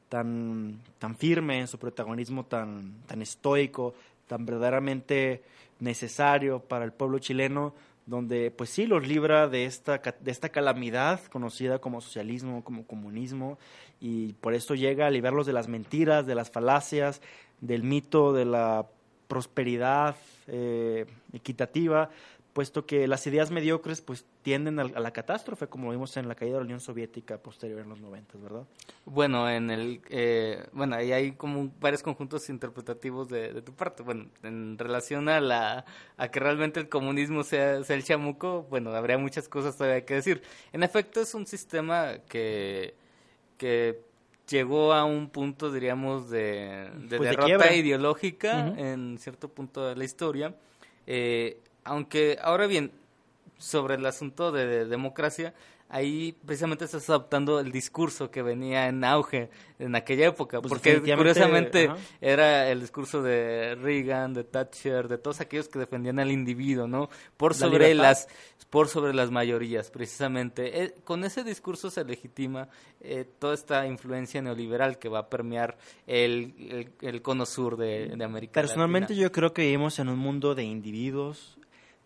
tan, 0.10 0.80
tan 1.00 1.16
firme, 1.16 1.60
en 1.60 1.68
su 1.68 1.78
protagonismo 1.78 2.46
tan, 2.46 3.02
tan 3.08 3.22
estoico, 3.22 3.94
tan 4.28 4.46
verdaderamente 4.46 5.44
necesario 5.80 6.60
para 6.60 6.86
el 6.86 6.92
pueblo 6.92 7.20
chileno, 7.20 7.74
donde 8.06 8.52
pues 8.52 8.70
sí 8.70 8.86
los 8.86 9.08
libra 9.08 9.48
de 9.48 9.66
esta, 9.66 9.98
de 9.98 10.32
esta 10.32 10.50
calamidad 10.50 11.22
conocida 11.26 11.80
como 11.80 12.02
socialismo, 12.02 12.64
como 12.64 12.86
comunismo, 12.86 13.58
y 14.00 14.34
por 14.34 14.54
eso 14.54 14.76
llega 14.76 15.08
a 15.08 15.12
liberarlos 15.12 15.48
de 15.48 15.54
las 15.54 15.68
mentiras, 15.68 16.28
de 16.28 16.36
las 16.36 16.52
falacias, 16.52 17.22
del 17.62 17.84
mito 17.84 18.34
de 18.34 18.46
la 18.46 18.86
prosperidad 19.28 20.16
eh, 20.48 21.06
equitativa, 21.34 22.10
puesto 22.56 22.86
que 22.86 23.06
las 23.06 23.28
ideas 23.28 23.52
mediocres 23.52 24.00
pues 24.00 24.24
tienden 24.42 24.80
a, 24.80 24.86
la 24.86 25.12
catástrofe, 25.12 25.68
como 25.68 25.92
vimos 25.92 26.16
en 26.16 26.30
la 26.30 26.36
caída 26.36 26.54
de 26.54 26.60
la 26.60 26.64
Unión 26.64 26.80
Soviética 26.80 27.38
posterior 27.38 27.82
en 27.82 27.90
los 27.90 28.00
90, 28.00 28.38
¿verdad? 28.38 28.64
Bueno, 29.04 29.50
en 29.50 29.70
el 29.70 30.02
eh, 30.10 30.66
bueno, 30.72 30.96
ahí 30.96 31.12
hay 31.12 31.34
como 31.34 31.70
varios 31.82 32.02
conjuntos 32.02 32.50
interpretativos 32.50 33.28
de, 33.28 33.62
tu 33.62 33.74
parte. 33.74 34.04
Bueno, 34.04 34.28
en 34.42 34.78
relación 34.78 35.28
a 35.28 35.42
la 35.42 35.84
a 36.16 36.30
que 36.30 36.40
realmente 36.40 36.80
el 36.80 36.88
comunismo 36.88 37.44
sea, 37.44 37.84
sea 37.84 37.98
el 37.98 38.06
chamuco, 38.06 38.66
bueno, 38.70 38.92
habría 38.92 39.18
muchas 39.18 39.50
cosas 39.50 39.76
todavía 39.76 40.06
que 40.06 40.14
decir. 40.14 40.42
En 40.72 40.82
efecto, 40.82 41.20
es 41.20 41.36
un 41.36 41.46
sistema 41.46 42.20
que 42.30 42.96
que 43.58 44.00
llegó 44.50 44.94
a 44.94 45.04
un 45.04 45.30
punto, 45.30 45.74
diríamos, 45.74 46.30
de, 46.30 46.90
de 47.10 47.18
pues 47.18 47.32
derrota 47.32 47.74
ideológica 47.74 48.74
en 48.78 49.18
cierto 49.18 49.50
punto 49.50 49.90
de 49.90 49.98
la 49.98 50.06
historia. 50.06 50.56
Eh, 51.06 51.60
aunque 51.86 52.38
ahora 52.42 52.68
bien, 52.68 52.92
sobre 53.58 53.96
el 53.96 54.06
asunto 54.06 54.52
de, 54.52 54.86
democracia, 54.86 55.54
ahí 55.88 56.36
precisamente 56.46 56.86
estás 56.86 57.10
adoptando 57.10 57.60
el 57.60 57.72
discurso 57.72 58.32
que 58.32 58.42
venía 58.42 58.88
en 58.88 59.04
auge 59.04 59.50
en 59.78 59.96
aquella 59.96 60.28
época, 60.28 60.60
pues 60.60 60.70
porque 60.70 61.00
curiosamente 61.16 61.90
era 62.20 62.70
el 62.70 62.82
discurso 62.82 63.22
de 63.22 63.76
Reagan, 63.76 64.34
de 64.34 64.44
Thatcher, 64.44 65.08
de 65.08 65.18
todos 65.18 65.42
aquellos 65.42 65.70
que 65.70 65.80
defendían 65.80 66.20
al 66.20 66.32
individuo, 66.32 66.88
¿no? 66.88 67.10
Por 67.38 67.54
sobre 67.54 67.94
las 67.94 68.28
por 68.70 68.90
sobre 68.90 69.14
las 69.14 69.32
mayorías, 69.32 69.90
precisamente. 69.90 70.84
Eh, 70.84 70.96
con 71.04 71.24
ese 71.24 71.44
discurso 71.44 71.90
se 71.90 72.04
legitima 72.04 72.68
eh, 73.00 73.26
toda 73.40 73.54
esta 73.54 73.88
influencia 73.88 74.42
neoliberal 74.42 74.98
que 74.98 75.08
va 75.08 75.20
a 75.20 75.30
permear 75.30 75.78
el, 76.08 76.92
el, 77.02 77.22
cono 77.22 77.46
sur 77.46 77.78
de, 77.78 78.08
de 78.16 78.24
América 78.24 78.60
Personalmente 78.60 79.16
yo 79.16 79.32
creo 79.32 79.54
que 79.54 79.62
vivimos 79.62 80.00
en 80.00 80.10
un 80.10 80.18
mundo 80.18 80.56
de 80.56 80.64
individuos, 80.64 81.58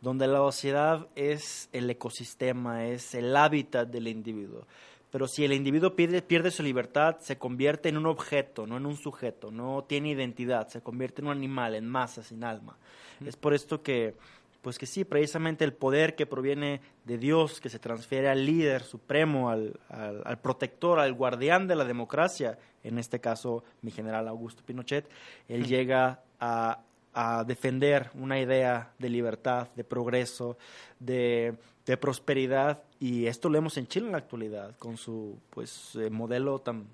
donde 0.01 0.27
la 0.27 0.37
sociedad 0.37 1.07
es 1.15 1.69
el 1.73 1.89
ecosistema, 1.89 2.85
es 2.85 3.13
el 3.15 3.35
hábitat 3.35 3.89
del 3.89 4.07
individuo. 4.07 4.65
Pero 5.11 5.27
si 5.27 5.43
el 5.43 5.53
individuo 5.53 5.95
pierde, 5.95 6.21
pierde 6.21 6.51
su 6.51 6.61
libertad, 6.61 7.17
se 7.19 7.37
convierte 7.37 7.89
en 7.89 7.97
un 7.97 8.05
objeto, 8.05 8.67
no 8.67 8.77
en 8.77 8.85
un 8.85 8.95
sujeto, 8.95 9.49
no 9.49 9.83
tiene 9.87 10.09
identidad, 10.09 10.67
se 10.67 10.81
convierte 10.81 11.21
en 11.21 11.27
un 11.27 11.37
animal, 11.37 11.73
en 11.75 11.87
masa, 11.87 12.21
sin 12.21 12.43
alma. 12.43 12.77
Es 13.25 13.35
por 13.35 13.55
esto 13.55 13.81
que, 13.81 14.13
pues 14.61 14.77
que 14.77 14.85
sí, 14.85 15.05
precisamente 15.05 15.65
el 15.65 15.73
poder 15.73 16.15
que 16.15 16.27
proviene 16.27 16.81
de 17.05 17.17
Dios, 17.17 17.59
que 17.59 17.69
se 17.69 17.79
transfiere 17.79 18.29
al 18.29 18.45
líder 18.45 18.83
supremo, 18.83 19.49
al, 19.49 19.79
al 19.89 20.37
protector, 20.39 20.99
al 20.99 21.13
guardián 21.13 21.67
de 21.67 21.75
la 21.75 21.85
democracia, 21.85 22.59
en 22.83 22.99
este 22.99 23.19
caso 23.19 23.63
mi 23.81 23.89
general 23.89 24.27
Augusto 24.27 24.63
Pinochet, 24.63 25.09
él 25.47 25.65
llega 25.65 26.21
a 26.39 26.83
a 27.13 27.43
defender 27.43 28.11
una 28.13 28.39
idea 28.39 28.93
de 28.99 29.09
libertad, 29.09 29.67
de 29.75 29.83
progreso, 29.83 30.57
de, 30.99 31.57
prosperidad 31.99 32.83
y 32.99 33.25
esto 33.25 33.49
lo 33.49 33.53
vemos 33.53 33.75
en 33.77 33.87
Chile 33.87 34.05
en 34.05 34.11
la 34.11 34.19
actualidad 34.19 34.75
con 34.77 34.95
su 34.95 35.39
pues 35.49 35.95
eh, 35.95 36.11
modelo 36.11 36.59
tan 36.59 36.85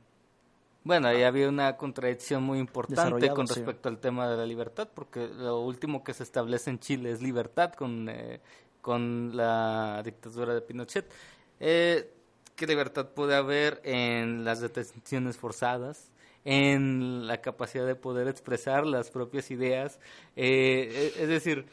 bueno, 0.86 1.08
ahí 1.08 1.24
había 1.24 1.50
una 1.50 1.78
contradicción 1.78 2.44
muy 2.44 2.60
importante 2.60 3.28
con 3.32 3.48
respecto 3.48 3.90
al 3.90 3.98
tema 3.98 4.30
de 4.30 4.38
la 4.38 4.46
libertad, 4.46 4.88
porque 4.94 5.28
lo 5.28 5.62
último 5.62 6.04
que 6.04 6.14
se 6.14 6.22
establece 6.22 6.70
en 6.70 6.78
Chile 6.78 7.10
es 7.10 7.24
libertad 7.24 7.74
con, 7.74 8.08
eh, 8.08 8.40
con 8.82 9.36
la 9.36 10.04
dictadura 10.06 10.54
de 10.54 10.62
Pinochet. 10.62 11.12
Eh, 11.60 12.14
¿Qué 12.56 12.68
libertad 12.68 13.08
puede 13.08 13.36
haber 13.36 13.82
en 13.84 14.46
las 14.46 14.62
detenciones 14.62 15.38
forzadas? 15.38 16.12
En 16.46 17.28
la 17.28 17.42
capacidad 17.42 17.86
de 17.86 17.96
poder 17.96 18.28
expresar 18.28 18.86
las 18.86 19.10
propias 19.10 19.52
ideas. 19.52 20.00
Eh, 20.36 21.14
e, 21.18 21.24
es 21.24 21.28
decir, 21.28 21.66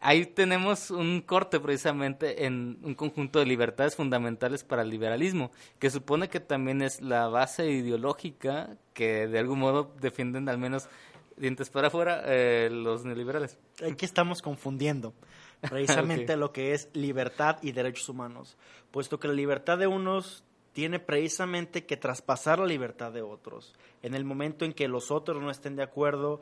ahí 0.00 0.24
tenemos 0.24 0.90
un 0.90 1.20
corte 1.20 1.60
precisamente 1.60 2.46
en 2.46 2.78
un 2.82 2.94
conjunto 2.94 3.40
de 3.40 3.46
libertades 3.46 3.96
fundamentales 3.96 4.64
para 4.64 4.82
el 4.82 4.90
liberalismo, 4.90 5.50
que 5.78 5.90
supone 5.90 6.28
que 6.28 6.40
también 6.40 6.80
es 6.80 7.02
la 7.02 7.28
base 7.28 7.70
ideológica 7.70 8.76
que 8.94 9.26
de 9.26 9.38
algún 9.38 9.58
modo 9.58 9.92
defienden 10.00 10.48
al 10.48 10.58
menos 10.58 10.88
dientes 11.36 11.70
para 11.70 11.88
afuera 11.88 12.22
eh, 12.26 12.68
los 12.70 13.04
neoliberales. 13.04 13.58
Aquí 13.84 14.04
estamos 14.04 14.42
confundiendo 14.42 15.12
precisamente 15.68 16.36
lo 16.36 16.52
que 16.52 16.72
es 16.72 16.88
libertad 16.92 17.58
y 17.62 17.72
derechos 17.72 18.08
humanos, 18.08 18.56
puesto 18.92 19.18
que 19.18 19.26
la 19.26 19.34
libertad 19.34 19.78
de 19.78 19.88
unos 19.88 20.44
tiene 20.72 20.98
precisamente 20.98 21.84
que 21.84 21.96
traspasar 21.96 22.58
la 22.58 22.66
libertad 22.66 23.12
de 23.12 23.22
otros. 23.22 23.74
En 24.02 24.14
el 24.14 24.24
momento 24.24 24.64
en 24.64 24.72
que 24.72 24.88
los 24.88 25.10
otros 25.10 25.42
no 25.42 25.50
estén 25.50 25.76
de 25.76 25.82
acuerdo 25.82 26.40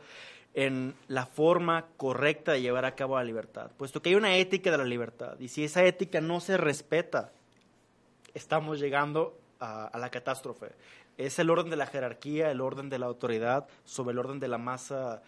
en 0.54 0.94
la 1.08 1.26
forma 1.26 1.86
correcta 1.96 2.52
de 2.52 2.62
llevar 2.62 2.84
a 2.84 2.94
cabo 2.94 3.16
la 3.16 3.24
libertad, 3.24 3.70
puesto 3.76 4.02
que 4.02 4.10
hay 4.10 4.14
una 4.14 4.36
ética 4.36 4.70
de 4.70 4.78
la 4.78 4.84
libertad 4.84 5.38
y 5.38 5.48
si 5.48 5.64
esa 5.64 5.84
ética 5.84 6.20
no 6.20 6.40
se 6.40 6.56
respeta, 6.56 7.32
estamos 8.34 8.80
llegando 8.80 9.38
a, 9.60 9.96
la 9.98 10.10
catástrofe. 10.10 10.72
Es 11.16 11.38
el 11.40 11.50
orden 11.50 11.68
de 11.68 11.76
la 11.76 11.86
jerarquía, 11.86 12.50
el 12.50 12.60
orden 12.60 12.88
de 12.88 12.98
la 12.98 13.06
autoridad 13.06 13.66
sobre 13.84 14.12
el 14.12 14.18
orden 14.18 14.38
de 14.38 14.46
la 14.46 14.58
masa 14.58 15.22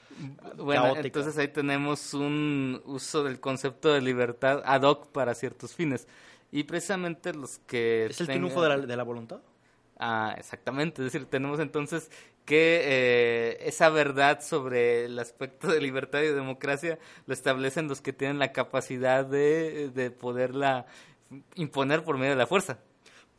bueno, 0.57 0.95
Entonces 0.97 1.37
ahí 1.37 1.49
tenemos 1.49 2.15
un 2.15 2.81
uso 2.85 3.25
del 3.25 3.41
concepto 3.41 3.93
de 3.93 4.01
libertad 4.01 4.63
ad 4.65 4.83
hoc 4.83 5.09
para 5.09 5.35
ciertos 5.35 5.75
fines. 5.75 6.07
Y 6.53 6.65
precisamente 6.65 7.33
los 7.33 7.59
que... 7.61 8.07
¿Es 8.07 8.21
el 8.21 8.27
triunfo 8.27 8.63
de 8.63 8.69
la, 8.69 8.79
de 8.79 8.97
la 8.97 9.03
voluntad? 9.03 9.41
Ah, 9.99 10.35
exactamente. 10.39 11.05
Es 11.05 11.13
decir, 11.13 11.29
tenemos 11.29 11.61
entonces 11.61 12.11
que 12.45 12.81
eh, 12.83 13.59
esa 13.69 13.91
verdad 13.91 14.41
sobre 14.43 15.05
el 15.05 15.19
aspecto 15.19 15.69
de 15.69 15.81
libertad 15.81 16.23
y 16.23 16.29
democracia 16.29 16.99
lo 17.27 17.35
establecen 17.35 17.87
los 17.87 18.01
que 18.01 18.13
tienen 18.13 18.39
la 18.39 18.53
capacidad 18.53 19.25
de, 19.25 19.91
de 19.91 20.11
poderla 20.11 20.87
imponer 21.55 22.03
por 22.03 22.19
medio 22.19 22.33
de 22.33 22.39
la 22.39 22.47
fuerza 22.47 22.79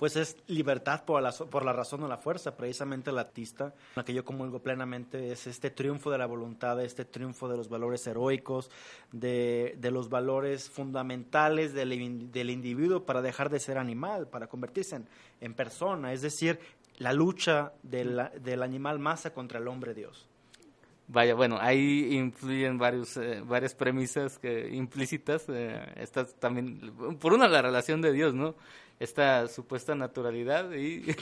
pues 0.01 0.15
es 0.15 0.35
libertad 0.47 1.05
por 1.05 1.21
la, 1.21 1.31
por 1.31 1.63
la 1.63 1.73
razón 1.73 2.01
o 2.01 2.07
la 2.07 2.17
fuerza, 2.17 2.57
precisamente 2.57 3.11
la 3.11 3.21
artista, 3.21 3.75
la 3.95 4.03
que 4.03 4.15
yo 4.15 4.25
comulgo 4.25 4.57
plenamente, 4.57 5.31
es 5.31 5.45
este 5.45 5.69
triunfo 5.69 6.09
de 6.09 6.17
la 6.17 6.25
voluntad, 6.25 6.81
este 6.81 7.05
triunfo 7.05 7.47
de 7.47 7.55
los 7.55 7.69
valores 7.69 8.07
heroicos, 8.07 8.71
de, 9.11 9.75
de 9.77 9.91
los 9.91 10.09
valores 10.09 10.71
fundamentales 10.71 11.75
del, 11.75 12.31
del, 12.31 12.49
individuo 12.49 13.05
para 13.05 13.21
dejar 13.21 13.51
de 13.51 13.59
ser 13.59 13.77
animal, 13.77 14.27
para 14.27 14.47
convertirse 14.47 14.95
en, 14.95 15.07
en 15.39 15.53
persona, 15.53 16.13
es 16.13 16.23
decir, 16.23 16.57
la 16.97 17.13
lucha 17.13 17.73
del, 17.83 18.27
del 18.41 18.63
animal 18.63 18.97
masa 18.97 19.35
contra 19.35 19.59
el 19.59 19.67
hombre 19.67 19.93
Dios. 19.93 20.27
Vaya, 21.09 21.35
bueno, 21.35 21.57
ahí 21.59 22.15
influyen 22.15 22.79
varios, 22.79 23.17
eh, 23.17 23.43
varias 23.45 23.75
premisas 23.75 24.39
implícitas. 24.71 25.45
Eh, 25.49 26.07
también, 26.39 26.91
por 27.19 27.33
una, 27.33 27.47
la 27.49 27.61
relación 27.61 28.01
de 28.01 28.13
Dios, 28.13 28.33
¿no? 28.33 28.55
Esta 29.01 29.47
supuesta 29.47 29.95
naturalidad 29.95 30.71
y 30.73 31.01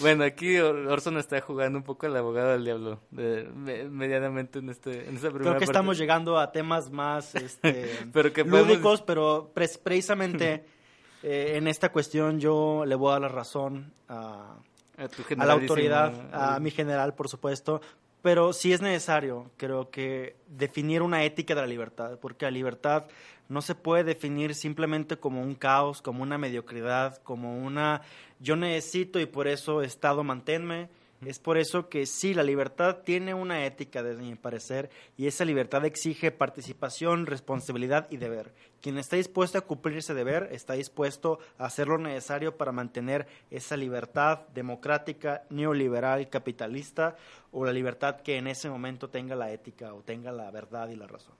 bueno 0.00 0.24
aquí 0.24 0.58
Orson 0.58 1.18
está 1.18 1.40
jugando 1.40 1.78
un 1.78 1.84
poco 1.84 2.06
al 2.06 2.16
abogado 2.16 2.50
del 2.50 2.64
diablo 2.64 3.00
medianamente 3.12 4.58
en 4.58 4.70
este 4.70 5.08
en 5.08 5.14
esta 5.14 5.28
primera 5.28 5.50
creo 5.50 5.58
que 5.58 5.64
estamos 5.64 5.96
llegando 5.98 6.36
a 6.36 6.50
temas 6.50 6.90
más 6.90 7.36
este, 7.36 7.88
pero 8.12 8.30
lúdicos 8.44 9.02
pero 9.02 9.52
precisamente 9.54 10.64
eh, 11.22 11.52
en 11.54 11.68
esta 11.68 11.92
cuestión 11.92 12.40
yo 12.40 12.82
le 12.84 12.96
voy 12.96 13.10
a 13.10 13.12
dar 13.12 13.22
la 13.22 13.28
razón 13.28 13.92
a, 14.08 14.56
a, 14.96 15.44
la 15.44 15.52
autoridad 15.52 16.12
a 16.32 16.58
mi 16.58 16.72
general 16.72 17.14
por 17.14 17.28
supuesto 17.28 17.80
pero 18.22 18.52
sí 18.52 18.72
es 18.72 18.80
necesario, 18.80 19.50
creo 19.56 19.90
que, 19.90 20.36
definir 20.48 21.02
una 21.02 21.24
ética 21.24 21.54
de 21.54 21.60
la 21.60 21.66
libertad, 21.66 22.18
porque 22.20 22.46
la 22.46 22.50
libertad 22.50 23.06
no 23.48 23.60
se 23.60 23.74
puede 23.74 24.04
definir 24.04 24.54
simplemente 24.54 25.18
como 25.18 25.42
un 25.42 25.54
caos, 25.54 26.00
como 26.00 26.22
una 26.22 26.38
mediocridad, 26.38 27.20
como 27.22 27.58
una 27.58 28.02
yo 28.40 28.56
necesito 28.56 29.20
y 29.20 29.26
por 29.26 29.46
eso 29.46 29.82
Estado 29.82 30.24
manténme. 30.24 30.88
Es 31.24 31.38
por 31.38 31.56
eso 31.56 31.88
que 31.88 32.04
sí, 32.06 32.34
la 32.34 32.42
libertad 32.42 32.98
tiene 33.04 33.32
una 33.32 33.64
ética, 33.64 34.02
desde 34.02 34.22
mi 34.22 34.34
parecer, 34.34 34.90
y 35.16 35.28
esa 35.28 35.44
libertad 35.44 35.84
exige 35.84 36.32
participación, 36.32 37.26
responsabilidad 37.26 38.08
y 38.10 38.16
deber. 38.16 38.52
Quien 38.82 38.98
está 38.98 39.14
dispuesto 39.14 39.58
a 39.58 39.60
cumplir 39.60 39.98
ese 39.98 40.12
deber 40.12 40.48
está 40.50 40.72
dispuesto 40.72 41.38
a 41.56 41.66
hacer 41.66 41.86
lo 41.86 41.98
necesario 41.98 42.56
para 42.56 42.72
mantener 42.72 43.28
esa 43.48 43.76
libertad 43.76 44.40
democrática, 44.52 45.44
neoliberal, 45.50 46.28
capitalista, 46.28 47.16
o 47.52 47.64
la 47.64 47.72
libertad 47.72 48.22
que 48.22 48.38
en 48.38 48.48
ese 48.48 48.68
momento 48.68 49.08
tenga 49.08 49.36
la 49.36 49.52
ética 49.52 49.94
o 49.94 50.02
tenga 50.02 50.32
la 50.32 50.50
verdad 50.50 50.88
y 50.88 50.96
la 50.96 51.06
razón. 51.06 51.36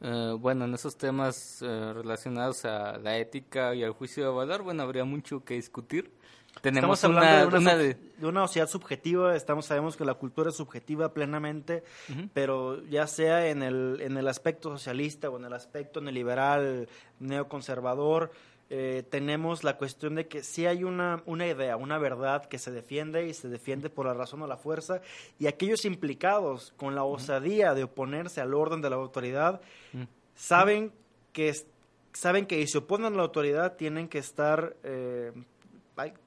Eh, 0.00 0.36
bueno, 0.38 0.66
en 0.66 0.74
esos 0.74 0.96
temas 0.96 1.60
eh, 1.60 1.92
relacionados 1.92 2.64
a 2.64 2.98
la 2.98 3.18
ética 3.18 3.74
y 3.74 3.82
al 3.82 3.90
juicio 3.90 4.24
de 4.24 4.30
valor, 4.30 4.62
bueno, 4.62 4.84
habría 4.84 5.04
mucho 5.04 5.44
que 5.44 5.54
discutir. 5.54 6.12
Tenemos 6.62 6.98
estamos 6.98 7.16
hablando 7.24 7.58
una, 7.58 7.76
de, 7.76 7.96
una, 8.22 8.40
sociedad 8.46 8.68
subjetiva, 8.68 9.36
estamos 9.36 9.66
sabemos 9.66 9.96
que 9.96 10.04
la 10.04 10.14
cultura 10.14 10.50
es 10.50 10.56
subjetiva 10.56 11.12
plenamente, 11.12 11.84
pero 12.32 12.82
ya 12.86 13.06
sea 13.06 13.48
en 13.48 13.62
el, 13.62 13.98
en 14.00 14.16
el 14.16 14.26
aspecto 14.26 14.70
socialista 14.70 15.28
o 15.28 15.36
en 15.38 15.44
el 15.44 15.52
aspecto 15.52 16.00
neoliberal, 16.00 16.88
neoconservador, 17.20 18.32
eh, 18.68 19.04
tenemos 19.10 19.62
la 19.62 19.76
cuestión 19.76 20.16
de 20.16 20.26
que 20.26 20.42
si 20.42 20.66
hay 20.66 20.82
una, 20.82 21.22
una 21.26 21.46
idea, 21.46 21.76
una 21.76 21.98
verdad 21.98 22.46
que 22.46 22.58
se 22.58 22.72
defiende 22.72 23.28
y 23.28 23.34
se 23.34 23.48
defiende 23.48 23.90
por 23.90 24.06
la 24.06 24.14
razón 24.14 24.42
o 24.42 24.48
la 24.48 24.56
fuerza, 24.56 25.02
y 25.38 25.46
aquellos 25.46 25.84
implicados 25.84 26.72
con 26.76 26.96
la 26.96 27.04
osadía 27.04 27.74
de 27.74 27.84
oponerse 27.84 28.40
al 28.40 28.54
orden 28.54 28.80
de 28.80 28.90
la 28.90 28.96
autoridad 28.96 29.60
saben 30.34 30.92
que 31.32 31.52
saben 32.12 32.46
que 32.46 32.56
si 32.62 32.66
se 32.66 32.78
oponen 32.78 33.12
a 33.12 33.16
la 33.16 33.22
autoridad 33.22 33.76
tienen 33.76 34.08
que 34.08 34.18
estar 34.18 34.74
eh, 34.82 35.32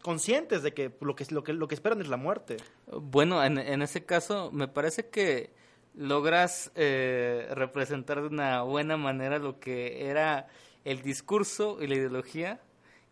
conscientes 0.01 0.63
de 0.63 0.73
que 0.73 0.91
lo 1.01 1.15
que, 1.15 1.25
lo 1.29 1.43
que 1.43 1.53
lo 1.53 1.67
que 1.67 1.75
esperan 1.75 2.01
es 2.01 2.07
la 2.07 2.17
muerte. 2.17 2.57
Bueno, 2.87 3.43
en, 3.43 3.57
en 3.57 3.81
ese 3.81 4.05
caso 4.05 4.51
me 4.51 4.67
parece 4.67 5.09
que 5.09 5.51
logras 5.95 6.71
eh, 6.75 7.47
representar 7.51 8.21
de 8.21 8.27
una 8.27 8.61
buena 8.61 8.97
manera 8.97 9.37
lo 9.37 9.59
que 9.59 10.09
era 10.09 10.47
el 10.85 11.01
discurso 11.01 11.77
y 11.81 11.87
la 11.87 11.95
ideología 11.95 12.61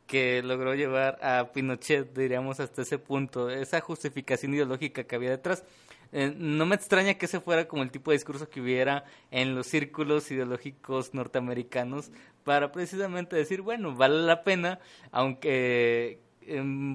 que 0.08 0.41
logró 0.41 0.74
llevar 0.74 1.20
a 1.22 1.52
Pinochet, 1.52 2.13
diríamos, 2.15 2.62
hasta 2.62 2.82
ese 2.82 2.98
punto, 2.98 3.50
esa 3.50 3.82
justificación 3.82 4.54
ideológica 4.54 5.04
que 5.04 5.15
había 5.15 5.32
detrás. 5.32 5.65
Eh, 6.13 6.34
no 6.38 6.65
me 6.65 6.76
extraña 6.76 7.15
que 7.15 7.26
ese 7.26 7.41
fuera 7.41 7.67
como 7.67 7.84
el 7.84 7.91
tipo 7.91 8.12
de 8.12 8.15
discurso 8.15 8.50
que 8.50 8.62
hubiera 8.62 9.04
en 9.30 9.54
los 9.54 9.67
círculos 9.67 10.32
ideológicos 10.32 11.13
norteamericanos 11.13 12.12
para 12.46 12.72
precisamente 12.72 13.36
decir, 13.36 13.62
bueno, 13.62 13.93
vale 13.93 14.22
la 14.22 14.46
pena, 14.46 14.80
aunque 15.12 16.22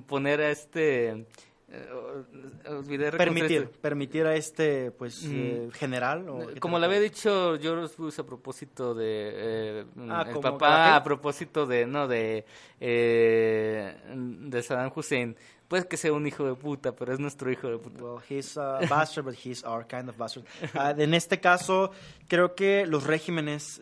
poner 0.06 0.40
a 0.40 0.50
este 0.50 1.26
eh, 1.74 3.10
permitir 3.16 3.66
permitir 3.80 4.26
a 4.26 4.36
este 4.36 4.90
pues 4.90 5.24
eh, 5.24 5.70
general 5.72 6.26
como 6.60 6.78
le 6.78 6.84
había 6.84 7.00
dicho 7.00 7.58
George 7.58 7.94
Bush 7.96 8.20
a 8.20 8.24
propósito 8.24 8.94
de 8.94 9.30
eh, 9.32 9.84
ah, 10.10 10.26
el 10.28 10.38
papá 10.38 10.96
a 10.96 11.02
propósito 11.02 11.64
de 11.64 11.86
no 11.86 12.06
de 12.06 12.44
de 12.78 14.62
Saddam 14.62 14.92
Hussein 14.94 15.34
puede 15.66 15.88
que 15.88 15.96
sea 15.96 16.12
un 16.12 16.26
hijo 16.26 16.44
de 16.44 16.54
puta, 16.54 16.94
pero 16.94 17.14
es 17.14 17.18
nuestro 17.18 17.50
hijo 17.50 17.66
de 17.66 17.78
puta. 17.78 18.04
Well, 18.04 18.20
he's 18.28 18.58
a 18.58 18.80
bastard, 18.90 19.24
but 19.24 19.34
he's 19.34 19.64
our 19.64 19.86
kind 19.86 20.06
of 20.06 20.18
bastard. 20.18 20.44
Ah, 20.74 20.94
en 20.94 21.14
este 21.14 21.40
caso, 21.40 21.92
creo 22.28 22.54
que 22.54 22.84
los 22.84 23.04
regímenes 23.04 23.80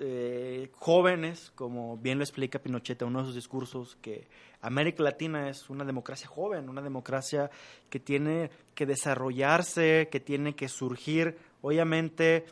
jóvenes, 0.78 1.50
como 1.56 1.96
bien 1.96 2.18
lo 2.18 2.22
explica 2.22 2.60
Pinochet 2.60 3.02
en 3.02 3.08
uno 3.08 3.20
de 3.22 3.24
sus 3.24 3.34
discursos, 3.34 3.98
que 4.00 4.28
América 4.62 5.02
Latina 5.02 5.48
es 5.48 5.70
una 5.70 5.84
democracia 5.84 6.28
joven, 6.28 6.68
una 6.68 6.82
democracia 6.82 7.50
que 7.88 7.98
tiene 7.98 8.50
que 8.74 8.86
desarrollarse, 8.86 10.08
que 10.10 10.20
tiene 10.20 10.54
que 10.54 10.68
surgir, 10.68 11.38
obviamente, 11.62 12.44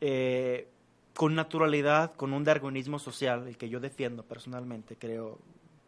eh, 0.00 0.68
con 1.14 1.34
naturalidad, 1.34 2.14
con 2.14 2.32
un 2.32 2.44
darwinismo 2.44 2.98
social, 2.98 3.48
el 3.48 3.56
que 3.56 3.68
yo 3.68 3.80
defiendo 3.80 4.22
personalmente, 4.22 4.96
creo, 4.96 5.38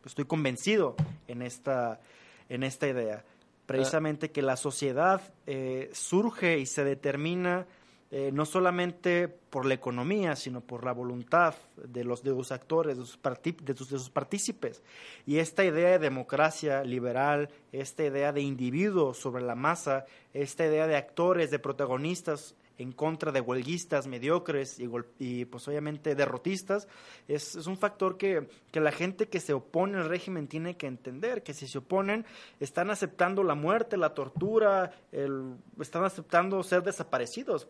estoy 0.05 0.25
convencido 0.25 0.97
en 1.29 1.43
esta, 1.43 2.01
en 2.49 2.63
esta 2.63 2.89
idea. 2.89 3.25
Precisamente 3.67 4.31
que 4.31 4.41
la 4.41 4.57
sociedad 4.57 5.21
eh, 5.47 5.91
surge 5.93 6.59
y 6.59 6.65
se 6.65 6.85
determina 6.85 7.67
eh, 8.11 8.31
no 8.33 8.47
solamente 8.47 9.29
por 9.29 9.67
la 9.67 9.75
economía, 9.75 10.35
sino 10.35 10.63
por 10.63 10.83
la 10.83 10.93
voluntad 10.93 11.55
de 11.77 12.05
los, 12.05 12.23
de 12.23 12.31
los 12.31 12.53
actores, 12.53 12.97
de 12.97 13.05
sus, 13.05 13.19
de, 13.61 13.75
sus, 13.75 14.09
partícipes. 14.09 14.83
Y 15.27 15.39
esta 15.39 15.63
idea 15.63 15.91
de 15.91 15.99
democracia 15.99 16.85
liberal, 16.85 17.51
esta 17.71 18.05
idea 18.05 18.33
de 18.33 18.41
individuo 18.41 19.13
sobre 19.13 19.43
la 19.43 19.55
masa, 19.55 20.07
esta 20.33 20.65
idea 20.65 20.87
de 20.87 20.97
actores, 20.97 21.51
de 21.51 21.59
protagonistas 21.59 22.55
en 22.79 22.93
contra 22.93 23.31
de 23.31 23.43
huelguistas 23.43 24.07
mediocres 24.07 24.79
y, 24.79 24.89
y 25.19 25.45
pues 25.45 25.69
obviamente 25.69 26.15
derrotistas, 26.15 26.89
es, 27.27 27.57
es 27.57 27.67
un 27.67 27.77
factor 27.77 28.17
que, 28.17 28.49
que, 28.71 28.81
la 28.81 28.93
gente 28.93 29.29
que 29.29 29.41
se 29.41 29.53
opone 29.53 29.99
al 29.99 30.09
régimen 30.09 30.49
tiene 30.49 30.77
que 30.77 30.87
entender, 30.87 31.43
que 31.43 31.55
si 31.55 31.67
se 31.67 31.79
oponen 31.79 32.25
están 32.61 32.91
aceptando 32.91 33.43
la 33.43 33.55
muerte, 33.55 33.97
la 33.97 34.15
tortura, 34.15 34.93
el, 35.13 35.57
están 35.79 36.05
aceptando 36.05 36.63
ser 36.63 36.83
desaparecidos 36.85 37.69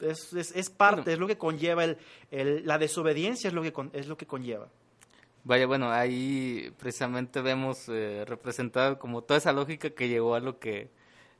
es, 0.00 0.32
es, 0.32 0.70
parte, 0.70 1.12
es 1.12 1.18
lo 1.18 1.26
que 1.26 1.38
conlleva 1.38 1.84
el, 1.84 1.98
el, 2.30 2.66
la 2.66 2.78
desobediencia, 2.78 3.48
es 3.48 3.54
lo 3.54 3.62
que, 3.62 3.72
es 3.92 4.08
lo 4.08 4.16
que 4.16 4.26
conlleva. 4.26 4.68
Vaya, 5.44 5.66
bueno, 5.66 5.90
ahí 5.92 6.72
precisamente 6.78 7.40
vemos 7.40 7.88
eh, 7.88 8.24
representado 8.26 8.98
como 8.98 9.22
toda 9.22 9.38
esa 9.38 9.52
lógica 9.52 9.90
que 9.90 10.08
llegó 10.08 10.34
a 10.34 10.40
lo 10.40 10.58
que 10.58 10.90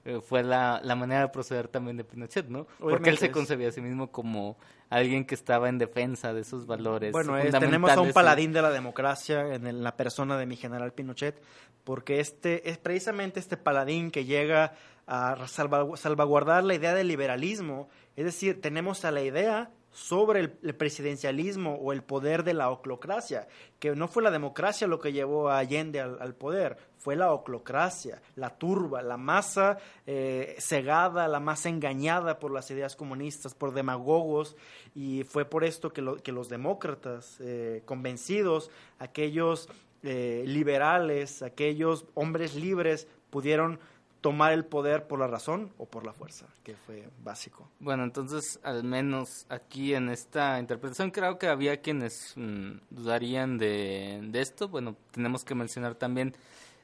eh, 0.06 0.20
fue 0.22 0.42
la, 0.42 0.80
la, 0.82 0.94
manera 0.94 1.22
de 1.22 1.28
proceder 1.28 1.68
también 1.68 1.96
de 1.96 2.04
Pinochet, 2.04 2.48
¿no? 2.48 2.66
Porque 2.78 3.10
él 3.10 3.18
se 3.18 3.30
concebía 3.30 3.68
a 3.68 3.72
sí 3.72 3.80
mismo 3.80 4.10
como 4.10 4.56
alguien 4.88 5.24
que 5.24 5.34
estaba 5.34 5.68
en 5.68 5.78
defensa 5.78 6.32
de 6.32 6.42
esos 6.42 6.66
valores. 6.66 7.12
Bueno, 7.12 7.34
tenemos 7.58 7.90
a 7.90 8.00
un 8.00 8.12
paladín 8.12 8.52
de 8.52 8.62
la 8.62 8.70
democracia 8.70 9.54
en 9.54 9.82
la 9.82 9.96
persona 9.96 10.38
de 10.38 10.46
mi 10.46 10.56
general 10.56 10.92
Pinochet, 10.92 11.42
porque 11.84 12.20
este 12.20 12.70
es 12.70 12.78
precisamente 12.78 13.40
este 13.40 13.56
paladín 13.56 14.10
que 14.10 14.24
llega 14.24 14.74
a 15.06 15.46
salvaguardar 15.46 16.64
la 16.64 16.74
idea 16.74 16.94
del 16.94 17.08
liberalismo 17.08 17.88
es 18.16 18.24
decir, 18.24 18.60
tenemos 18.60 19.04
a 19.04 19.10
la 19.10 19.20
idea 19.20 19.70
sobre 19.96 20.40
el, 20.40 20.74
presidencialismo 20.74 21.76
o 21.76 21.90
el 21.90 22.02
poder 22.02 22.44
de 22.44 22.52
la 22.52 22.68
oclocracia, 22.68 23.48
que 23.78 23.96
no 23.96 24.08
fue 24.08 24.22
la 24.22 24.30
democracia 24.30 24.86
lo 24.86 25.00
que 25.00 25.14
llevó 25.14 25.48
a 25.48 25.56
Allende 25.56 26.02
al, 26.02 26.34
poder, 26.34 26.76
fue 26.98 27.16
la 27.16 27.32
oclocracia, 27.32 28.20
la 28.34 28.50
turba, 28.50 29.00
la 29.00 29.16
masa 29.16 29.78
eh, 30.06 30.54
cegada, 30.58 31.28
la 31.28 31.40
masa 31.40 31.70
engañada 31.70 32.38
por 32.38 32.52
las 32.52 32.70
ideas 32.70 32.94
comunistas, 32.94 33.54
por 33.54 33.72
demagogos, 33.72 34.54
y 34.94 35.24
fue 35.24 35.46
por 35.46 35.64
esto 35.64 35.94
que, 35.94 36.02
los 36.02 36.48
demócratas 36.50 37.38
eh, 37.40 37.80
convencidos, 37.86 38.70
aquellos 38.98 39.70
eh, 40.02 40.44
liberales, 40.46 41.40
aquellos 41.40 42.04
hombres 42.12 42.54
libres, 42.54 43.08
pudieron 43.30 43.80
tomar 44.26 44.52
el 44.52 44.64
poder 44.64 45.06
por 45.06 45.20
la 45.20 45.28
razón 45.28 45.72
o 45.78 45.86
por 45.86 46.04
la 46.04 46.12
fuerza, 46.12 46.46
que 46.64 46.74
fue 46.74 47.08
básico. 47.22 47.70
Bueno, 47.78 48.02
entonces, 48.02 48.58
al 48.64 48.82
menos 48.82 49.46
aquí 49.48 49.94
en 49.94 50.08
esta 50.08 50.58
interpretación, 50.58 51.12
creo 51.12 51.38
que 51.38 51.46
había 51.46 51.76
quienes 51.76 52.32
mm, 52.34 52.72
dudarían 52.90 53.56
de, 53.56 54.28
esto. 54.34 54.66
Bueno, 54.66 54.96
tenemos 55.12 55.44
que 55.44 55.54
mencionar 55.54 55.94
también 55.94 56.34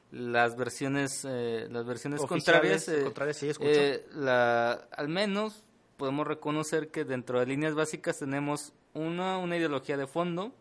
las 0.09 0.55
versiones, 0.55 1.27
eh, 1.29 1.67
las 1.69 1.85
versiones 1.85 2.21
contrarias. 2.21 2.87
Eh, 2.87 3.03
contrarias 3.03 3.35
sí, 3.35 3.51
eh, 3.59 4.07
la, 4.13 4.87
al 4.95 5.09
menos 5.09 5.65
podemos 5.97 6.25
reconocer 6.25 6.91
que 6.91 7.03
dentro 7.03 7.41
de 7.41 7.45
líneas 7.45 7.75
básicas 7.75 8.19
tenemos 8.19 8.71
una, 8.93 9.37
una 9.37 9.57
ideología 9.57 9.97
de 9.97 10.07
fondo 10.07 10.53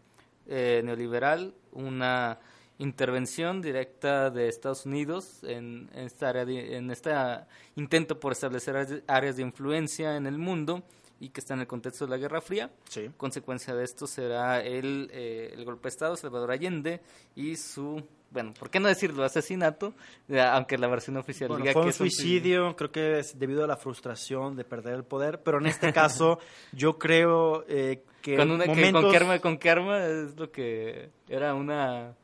neoliberal, 0.48 1.54
una 1.70 2.40
intervención 2.78 3.60
directa 3.60 4.30
de 4.30 4.48
Estados 4.48 4.86
Unidos 4.86 5.44
en, 5.44 5.90
esta 5.94 6.30
área 6.30 6.44
en 6.44 6.90
este 6.90 7.12
intento 7.76 8.18
por 8.18 8.32
establecer 8.32 9.04
áreas 9.06 9.36
de 9.36 9.42
influencia 9.42 10.16
en 10.16 10.26
el 10.26 10.38
mundo 10.38 10.82
y 11.22 11.28
que 11.28 11.40
está 11.40 11.54
en 11.54 11.60
el 11.60 11.68
contexto 11.68 12.04
de 12.04 12.10
la 12.10 12.16
Guerra 12.16 12.40
Fría. 12.40 12.68
Consecuencia 13.16 13.76
de 13.76 13.84
esto 13.84 14.08
será 14.08 14.60
el, 14.60 15.08
eh, 15.12 15.52
el 15.54 15.64
golpe 15.64 15.84
de 15.84 15.88
Estado, 15.90 16.16
Salvador 16.16 16.50
Allende 16.50 17.00
y 17.36 17.54
su, 17.54 18.02
bueno, 18.32 18.52
¿por 18.58 18.70
qué 18.70 18.80
no 18.80 18.88
decirlo? 18.88 19.22
Asesinato, 19.22 19.94
aunque 20.50 20.76
la 20.78 20.88
versión 20.88 21.16
oficial 21.18 21.56
diga 21.56 21.72
fue 21.72 21.84
un 21.84 21.92
suicidio, 21.92 22.74
creo 22.74 22.90
que 22.90 23.20
es 23.20 23.38
debido 23.38 23.62
a 23.62 23.68
la 23.68 23.76
frustración 23.76 24.56
de 24.56 24.64
perder 24.64 24.94
el 24.94 25.04
poder, 25.04 25.40
pero 25.44 25.58
en 25.58 25.66
este 25.66 25.92
caso 25.92 26.40
yo 26.72 26.98
creo 26.98 27.64
eh, 27.68 28.02
que, 28.20 28.36
con, 28.36 28.50
una, 28.50 28.66
con, 28.66 28.74
qué 28.74 29.16
arma, 29.16 29.38
con 29.38 29.58
qué 29.58 29.70
arma 29.70 30.04
es 30.04 30.36
lo 30.36 30.50
que 30.50 31.10
era 31.28 31.54
una 31.54 32.16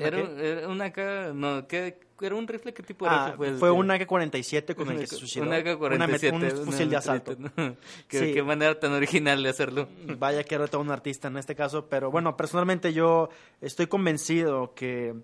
era, 0.00 0.68
una 0.68 0.86
AK, 0.86 1.34
no, 1.34 1.66
¿qué, 1.66 1.98
era 2.20 2.34
un 2.34 2.46
rifle, 2.46 2.72
¿qué 2.72 2.82
tipo 2.82 3.06
de 3.06 3.10
ah, 3.10 3.32
rifle 3.32 3.58
fue? 3.58 3.70
un 3.70 3.90
AK-47 3.90 4.74
con 4.74 4.90
el 4.90 4.98
que 4.98 5.06
se 5.06 5.16
suicidó. 5.16 5.46
Un 5.46 5.52
AK-47. 5.52 6.32
Un 6.32 6.66
fusil 6.66 6.90
de 6.90 6.96
asalto. 6.96 7.36
¿Qué, 8.08 8.32
qué, 8.32 8.42
manera 8.42 8.78
tan 8.78 8.92
original 8.92 9.42
de 9.42 9.48
hacerlo. 9.48 9.88
Vaya 10.18 10.44
que 10.44 10.54
era 10.54 10.66
todo 10.66 10.80
un 10.80 10.90
artista 10.90 11.28
en 11.28 11.36
este 11.38 11.54
caso, 11.54 11.86
pero 11.88 12.10
bueno, 12.10 12.36
personalmente 12.36 12.92
yo 12.92 13.30
estoy 13.60 13.86
convencido 13.86 14.74
que, 14.74 15.14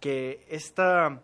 que 0.00 0.44
esta 0.48 1.22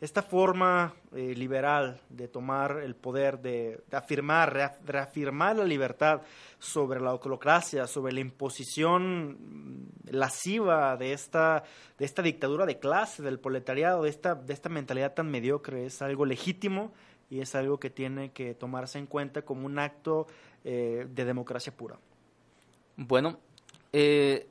esta 0.00 0.22
forma 0.22 0.94
eh, 1.14 1.34
liberal 1.34 2.00
de 2.10 2.28
tomar 2.28 2.80
el 2.82 2.94
poder, 2.94 3.40
de, 3.40 3.80
afirmar, 3.92 4.52
reafirmar 4.84 5.56
la 5.56 5.64
libertad 5.64 6.20
sobre 6.58 7.00
la 7.00 7.10
autocracia, 7.10 7.86
sobre 7.86 8.12
la 8.12 8.20
imposición 8.20 9.88
lasciva 10.10 10.96
de 10.96 11.12
esta, 11.12 11.64
de 11.98 12.04
esta 12.04 12.22
dictadura 12.22 12.66
de 12.66 12.78
clase, 12.78 13.22
del 13.22 13.38
proletariado, 13.38 14.02
de 14.02 14.10
esta, 14.10 14.34
de 14.34 14.52
esta 14.52 14.68
mentalidad 14.68 15.14
tan 15.14 15.30
mediocre, 15.30 15.86
es 15.86 16.02
algo 16.02 16.26
legítimo 16.26 16.92
y 17.30 17.40
es 17.40 17.54
algo 17.54 17.78
que 17.78 17.90
tiene 17.90 18.32
que 18.32 18.54
tomarse 18.54 18.98
en 18.98 19.06
cuenta 19.06 19.42
como 19.42 19.66
un 19.66 19.78
acto 19.78 20.26
eh, 20.64 21.06
de 21.08 21.24
democracia 21.24 21.74
pura. 21.74 21.98
Bueno, 22.96 23.38
eh, 23.92 24.46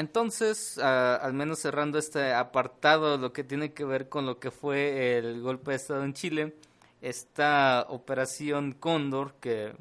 entonces, 0.00 0.78
al 0.78 1.34
menos 1.34 1.58
cerrando 1.58 1.98
este 1.98 2.32
apartado, 2.32 3.18
lo 3.18 3.34
que 3.34 3.44
tiene 3.44 3.74
que 3.74 3.84
ver 3.84 4.08
con 4.08 4.24
lo 4.24 4.38
que 4.40 4.50
fue 4.50 5.18
el 5.18 5.42
golpe 5.42 5.72
de 5.72 5.76
Estado 5.76 6.04
en 6.04 6.14
Chile, 6.14 6.54
esta 7.02 7.84
operación 7.86 8.72
Cóndor, 8.72 9.34
que 9.40 9.74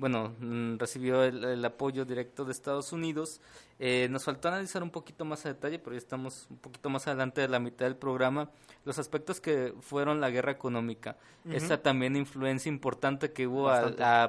bueno, 0.00 0.34
mm, 0.40 0.78
recibió 0.78 1.22
el, 1.24 1.62
apoyo 1.62 2.06
directo 2.06 2.46
de 2.46 2.52
Estados 2.52 2.90
Unidos. 2.90 3.38
Eh, 3.78 4.08
nos 4.10 4.24
faltó 4.24 4.48
analizar 4.48 4.82
un 4.82 4.88
poquito 4.88 5.26
más 5.26 5.44
a 5.44 5.50
detalle, 5.50 5.78
pero 5.78 5.92
ya 5.92 5.98
estamos 5.98 6.46
un 6.48 6.56
poquito 6.56 6.88
más 6.88 7.06
adelante 7.06 7.42
de 7.42 7.48
la 7.48 7.58
mitad 7.58 7.84
del 7.84 7.96
programa, 7.96 8.50
los 8.86 8.98
aspectos 8.98 9.42
que 9.42 9.74
fueron 9.80 10.18
la 10.18 10.30
guerra 10.30 10.52
económica. 10.52 11.18
Esta 11.50 11.82
también 11.82 12.16
influencia 12.16 12.70
importante 12.70 13.32
que 13.32 13.46
hubo 13.46 13.70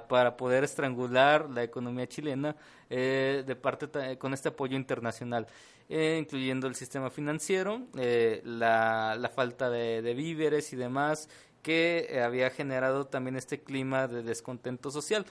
para 0.10 0.36
poder 0.36 0.66
estrangular 0.66 1.50
la 1.50 1.64
economía 1.64 2.06
chilena 2.06 2.58
eh, 2.90 3.44
de 3.48 3.56
parte 3.56 4.18
con 4.18 4.34
este 4.34 4.50
apoyo 4.50 4.76
internacional, 4.76 5.48
eh, 5.88 6.18
incluyendo 6.20 6.68
el 6.68 6.76
sistema 6.76 7.10
financiero, 7.10 7.82
la, 7.94 9.16
la, 9.18 9.30
falta 9.30 9.70
de, 9.70 10.02
de 10.02 10.14
víveres 10.14 10.74
y 10.74 10.76
demás 10.76 11.30
que 11.62 12.20
había 12.24 12.50
generado 12.50 13.06
también 13.06 13.36
este 13.36 13.62
clima 13.62 14.08
de 14.08 14.24
descontento 14.24 14.92
social 14.92 15.26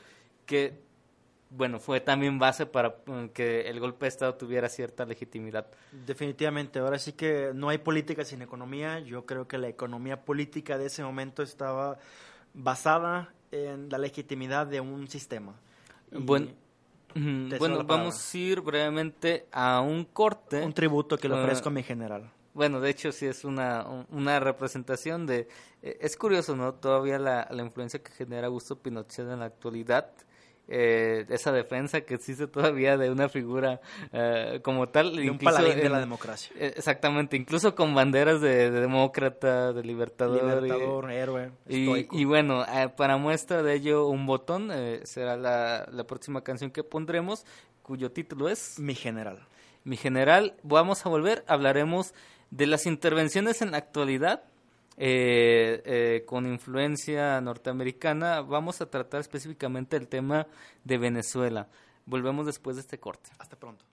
que, 0.50 0.82
bueno, 1.50 1.78
fue 1.78 2.00
también 2.00 2.40
base 2.40 2.66
para 2.66 2.96
mm, 3.06 3.26
que 3.26 3.70
el 3.70 3.78
golpe 3.78 4.06
de 4.06 4.08
Estado 4.08 4.34
tuviera 4.34 4.68
cierta 4.68 5.06
legitimidad. 5.06 5.68
Definitivamente, 5.92 6.80
ahora 6.80 6.98
sí 6.98 7.12
que 7.12 7.52
no 7.54 7.68
hay 7.68 7.78
política 7.78 8.24
sin 8.24 8.42
economía. 8.42 8.98
Yo 8.98 9.24
creo 9.26 9.46
que 9.46 9.58
la 9.58 9.68
economía 9.68 10.24
política 10.24 10.76
de 10.76 10.86
ese 10.86 11.04
momento 11.04 11.44
estaba 11.44 11.98
basada 12.52 13.32
en 13.52 13.88
la 13.90 13.98
legitimidad 13.98 14.66
de 14.66 14.80
un 14.80 15.06
sistema. 15.06 15.54
bueno, 16.10 16.48
bueno 17.60 17.84
vamos 17.84 18.34
a 18.34 18.38
ir 18.38 18.60
brevemente 18.60 19.46
a 19.52 19.80
un 19.80 20.06
corte. 20.06 20.60
Un 20.62 20.72
tributo 20.72 21.16
que 21.16 21.28
le 21.28 21.36
ah, 21.36 21.42
ofrezco 21.42 21.68
a 21.68 21.72
mi 21.72 21.84
general. 21.84 22.28
Bueno, 22.54 22.80
de 22.80 22.90
hecho 22.90 23.12
sí 23.12 23.26
es 23.26 23.44
una, 23.44 23.86
una 24.10 24.40
representación 24.40 25.26
de... 25.26 25.46
Eh, 25.82 25.98
es 26.00 26.16
curioso, 26.16 26.56
¿no? 26.56 26.74
Todavía 26.74 27.20
la, 27.20 27.46
la 27.52 27.62
influencia 27.62 28.02
que 28.02 28.10
genera 28.10 28.48
Augusto 28.48 28.80
Pinochet 28.80 29.28
en 29.28 29.38
la 29.38 29.44
actualidad 29.44 30.10
eh, 30.72 31.26
esa 31.30 31.50
defensa 31.50 32.02
que 32.02 32.14
existe 32.14 32.46
todavía 32.46 32.96
de 32.96 33.10
una 33.10 33.28
figura 33.28 33.80
eh, 34.12 34.60
como 34.62 34.88
tal. 34.88 35.16
De 35.16 35.28
un 35.28 35.38
paladín 35.38 35.80
de 35.80 35.88
la 35.88 35.98
democracia. 35.98 36.54
Eh, 36.56 36.74
exactamente, 36.76 37.36
incluso 37.36 37.74
con 37.74 37.92
banderas 37.92 38.40
de, 38.40 38.70
demócrata, 38.70 39.72
de 39.72 39.82
libertador. 39.82 40.62
Libertador, 40.62 41.10
héroe. 41.10 41.50
Y, 41.68 42.24
bueno, 42.24 42.64
para 42.96 43.16
muestra 43.16 43.64
de 43.64 43.74
ello, 43.74 44.06
un 44.06 44.26
botón 44.26 44.70
será 45.02 45.36
la, 45.36 45.88
la 45.90 46.04
próxima 46.04 46.42
canción 46.44 46.70
que 46.70 46.84
pondremos, 46.84 47.44
cuyo 47.82 48.12
título 48.12 48.48
es... 48.48 48.78
Mi 48.78 48.94
general. 48.94 49.48
Mi 49.82 49.96
general, 49.96 50.54
vamos 50.62 51.04
a 51.04 51.08
volver, 51.08 51.42
hablaremos 51.48 52.14
de 52.50 52.68
las 52.68 52.86
intervenciones 52.86 53.60
en 53.60 53.72
la 53.72 53.78
actualidad 53.78 54.44
eh, 54.96 55.82
eh, 55.84 56.24
con 56.26 56.46
influencia 56.46 57.40
norteamericana, 57.40 58.42
vamos 58.42 58.80
a 58.80 58.90
tratar 58.90 59.20
específicamente 59.20 59.96
el 59.96 60.08
tema 60.08 60.46
de 60.84 60.98
Venezuela. 60.98 61.68
Volvemos 62.06 62.46
después 62.46 62.76
de 62.76 62.82
este 62.82 62.98
corte. 62.98 63.30
Hasta 63.38 63.56
pronto. 63.56 63.84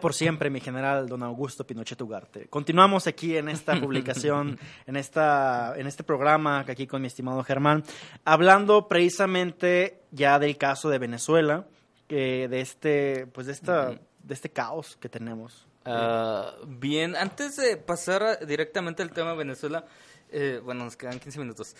Por 0.00 0.14
siempre, 0.14 0.50
mi 0.50 0.60
general 0.60 1.08
don 1.08 1.22
Augusto 1.22 1.66
Pinochet 1.66 2.00
Ugarte. 2.00 2.48
Continuamos 2.48 3.06
aquí 3.06 3.36
en 3.36 3.48
esta 3.48 3.74
publicación, 3.80 4.58
en, 4.86 4.96
esta, 4.96 5.74
en 5.76 5.86
este 5.86 6.04
programa, 6.04 6.60
aquí 6.60 6.86
con 6.86 7.00
mi 7.00 7.08
estimado 7.08 7.42
Germán, 7.44 7.84
hablando 8.24 8.88
precisamente 8.88 10.02
ya 10.10 10.38
del 10.38 10.56
caso 10.56 10.88
de 10.88 10.98
Venezuela, 10.98 11.66
de 12.08 12.60
este, 12.60 13.26
pues 13.26 13.46
de 13.46 13.52
esta, 13.52 13.90
de 13.90 14.34
este 14.34 14.50
caos 14.50 14.96
que 15.00 15.08
tenemos. 15.08 15.66
Ah, 15.84 16.52
bien, 16.66 17.14
antes 17.14 17.56
de 17.56 17.76
pasar 17.76 18.44
directamente 18.44 19.02
al 19.02 19.12
tema 19.12 19.30
de 19.30 19.36
Venezuela, 19.36 19.84
eh, 20.30 20.60
bueno, 20.64 20.84
nos 20.84 20.96
quedan 20.96 21.20
15 21.20 21.38
minutos. 21.38 21.76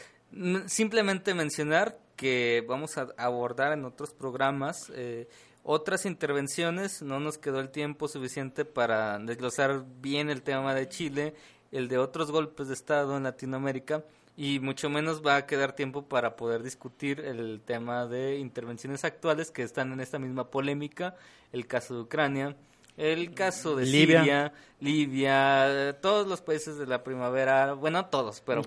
Simplemente 0.66 1.34
mencionar 1.34 1.98
que 2.14 2.64
vamos 2.68 2.98
a 2.98 3.08
abordar 3.16 3.72
en 3.72 3.84
otros 3.84 4.12
programas 4.12 4.90
eh, 4.94 5.28
otras 5.66 6.06
intervenciones. 6.06 7.02
No 7.02 7.20
nos 7.20 7.38
quedó 7.38 7.60
el 7.60 7.70
tiempo 7.70 8.08
suficiente 8.08 8.64
para 8.64 9.18
desglosar 9.18 9.84
bien 10.00 10.30
el 10.30 10.42
tema 10.42 10.74
de 10.74 10.88
Chile, 10.88 11.34
el 11.72 11.88
de 11.88 11.98
otros 11.98 12.30
golpes 12.30 12.68
de 12.68 12.74
Estado 12.74 13.16
en 13.16 13.24
Latinoamérica 13.24 14.04
y 14.36 14.60
mucho 14.60 14.90
menos 14.90 15.26
va 15.26 15.36
a 15.36 15.46
quedar 15.46 15.74
tiempo 15.74 16.02
para 16.06 16.36
poder 16.36 16.62
discutir 16.62 17.20
el 17.20 17.60
tema 17.64 18.06
de 18.06 18.38
intervenciones 18.38 19.04
actuales 19.04 19.50
que 19.50 19.62
están 19.62 19.92
en 19.92 20.00
esta 20.00 20.18
misma 20.18 20.50
polémica, 20.50 21.16
el 21.52 21.66
caso 21.66 21.94
de 21.94 22.00
Ucrania, 22.02 22.54
el 22.98 23.32
caso 23.34 23.74
de 23.76 23.86
Libia. 23.86 24.20
Siria, 24.20 24.52
Libia, 24.80 25.96
todos 26.02 26.26
los 26.26 26.42
países 26.42 26.76
de 26.76 26.86
la 26.86 27.02
primavera, 27.02 27.72
bueno, 27.72 28.06
todos, 28.06 28.42
pero 28.42 28.62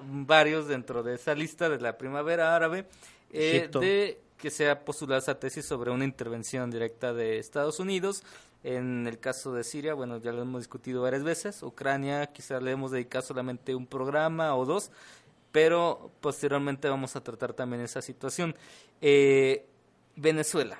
varios 0.00 0.68
dentro 0.68 1.02
de 1.02 1.14
esa 1.14 1.34
lista 1.34 1.68
de 1.68 1.80
la 1.80 1.98
primavera 1.98 2.54
árabe, 2.54 2.86
eh, 3.32 3.68
de 3.72 4.20
que 4.44 4.50
se 4.50 4.68
ha 4.68 4.84
postulado 4.84 5.18
esa 5.20 5.40
tesis 5.40 5.64
sobre 5.64 5.90
una 5.90 6.04
intervención 6.04 6.70
directa 6.70 7.14
de 7.14 7.38
Estados 7.38 7.80
Unidos. 7.80 8.22
En 8.62 9.06
el 9.06 9.18
caso 9.18 9.54
de 9.54 9.64
Siria, 9.64 9.94
bueno, 9.94 10.18
ya 10.18 10.32
lo 10.32 10.42
hemos 10.42 10.60
discutido 10.60 11.00
varias 11.00 11.22
veces. 11.22 11.62
Ucrania, 11.62 12.26
quizás 12.26 12.62
le 12.62 12.72
hemos 12.72 12.90
dedicado 12.90 13.24
solamente 13.24 13.74
un 13.74 13.86
programa 13.86 14.54
o 14.54 14.66
dos, 14.66 14.90
pero 15.50 16.10
posteriormente 16.20 16.90
vamos 16.90 17.16
a 17.16 17.22
tratar 17.22 17.54
también 17.54 17.80
esa 17.80 18.02
situación. 18.02 18.54
Eh, 19.00 19.64
Venezuela 20.14 20.78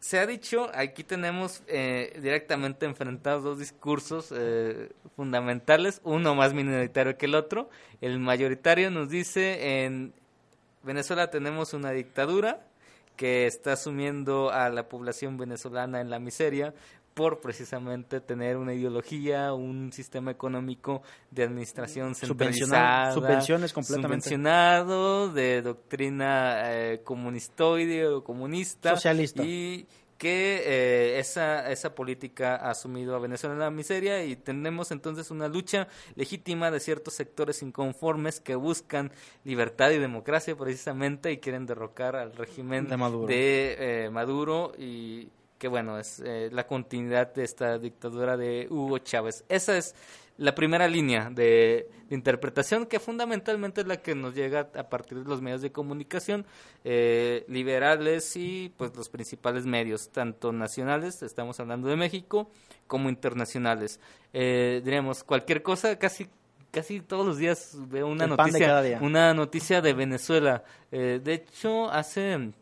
se 0.00 0.18
ha 0.18 0.26
dicho, 0.26 0.70
aquí 0.74 1.04
tenemos 1.04 1.62
eh, 1.68 2.18
directamente 2.22 2.86
enfrentados 2.86 3.44
dos 3.44 3.58
discursos 3.58 4.32
eh, 4.34 4.88
fundamentales, 5.14 6.00
uno 6.04 6.34
más 6.34 6.54
minoritario 6.54 7.18
que 7.18 7.26
el 7.26 7.34
otro. 7.34 7.68
El 8.00 8.18
mayoritario 8.18 8.90
nos 8.90 9.10
dice, 9.10 9.84
en 9.84 10.14
Venezuela 10.82 11.30
tenemos 11.30 11.74
una 11.74 11.90
dictadura 11.90 12.66
que 13.16 13.46
está 13.46 13.76
sumiendo 13.76 14.50
a 14.50 14.70
la 14.70 14.88
población 14.88 15.36
venezolana 15.36 16.00
en 16.00 16.08
la 16.08 16.18
miseria 16.18 16.72
por 17.14 17.40
precisamente 17.40 18.20
tener 18.20 18.56
una 18.56 18.72
ideología, 18.72 19.52
un 19.52 19.92
sistema 19.92 20.30
económico 20.30 21.02
de 21.30 21.42
administración 21.42 22.14
centralizada, 22.14 23.12
subvenciones 23.12 23.72
completamente. 23.72 24.28
subvencionado, 24.30 25.30
de 25.30 25.60
doctrina 25.60 26.72
eh, 26.72 27.02
comunistoide 27.04 28.06
o 28.06 28.24
comunista, 28.24 28.94
socialista. 28.94 29.42
y 29.42 29.86
que 30.20 30.62
eh, 30.66 31.18
esa, 31.18 31.72
esa 31.72 31.94
política 31.94 32.54
ha 32.54 32.72
asumido 32.72 33.16
a 33.16 33.18
Venezuela 33.18 33.54
en 33.54 33.60
la 33.60 33.70
miseria 33.70 34.22
y 34.22 34.36
tenemos 34.36 34.90
entonces 34.90 35.30
una 35.30 35.48
lucha 35.48 35.88
legítima 36.14 36.70
de 36.70 36.78
ciertos 36.78 37.14
sectores 37.14 37.62
inconformes 37.62 38.38
que 38.38 38.54
buscan 38.54 39.12
libertad 39.44 39.92
y 39.92 39.98
democracia 39.98 40.54
precisamente 40.54 41.32
y 41.32 41.38
quieren 41.38 41.64
derrocar 41.64 42.16
al 42.16 42.34
régimen 42.34 42.86
de 42.86 42.98
Maduro, 42.98 43.26
de, 43.28 43.76
eh, 43.78 44.10
Maduro 44.10 44.72
y 44.76 45.30
que 45.56 45.68
bueno, 45.68 45.98
es 45.98 46.20
eh, 46.22 46.50
la 46.52 46.66
continuidad 46.66 47.32
de 47.32 47.44
esta 47.44 47.78
dictadura 47.78 48.36
de 48.36 48.66
Hugo 48.68 48.98
Chávez. 48.98 49.46
Esa 49.48 49.78
es 49.78 49.94
la 50.40 50.54
primera 50.54 50.88
línea 50.88 51.28
de, 51.30 51.88
interpretación 52.08 52.86
que 52.86 52.98
fundamentalmente 52.98 53.82
es 53.82 53.86
la 53.86 53.98
que 53.98 54.16
nos 54.16 54.34
llega 54.34 54.70
a 54.74 54.88
partir 54.88 55.18
de 55.18 55.28
los 55.28 55.40
medios 55.40 55.62
de 55.62 55.70
comunicación 55.70 56.44
eh, 56.82 57.44
liberales 57.46 58.34
y 58.34 58.72
pues 58.76 58.96
los 58.96 59.08
principales 59.08 59.64
medios, 59.64 60.10
tanto 60.10 60.50
nacionales, 60.50 61.22
estamos 61.22 61.60
hablando 61.60 61.88
de 61.88 61.94
México, 61.94 62.50
como 62.88 63.08
internacionales. 63.10 64.00
Eh, 64.32 64.80
diremos, 64.82 65.22
cualquier 65.22 65.62
cosa, 65.62 65.96
casi 65.98 66.28
casi 66.72 67.00
todos 67.00 67.26
los 67.26 67.36
días 67.36 67.76
veo 67.88 68.06
una 68.08 68.26
noticia, 68.26 68.98
una 69.02 69.34
noticia 69.34 69.80
de 69.80 69.92
Venezuela. 69.92 70.64
Eh, 70.90 71.20
de 71.22 71.34
hecho, 71.34 71.90
hace 71.90 72.52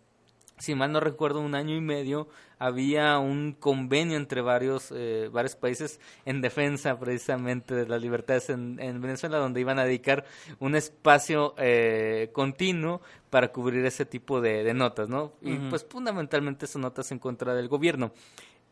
si 0.58 0.74
mal 0.74 0.92
no 0.92 1.00
recuerdo, 1.00 1.40
un 1.40 1.54
año 1.54 1.76
y 1.76 1.80
medio 1.80 2.28
había 2.58 3.18
un 3.18 3.52
convenio 3.52 4.16
entre 4.16 4.40
varios, 4.40 4.92
eh, 4.94 5.28
varios 5.32 5.54
países 5.54 6.00
en 6.24 6.40
defensa 6.40 6.98
precisamente 6.98 7.74
de 7.74 7.86
las 7.86 8.02
libertades 8.02 8.50
en, 8.50 8.76
Venezuela, 9.00 9.38
donde 9.38 9.60
iban 9.60 9.78
a 9.78 9.84
dedicar 9.84 10.24
un 10.58 10.74
espacio 10.74 11.54
eh, 11.56 12.30
continuo 12.32 13.00
para 13.30 13.52
cubrir 13.52 13.84
ese 13.84 14.04
tipo 14.04 14.40
de, 14.40 14.74
notas, 14.74 15.08
¿no? 15.08 15.32
Y 15.42 15.56
pues 15.70 15.86
fundamentalmente 15.88 16.66
son 16.66 16.82
notas 16.82 17.10
en 17.12 17.18
contra 17.18 17.54
del 17.54 17.68
gobierno. 17.68 18.12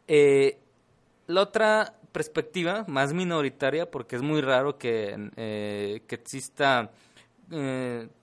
Eh, 0.09 0.59
la 1.26 1.43
otra 1.43 1.95
perspectiva, 2.12 2.84
más 2.89 3.12
minoritaria, 3.12 3.91
porque 3.91 4.16
es 4.16 4.22
muy 4.22 4.41
raro 4.41 4.78
que, 4.78 6.01
que 6.07 6.14
exista 6.14 6.91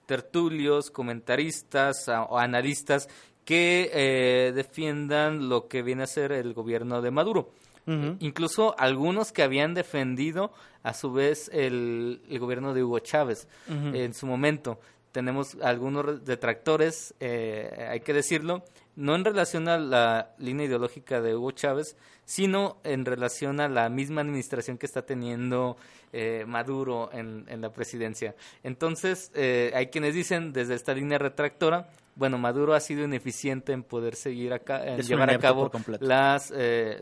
tertulios, 0.06 0.90
comentaristas 0.90 2.08
o 2.08 2.38
analistas 2.38 3.08
que 3.44 3.90
eh, 3.92 4.52
defiendan 4.54 5.48
lo 5.48 5.68
que 5.68 5.82
viene 5.82 6.04
a 6.04 6.06
ser 6.06 6.32
el 6.32 6.54
gobierno 6.54 7.02
de 7.02 7.10
Maduro. 7.10 7.50
Incluso 7.86 8.74
algunos 8.78 9.30
que 9.30 9.42
habían 9.42 9.74
defendido 9.74 10.54
a 10.82 10.94
su 10.94 11.12
vez 11.12 11.50
el, 11.52 12.18
gobierno 12.40 12.72
de 12.72 12.82
Hugo 12.82 13.00
Chávez 13.00 13.46
en 13.68 14.14
su 14.14 14.26
momento. 14.26 14.80
Tenemos 15.12 15.58
algunos 15.60 16.24
detractores, 16.24 17.14
eh, 17.20 17.86
hay 17.90 18.00
que 18.00 18.14
decirlo, 18.14 18.64
no 18.96 19.14
en 19.14 19.26
relación 19.26 19.68
a 19.68 19.76
la 19.76 20.30
línea 20.38 20.64
ideológica 20.64 21.20
de 21.20 21.36
Hugo 21.36 21.50
Chávez, 21.50 21.94
sino 22.24 22.78
en 22.84 23.04
relación 23.04 23.60
a 23.60 23.68
la 23.68 23.90
misma 23.90 24.22
administración 24.22 24.78
que 24.78 24.86
está 24.86 25.02
teniendo 25.02 25.76
eh, 26.14 26.46
Maduro 26.48 27.10
en, 27.12 27.44
en, 27.48 27.60
la 27.60 27.70
presidencia. 27.70 28.34
Entonces, 28.62 29.30
hay 29.34 29.88
quienes 29.88 30.14
dicen 30.14 30.54
desde 30.54 30.74
esta 30.74 30.94
línea 30.94 31.18
retractora 31.18 31.90
bueno, 32.16 32.38
Maduro 32.38 32.74
ha 32.74 32.80
sido 32.80 33.04
ineficiente 33.04 33.72
en 33.72 33.82
poder 33.82 34.14
seguir 34.14 34.52
acá, 34.52 34.86
en 34.86 35.00
llevar 35.02 35.30
a 35.30 35.38
cabo 35.38 35.70
las, 36.00 36.52
eh, 36.54 37.00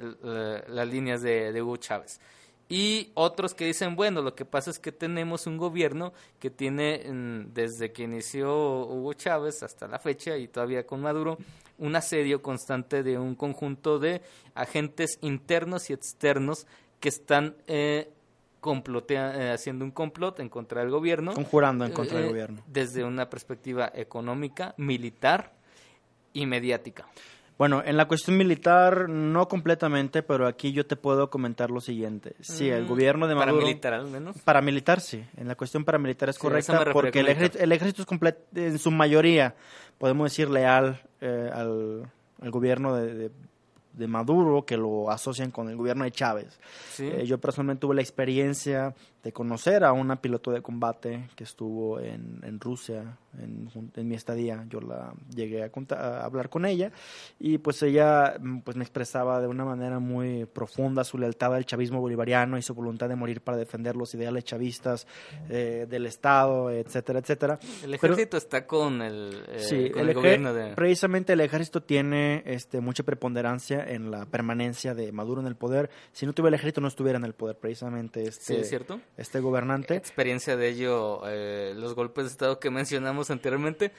las 0.69 0.89
líneas 0.89 1.23
de, 1.23 1.61
Hugo 1.63 1.77
Chávez. 1.77 2.21
Y 2.69 3.11
otros 3.15 3.53
que 3.53 3.67
dicen, 3.67 3.97
bueno, 3.97 4.23
lo 4.23 4.35
que 4.35 4.47
pasa 4.47 4.71
es 4.71 4.79
que 4.79 4.93
tenemos 4.93 5.47
un 5.47 5.59
gobierno 5.59 6.15
que 6.39 6.49
tiene, 6.49 7.05
mm, 7.07 7.53
desde 7.53 7.93
que 7.93 8.05
inició 8.05 8.87
Hugo 8.87 9.13
Chávez 9.13 9.63
hasta 9.63 9.87
la 9.87 9.99
fecha 9.99 10.39
y 10.39 10.49
todavía 10.49 10.87
con 10.87 11.03
Maduro, 11.03 11.37
un 11.77 11.95
asedio 11.97 12.41
constante 12.41 13.03
de 13.03 13.19
un 13.19 13.35
conjunto 13.35 13.99
de 13.99 14.23
agentes 14.55 15.19
internos 15.21 15.91
y 15.91 15.93
externos 15.93 16.67
que 17.01 17.11
están 17.11 17.57
eh, 17.67 18.11
complotea, 18.63 19.35
eh, 19.35 19.51
haciendo 19.51 19.85
un 19.85 19.91
complot 19.91 20.39
en 20.39 20.49
contra 20.49 20.83
del 20.83 20.91
gobierno. 20.91 21.35
Conjurando 21.35 21.85
en 21.85 21.91
contra 21.93 22.19
del 22.19 22.27
eh, 22.27 22.31
gobierno. 22.31 22.63
Desde 22.69 23.03
una 23.03 23.29
perspectiva 23.29 23.91
económica, 23.93 24.73
militar 24.79 25.53
y 26.33 26.47
mediática. 26.47 27.09
Bueno, 27.59 27.83
en 27.85 27.97
la 27.97 28.07
cuestión 28.07 28.37
militar 28.37 29.09
no 29.09 29.49
completamente, 29.49 30.23
pero 30.23 30.47
aquí 30.47 30.73
yo 30.73 30.87
te 30.87 30.95
puedo 30.95 31.29
comentar 31.29 31.73
lo 31.73 31.81
siguiente. 31.81 32.35
Sí, 32.41 32.71
el 32.71 32.85
mm, 32.85 32.89
gobierno 32.89 33.27
de 33.27 33.35
Maduro... 33.35 33.57
Paramilitar 33.57 33.95
al 33.95 34.07
menos. 34.07 34.39
Paramilitar, 34.39 35.01
sí. 35.01 35.25
En 35.37 35.49
la 35.49 35.57
cuestión 35.57 35.85
paramilitar 35.85 36.29
es 36.29 36.39
correcta 36.39 36.93
porque 36.93 37.19
el 37.19 37.29
ejército, 37.73 38.05
es 38.05 38.37
en 38.55 38.79
su 38.79 38.93
mayoría, 38.93 39.57
podemos 39.99 40.31
decir, 40.31 40.49
leal 40.49 41.03
eh, 41.21 41.51
al, 41.53 42.09
gobierno 42.39 42.95
de, 42.95 43.15
de 43.15 43.31
Maduro 44.07 44.65
que 44.65 44.77
lo 44.77 45.11
asocian 45.11 45.51
con 45.51 45.69
el 45.69 45.77
gobierno 45.77 46.05
de 46.05 46.13
Chávez. 46.13 46.59
Eh, 46.99 47.25
yo 47.27 47.39
personalmente 47.39 47.81
tuve 47.81 47.95
la 47.95 48.03
experiencia 48.03 48.95
de 49.23 49.33
conocer 49.33 49.85
a 49.85 49.93
una 49.93 50.21
piloto 50.21 50.51
de 50.51 50.63
combate 50.63 51.29
que 51.37 51.45
estuvo 51.45 52.01
en, 52.01 52.41
en 52.43 52.59
Rusia 52.59 53.19
en, 53.39 53.71
en, 53.95 54.09
mi 54.09 54.17
estadía. 54.17 54.67
Yo 54.69 54.81
la 54.81 55.15
llegué 55.33 55.63
a, 55.63 55.71
a, 55.95 56.25
hablar 56.25 56.49
con 56.49 56.67
ella 56.67 56.91
y 57.39 57.59
pues 57.59 57.83
ella 57.85 58.35
mm, 58.41 58.61
pues 58.61 58.77
me 58.77 58.83
expresaba 58.83 59.41
de 59.41 59.47
una 59.47 59.65
manera 59.65 60.01
muy 60.01 60.45
profunda 60.47 61.05
su 61.05 61.19
lealtad 61.19 61.55
al 61.55 61.65
chavismo 61.65 62.01
bolivariano 62.01 62.59
y 62.59 62.63
su 62.63 62.75
voluntad 62.75 63.09
de 63.09 63.15
morir 63.15 63.43
para 63.43 63.57
defender 63.57 63.95
los 63.95 64.13
ideales 64.15 64.45
chavistas 64.45 65.07
eh, 65.49 65.87
del 65.89 66.07
Estado, 66.07 66.71
etcétera, 66.71 67.21
etcétera. 67.21 67.59
El 67.85 67.95
ejército 67.95 68.37
está 68.37 68.67
con 68.67 69.03
el, 69.03 69.45
eh, 69.49 69.93
el, 69.95 70.15
gobierno 70.15 70.53
de... 70.53 70.75
Precisamente 70.75 71.35
el 71.35 71.41
ejército 71.41 71.81
tiene 71.81 72.43
este, 72.45 72.81
mucha 72.81 73.05
preponderancia 73.05 73.85
en 73.87 74.11
la 74.11 74.27
permanencia 74.27 74.95
de 74.95 75.13
Maduro 75.13 75.41
en 75.41 75.47
el 75.47 75.55
poder. 75.55 75.91
Si 76.13 76.27
no 76.27 76.33
tuviera 76.33 76.49
el 76.49 76.55
ejército 76.55 76.81
no 76.81 76.89
estuviera 76.89 77.19
en 77.19 77.25
el 77.25 77.35
poder 77.35 77.57
precisamente. 77.57 78.25
Este, 78.25 78.55
sí, 78.55 78.61
es 78.61 78.69
cierto 78.69 79.01
este 79.17 79.41
gobernante. 79.41 79.97
Experiencia 79.97 80.57
de 80.57 80.69
ello, 80.69 81.23
eh, 81.27 81.75
los 81.77 81.95
golpes 81.95 82.25
de 82.25 82.31
Estado 82.31 82.59
que 82.59 82.71
mencionamos 82.71 83.31
anteriormente. 83.31 83.93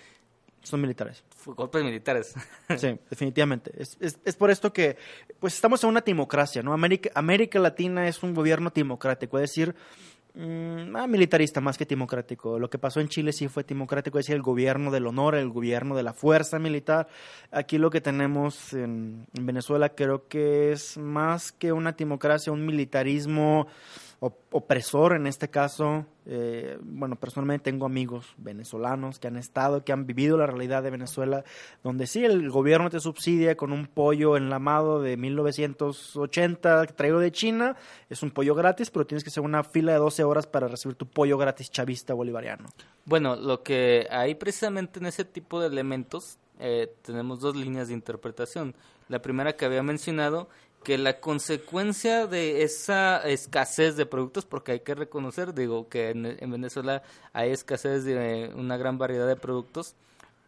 Son 0.64 0.80
militares. 0.80 1.24
Golpes 1.46 1.84
militares. 1.84 2.34
sí, 2.78 2.98
definitivamente. 3.10 3.72
Es, 3.78 3.98
es, 4.00 4.20
es, 4.24 4.36
por 4.36 4.50
esto 4.50 4.72
que, 4.72 4.98
pues 5.40 5.56
estamos 5.56 5.84
en 5.84 5.90
una 5.90 6.02
timocracia, 6.02 6.64
¿no? 6.64 6.74
América, 6.74 7.10
América 7.16 7.60
Latina 7.60 8.08
es 8.08 8.24
un 8.24 8.34
gobierno 8.34 8.72
timocrático, 8.72 9.38
es 9.40 9.50
decir, 9.50 9.76
mmm, 10.36 11.10
militarista 11.10 11.60
más 11.60 11.78
que 11.78 11.86
timocrático. 11.86 12.60
Lo 12.60 12.70
que 12.70 12.80
pasó 12.80 13.02
en 13.02 13.10
Chile 13.10 13.34
sí 13.34 13.50
fue 13.50 13.66
timocrático, 13.66 14.20
es 14.20 14.26
decir, 14.26 14.38
el 14.38 14.42
gobierno 14.42 14.90
del 14.90 15.06
honor, 15.06 15.36
el 15.36 15.50
gobierno 15.50 15.98
de 15.98 16.04
la 16.04 16.14
fuerza 16.14 16.60
militar. 16.60 17.10
Aquí 17.52 17.78
lo 17.78 17.90
que 17.90 18.00
tenemos 18.00 18.72
en, 18.72 19.28
en 19.34 19.46
Venezuela 19.46 19.90
creo 19.90 20.30
que 20.30 20.72
es 20.72 20.98
más 20.98 21.52
que 21.52 21.74
una 21.74 21.98
timocracia, 21.98 22.54
un 22.54 22.66
militarismo 22.66 23.68
opresor 24.52 25.16
en 25.16 25.28
este 25.28 25.50
caso. 25.50 26.06
Eh, 26.26 26.78
bueno, 26.82 27.18
personalmente 27.18 27.66
tengo 27.66 27.86
amigos 27.86 28.34
venezolanos 28.38 29.20
que 29.20 29.28
han 29.28 29.36
estado, 29.36 29.84
que 29.84 29.92
han 29.92 30.06
vivido 30.06 30.38
la 30.38 30.46
realidad 30.48 30.82
de 30.82 30.90
Venezuela, 30.90 31.44
donde 31.84 32.08
sí, 32.08 32.24
el 32.24 32.50
gobierno 32.50 32.90
te 32.90 33.02
subsidia 33.02 33.58
con 33.58 33.74
un 33.74 33.88
pollo 33.88 34.38
enlamado 34.38 35.02
de 35.02 35.18
1980 35.18 36.86
traído 36.88 37.20
de 37.20 37.32
China. 37.32 37.76
Es 38.10 38.24
un 38.24 38.32
pollo 38.32 38.56
gratis, 38.56 38.90
pero 38.90 39.06
tienes 39.06 39.24
que 39.24 39.30
hacer 39.30 39.44
una 39.44 39.64
fila 39.64 39.92
de 39.92 39.98
12 39.98 40.24
horas 40.24 40.48
para 40.48 40.68
recibir 40.68 40.96
tu 40.96 41.06
pollo 41.06 41.38
gratis 41.38 41.70
chavista 41.70 42.14
bolivariano. 42.14 42.70
Bueno, 43.06 43.36
lo 43.36 43.64
que 43.64 44.08
hay 44.10 44.36
precisamente 44.36 45.00
en 45.00 45.08
ese 45.08 45.26
tipo 45.26 45.60
de 45.60 45.68
elementos, 45.68 46.38
eh, 46.60 46.94
tenemos 47.02 47.42
dos 47.42 47.56
líneas 47.58 47.90
de 47.90 47.96
interpretación. 47.96 48.74
La 49.10 49.22
primera 49.22 49.54
que 49.58 49.66
había 49.66 49.84
mencionado 49.84 50.48
que 50.84 50.98
la 50.98 51.20
consecuencia 51.20 52.28
de 52.28 52.64
esa 52.64 53.18
escasez 53.28 53.96
de 53.96 54.06
productos, 54.06 54.46
porque 54.46 54.74
hay 54.74 54.80
que 54.82 54.96
reconocer, 54.96 55.54
digo, 55.54 55.90
que 55.90 56.10
en, 56.10 56.26
en 56.26 56.52
Venezuela 56.52 57.04
hay 57.32 57.52
escasez 57.52 58.04
de 58.04 58.52
una 58.56 58.78
gran 58.78 58.98
variedad 58.98 59.28
de 59.28 59.36
productos 59.36 59.96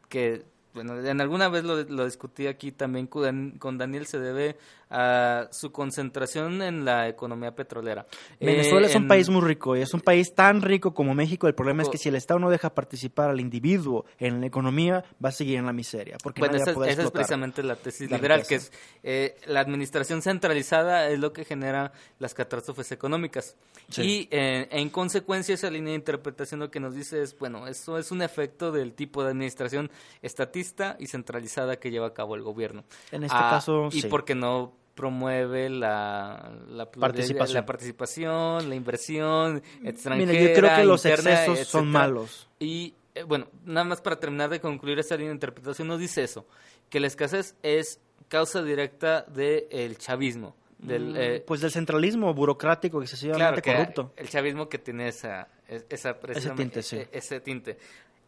que 0.10 0.44
bueno, 0.76 1.00
en 1.00 1.22
alguna 1.22 1.48
vez 1.48 1.64
lo, 1.64 1.82
lo 1.84 2.06
discutí 2.06 2.48
aquí 2.48 2.74
también 2.74 3.08
con, 3.08 3.78
Daniel, 3.78 4.06
se 4.08 4.20
debe 4.20 4.58
a 4.90 5.48
su 5.52 5.72
concentración 5.72 6.62
en 6.62 6.86
la 6.86 7.08
economía 7.08 7.54
petrolera. 7.54 8.06
Venezuela 8.40 8.88
es 8.88 8.96
un 8.96 9.08
país 9.08 9.30
muy 9.30 9.42
rico 9.42 9.76
y 9.76 9.82
es 9.82 9.94
un 9.94 10.02
país 10.02 10.34
tan 10.34 10.62
rico 10.62 10.94
como 10.94 11.14
México. 11.16 11.48
El 11.48 11.56
problema 11.56 11.84
es 11.84 11.90
que 11.90 11.98
si 11.98 12.10
el 12.10 12.16
Estado 12.16 12.40
no 12.40 12.50
deja 12.50 12.74
participar 12.74 13.30
al 13.30 13.40
individuo 13.40 14.06
en 14.20 14.42
la 14.42 14.48
economía, 14.48 15.04
va 15.24 15.30
a 15.30 15.32
seguir 15.32 15.58
en 15.58 15.66
la 15.66 15.74
miseria. 15.74 16.18
Porque 16.22 16.40
bueno, 16.40 16.58
esa, 16.58 16.72
es 16.72 17.12
precisamente 17.12 17.64
la 17.64 17.76
tesis 17.76 18.10
liberal, 18.10 18.46
que 18.48 18.56
es 18.56 18.72
eh, 19.04 19.38
la 19.48 19.60
administración 19.60 20.22
centralizada 20.22 21.10
es 21.10 21.20
lo 21.20 21.34
que 21.34 21.46
genera 21.46 21.92
las 22.20 22.34
catástrofes 22.34 22.92
económicas. 22.92 23.56
Y 23.98 24.28
eh, 24.32 24.68
en 24.72 24.90
consecuencia 24.90 25.56
esa 25.56 25.70
línea 25.70 25.92
de 25.92 25.98
interpretación 25.98 26.60
lo 26.60 26.72
que 26.72 26.80
nos 26.80 26.96
dice 26.96 27.22
es, 27.22 27.38
bueno, 27.38 27.68
eso 27.68 27.98
es 27.98 28.12
un 28.12 28.22
efecto 28.22 28.72
del 28.72 28.94
tipo 28.94 29.24
de 29.24 29.30
administración 29.30 29.92
estatista 30.22 30.96
y 31.00 31.08
centralizada 31.08 31.78
que 31.78 31.92
lleva 31.92 32.08
a 32.08 32.14
cabo 32.14 32.36
el 32.36 32.42
gobierno. 32.42 32.84
En 33.12 33.24
este 33.24 33.38
ah, 33.38 33.50
caso, 33.52 33.90
y 33.92 34.04
porque 34.04 34.36
no 34.36 34.74
promueve 34.96 35.70
la, 35.70 36.52
la, 36.70 36.90
participación. 36.90 37.54
la 37.54 37.66
participación, 37.66 38.70
la 38.70 38.76
inversión 38.76 39.62
extranjera. 39.84 40.32
Mira, 40.32 40.48
yo 40.48 40.60
creo 40.60 40.76
que 40.76 40.84
los 40.86 41.06
excesos 41.06 41.60
son 41.68 41.88
malos. 41.88 42.48
Y 42.60 42.96
eh, 43.14 43.24
bueno, 43.24 43.48
nada 43.66 43.84
más 43.84 44.02
para 44.02 44.18
terminar 44.18 44.50
de 44.50 44.60
concluir 44.60 44.98
esta 44.98 45.16
línea 45.16 45.30
de 45.30 45.36
interpretación, 45.36 45.88
nos 45.88 46.00
dice 46.00 46.24
eso, 46.24 46.48
que 46.90 47.00
la 47.00 47.08
escasez 47.08 47.56
es 47.62 48.00
causa 48.30 48.64
directa 48.64 49.24
del 49.24 49.98
chavismo. 49.98 50.56
Del, 50.78 51.14
mm, 51.14 51.18
eh, 51.18 51.44
pues 51.46 51.62
del 51.62 51.72
centralismo 51.72 52.34
burocrático 52.34 53.02
excesivamente 53.02 53.62
claro, 53.62 53.80
corrupto. 53.80 54.14
El 54.18 54.30
chavismo 54.30 54.68
que 54.70 54.78
tiene 54.78 55.08
esa, 55.08 55.48
esa 55.68 56.18
ese 56.28 56.52
tinte, 56.52 56.84
sí. 56.84 56.98
E, 56.98 57.10
ese 57.12 57.40
tinte. 57.40 57.78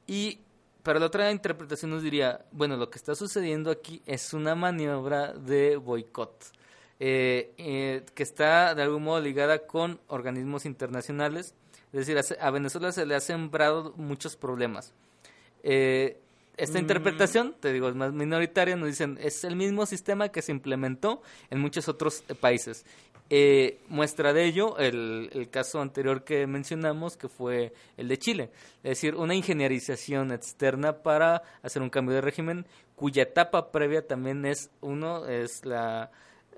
Y 0.08 0.40
pero 0.88 1.00
la 1.00 1.08
otra 1.08 1.30
interpretación 1.32 1.92
nos 1.92 2.02
diría, 2.02 2.46
bueno, 2.54 2.78
lo 2.78 2.90
que 2.90 2.98
está 2.98 3.14
sucediendo 3.14 3.70
aquí 3.70 4.02
es 4.06 4.34
una 4.34 4.56
maniobra 4.56 5.34
de 5.34 5.76
boicot, 5.76 6.46
eh, 7.00 7.54
eh, 7.58 8.04
que 8.16 8.24
está 8.24 8.74
de 8.74 8.84
algún 8.84 9.04
modo 9.04 9.20
ligada 9.20 9.68
con 9.68 10.00
organismos 10.08 10.66
internacionales. 10.66 11.54
Es 11.94 12.06
decir, 12.06 12.38
a 12.40 12.52
Venezuela 12.52 12.92
se 12.92 13.06
le 13.06 13.16
ha 13.16 13.20
sembrado 13.20 13.94
muchos 13.98 14.36
problemas. 14.36 14.94
Eh, 15.64 16.20
esta 16.58 16.80
mm. 16.80 16.82
interpretación, 16.82 17.56
te 17.60 17.72
digo, 17.72 17.88
es 17.88 17.96
más 17.96 18.14
minoritaria, 18.14 18.76
nos 18.76 18.88
dicen, 18.88 19.18
es 19.22 19.44
el 19.44 19.56
mismo 19.56 19.86
sistema 19.86 20.30
que 20.30 20.42
se 20.42 20.52
implementó 20.52 21.22
en 21.50 21.60
muchos 21.60 21.88
otros 21.88 22.24
países. 22.40 22.86
Eh, 23.30 23.82
muestra 23.90 24.32
de 24.32 24.46
ello 24.46 24.78
el, 24.78 25.30
el, 25.34 25.50
caso 25.50 25.82
anterior 25.82 26.24
que 26.24 26.48
mencionamos, 26.48 27.18
que 27.18 27.28
fue 27.28 27.74
el 27.98 28.08
de 28.08 28.18
Chile. 28.18 28.50
Es 28.84 28.92
decir, 28.92 29.16
una 29.16 29.36
ingenierización 29.36 30.32
externa 30.32 31.04
para 31.04 31.44
hacer 31.62 31.82
un 31.82 31.90
cambio 31.90 32.16
de 32.16 32.22
régimen, 32.22 32.66
cuya 32.96 33.24
etapa 33.24 33.72
previa 33.72 34.08
también 34.08 34.46
es, 34.46 34.72
uno, 34.82 35.28
es 35.28 35.66
la, 35.66 36.10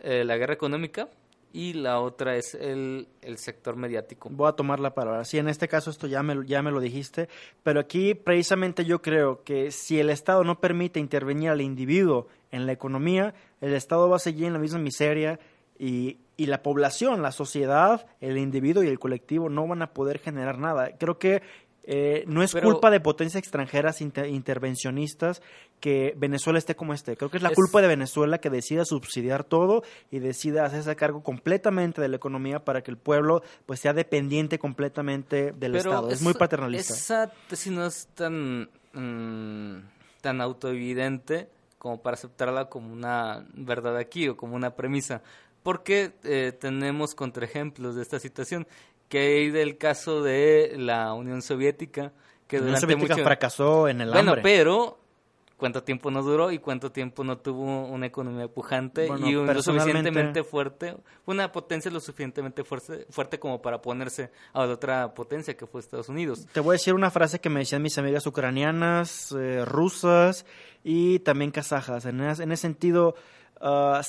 eh, 0.02 0.24
la 0.24 0.38
guerra 0.38 0.54
económica, 0.54 1.10
y 1.52 1.74
la 1.74 2.00
otra 2.00 2.36
es 2.36 2.54
el, 2.54 3.08
el, 3.22 3.38
sector 3.40 3.76
mediático. 3.76 4.30
Voy 4.32 4.48
a 4.48 4.52
tomar 4.52 4.80
la 4.80 4.94
palabra. 4.94 5.26
Sí, 5.26 5.40
en 5.40 5.50
este 5.50 5.68
caso 5.68 5.90
esto 5.90 6.06
ya 6.06 6.22
me, 6.22 6.46
ya 6.46 6.62
me 6.62 6.70
lo 6.70 6.80
dijiste, 6.80 7.28
pero 7.64 7.80
aquí 7.80 8.14
precisamente 8.14 8.86
yo 8.86 9.02
creo 9.02 9.44
que 9.44 9.72
si 9.72 10.00
el 10.00 10.12
Estado 10.12 10.44
no 10.44 10.60
permite 10.60 11.00
intervenir 11.00 11.50
al 11.50 11.62
individuo 11.62 12.28
en 12.52 12.68
la 12.68 12.72
economía, 12.72 13.34
el 13.62 13.74
Estado 13.74 14.08
va 14.08 14.18
a 14.18 14.20
seguir 14.20 14.46
en 14.46 14.54
la 14.54 14.60
misma 14.60 14.78
miseria 14.78 15.40
y 15.80 16.20
y 16.40 16.46
la 16.46 16.64
población, 16.64 17.22
la 17.22 17.34
sociedad, 17.34 18.08
el 18.22 18.38
individuo 18.38 18.82
y 18.82 18.88
el 18.88 18.98
colectivo 18.98 19.50
no 19.50 19.68
van 19.68 19.82
a 19.82 19.92
poder 19.92 20.20
generar 20.20 20.58
nada. 20.58 20.92
Creo 20.98 21.20
que 21.20 21.42
eh, 21.84 22.24
no 22.28 22.44
es 22.44 22.54
culpa 22.54 22.92
de 22.92 23.00
potencias 23.00 23.42
extranjeras 23.42 24.02
intervencionistas 24.02 25.42
que 25.80 26.14
Venezuela 26.18 26.60
esté 26.60 26.76
como 26.76 26.94
esté. 26.94 27.18
Creo 27.18 27.32
que 27.32 27.38
es 27.38 27.44
la 27.44 27.54
culpa 27.54 27.82
de 27.82 27.88
Venezuela 27.88 28.38
que 28.40 28.50
decida 28.50 28.86
subsidiar 28.86 29.44
todo 29.44 29.84
y 30.12 30.20
decida 30.20 30.66
hacerse 30.66 30.96
cargo 30.96 31.24
completamente 31.24 32.02
de 32.02 32.10
la 32.10 32.18
economía 32.18 32.64
para 32.64 32.84
que 32.84 32.92
el 32.92 32.98
pueblo 32.98 33.42
pues 33.66 33.80
sea 33.80 33.94
dependiente 33.94 34.60
completamente 34.60 35.52
del 35.54 35.76
Estado. 35.78 36.10
Es, 36.12 36.22
muy 36.22 36.34
paternalista. 36.34 36.94
Esa 36.94 37.32
tesis 37.48 37.72
no 37.72 37.86
es 37.86 38.08
tan, 38.14 38.70
mm, 38.94 39.78
tan 40.22 40.42
autoevidente 40.42 41.50
como 41.78 42.02
para 42.02 42.16
aceptarla 42.16 42.66
como 42.66 42.92
una 42.92 43.46
verdad 43.54 43.98
aquí 43.98 44.28
o 44.28 44.36
como 44.36 44.56
una 44.56 44.76
premisa 44.76 45.24
porque 45.64 46.14
eh, 46.24 46.54
tenemos 46.60 47.16
contraejemplos 47.16 47.96
de 47.96 48.02
esta 48.02 48.20
situación, 48.20 48.68
que 49.10 49.20
hay 49.20 49.50
del 49.50 49.78
caso 49.78 50.24
de 50.24 50.76
la 50.78 51.14
Unión 51.14 51.42
Soviética, 51.42 52.14
que 52.48 52.60
la 52.60 52.66
Unión 52.66 52.80
Soviética 52.80 53.18
fracasó 53.18 53.88
en 53.88 54.02
el 54.02 54.12
bueno, 54.12 54.32
hambre. 54.32 54.44
pero 54.44 55.00
cuánto 55.58 55.84
tiempo 55.84 56.10
no 56.10 56.24
duró 56.24 56.52
y 56.52 56.60
cuánto 56.60 56.92
tiempo 56.92 57.24
no 57.24 57.38
tuvo 57.38 57.86
una 57.88 58.06
economía 58.06 58.48
pujante 58.48 59.08
y 59.08 59.34
lo 59.34 59.62
suficientemente 59.62 60.44
fuerte, 60.44 60.96
una 61.26 61.52
potencia 61.52 61.92
lo 61.92 62.00
suficientemente 62.00 62.64
fuerte, 62.64 63.06
fuerte 63.10 63.40
como 63.40 63.62
para 63.62 63.82
ponerse 63.82 64.32
a 64.54 64.66
la 64.66 64.74
otra 64.74 65.14
potencia 65.14 65.58
que 65.58 65.68
fue 65.68 65.82
Estados 65.82 66.08
Unidos. 66.08 66.48
Te 66.52 66.62
voy 66.62 66.74
a 66.74 66.74
decir 66.74 66.94
una 66.94 67.12
frase 67.12 67.40
que 67.40 67.50
me 67.50 67.60
decían 67.60 67.82
mis 67.82 67.98
amigas 67.98 68.26
ucranianas, 68.26 69.36
eh, 69.38 69.66
rusas 69.66 70.46
y 70.84 71.20
también 71.20 71.52
kazajas. 71.52 72.06
En, 72.06 72.22
en 72.22 72.52
ese 72.52 72.56
sentido, 72.56 73.16
uh, 73.60 74.00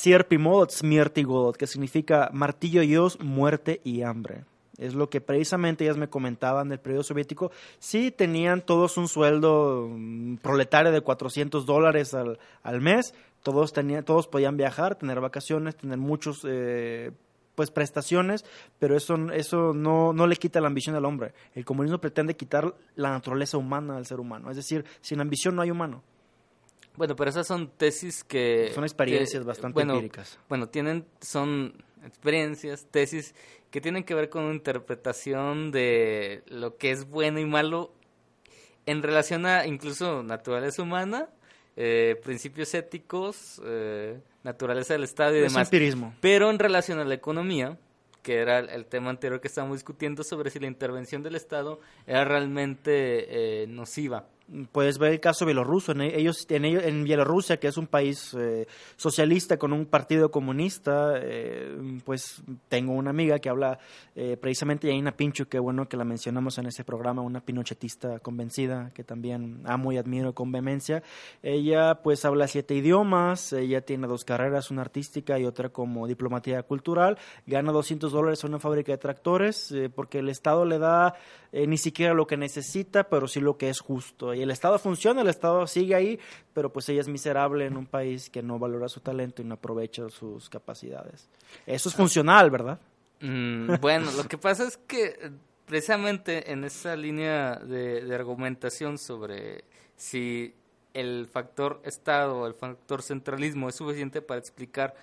que 1.59 1.67
significa 1.67 2.31
martillo 2.33 2.81
Dios, 2.83 3.19
muerte 3.21 3.81
y 3.83 4.03
hambre. 4.03 4.45
Es 4.81 4.95
lo 4.95 5.11
que 5.11 5.21
precisamente 5.21 5.85
ellas 5.85 5.99
me 5.99 6.09
comentaban 6.09 6.69
del 6.69 6.81
periodo 6.81 7.05
soviético. 7.05 7.53
Sí 7.79 8.11
tenían 8.11 8.63
todos 8.63 8.97
un 8.97 9.07
sueldo 9.07 9.89
mm, 9.89 10.37
proletario 10.39 10.91
de 10.91 11.03
400 11.03 11.67
dólares 11.67 12.15
al, 12.15 12.39
al 12.63 12.81
mes, 12.81 13.15
todos, 13.43 13.73
tenían, 13.73 14.05
todos 14.05 14.27
podían 14.27 14.57
viajar, 14.57 14.97
tener 14.97 15.21
vacaciones, 15.21 15.77
tener 15.77 15.99
muchos... 15.99 16.45
Eh, 16.49 17.13
pues 17.57 17.71
prestaciones, 17.71 18.47
pero 18.79 18.97
eso, 18.97 19.17
eso 19.35 19.75
no, 19.75 20.15
no 20.15 20.27
le 20.27 20.37
quita 20.37 20.63
la 20.63 20.69
ambición 20.69 20.97
al 20.97 21.05
hombre. 21.05 21.35
El 21.55 21.67
comunismo 21.67 21.99
pretende 21.99 22.35
quitar 22.35 22.75
la 22.97 23.11
naturaleza 23.11 23.59
humana 23.59 23.99
al 23.99 24.07
ser 24.07 24.19
humano. 24.19 24.51
Es 24.51 24.57
decir, 24.57 24.87
sin 25.03 25.21
ambición 25.21 25.57
no 25.57 25.61
hay 25.61 25.71
humano. 25.71 26.03
Bueno, 26.97 27.17
pero 27.17 27.29
esas 27.29 27.47
son 27.47 27.69
tesis 27.77 28.25
que... 28.25 28.71
Son 28.75 28.85
experiencias 28.85 29.45
bastante 29.45 29.75
bueno, 29.75 29.93
empíricas. 29.95 30.39
Bueno, 30.49 30.69
tienen, 30.69 31.05
son 31.21 31.75
experiencias, 32.05 32.87
tesis 32.91 33.35
que 33.71 33.81
tienen 33.81 34.05
que 34.05 34.15
ver 34.15 34.29
con 34.29 34.45
una 34.45 34.55
interpretación 34.55 35.71
de 35.71 36.43
lo 36.47 36.77
que 36.77 36.91
es 36.91 37.09
bueno 37.09 37.39
y 37.39 37.47
malo 37.47 37.93
en 38.87 39.03
relación 39.03 39.47
a 39.47 39.67
incluso 39.67 40.23
naturaleza 40.23 40.83
humana, 40.83 41.29
eh, 41.77 42.21
principios 42.23 42.75
éticos, 42.75 43.61
eh, 43.65 44.19
naturaleza 44.43 44.95
del 44.95 45.05
Estado 45.05 45.37
y 45.37 45.41
demás. 45.41 45.69
Empirismo. 45.69 46.15
Pero 46.21 46.51
en 46.51 46.59
relación 46.59 46.99
a 46.99 47.05
la 47.05 47.15
economía, 47.15 47.79
que 48.23 48.39
era 48.39 48.59
el 48.59 48.87
tema 48.87 49.11
anterior 49.11 49.41
que 49.41 49.49
estábamos 49.49 49.77
discutiendo 49.77 50.25
sobre 50.25 50.51
si 50.51 50.59
la 50.59 50.67
intervención 50.67 51.23
del 51.23 51.37
Estado 51.37 51.81
era 52.07 52.25
realmente 52.25 53.63
eh, 53.63 53.67
nociva 53.67 54.27
Puedes 54.73 54.99
ver 54.99 55.13
el 55.13 55.21
caso 55.21 55.47
bielorruso. 55.47 55.93
En, 55.93 56.01
ellos, 56.01 56.45
en, 56.51 57.05
Bielorrusia, 57.05 57.59
que 57.59 57.69
es 57.69 57.77
un 57.77 57.87
país 57.87 58.35
eh, 58.37 58.67
socialista 58.97 59.59
con 59.59 59.73
un 59.73 59.87
partido 59.87 60.33
comunista, 60.33 61.13
eh, 61.17 61.79
pues 62.05 62.43
tengo 62.69 62.95
una 62.95 63.11
amiga 63.11 63.39
que 63.39 63.49
habla 63.49 63.79
eh, 64.17 64.37
precisamente, 64.37 64.89
Yaina 64.89 65.13
Pincho, 65.13 65.49
que 65.49 65.61
bueno 65.61 65.89
que 65.89 65.97
la 65.97 66.05
mencionamos 66.05 66.59
en 66.59 66.67
ese 66.67 66.83
programa, 66.83 67.23
una 67.23 67.41
pinochetista 67.41 68.19
convencida, 68.19 68.91
que 68.93 69.05
también 69.05 69.61
amo 69.67 69.93
y 69.93 69.99
admiro 69.99 70.35
con 70.35 70.51
vehemencia. 70.51 71.05
Ella 71.45 72.01
pues 72.03 72.25
habla 72.25 72.49
siete 72.49 72.75
idiomas, 72.75 73.53
ella 73.53 73.83
tiene 73.83 74.09
dos 74.09 74.25
carreras, 74.25 74.73
una 74.73 74.83
artística 74.83 75.39
y 75.39 75.45
otra 75.45 75.69
como 75.69 76.09
diplomatía 76.09 76.65
cultural, 76.65 77.19
gana 77.47 77.71
200 77.71 78.11
dólares 78.11 78.43
en 78.43 78.51
una 78.51 78.59
fábrica 78.59 78.91
de 78.91 78.99
tractores, 78.99 79.73
porque 79.95 80.19
el 80.19 80.29
Estado 80.29 80.65
le 80.65 80.79
da 80.79 81.15
ni 81.53 81.79
siquiera 81.79 82.15
lo 82.15 82.27
que 82.27 82.37
necesita, 82.37 83.05
pero 83.05 83.29
sí 83.29 83.41
lo 83.41 83.57
que 83.57 83.69
es 83.69 83.81
justo 83.81 84.35
el 84.43 84.51
Estado 84.51 84.79
funciona, 84.79 85.23
el 85.23 85.29
Estado 85.29 85.67
sigue 85.67 85.95
ahí, 85.95 86.19
pero 86.53 86.73
pues 86.73 86.89
ella 86.89 87.01
es 87.01 87.09
miserable 87.09 87.67
en 87.67 87.77
un 87.77 87.87
país 87.87 88.31
que 88.31 88.43
no 88.43 88.59
valora 88.59 88.89
su 88.89 89.01
talento 89.01 89.43
y 89.43 89.45
no 89.45 89.55
aprovecha 89.55 90.09
sus 90.09 90.49
capacidades. 90.49 91.29
Eso 91.67 91.89
es 91.89 91.95
funcional, 91.95 92.51
¿verdad? 92.51 92.79
Mm, 93.21 93.75
bueno, 93.81 94.11
lo 94.13 94.25
que 94.25 94.39
pasa 94.39 94.67
es 94.67 94.77
que 94.77 95.07
eh, 95.07 95.31
precisamente 95.67 96.53
en 96.53 96.65
esa 96.65 96.97
línea 96.97 97.57
de, 97.57 98.15
argumentación 98.15 98.99
sobre 98.99 99.65
si 99.97 100.55
el 100.95 101.29
factor 101.31 101.81
Estado 101.85 102.47
el 102.47 102.55
factor 102.55 103.03
centralismo 103.03 103.69
es 103.69 103.77
suficiente 103.77 104.23
para 104.23 104.41
explicar 104.41 104.95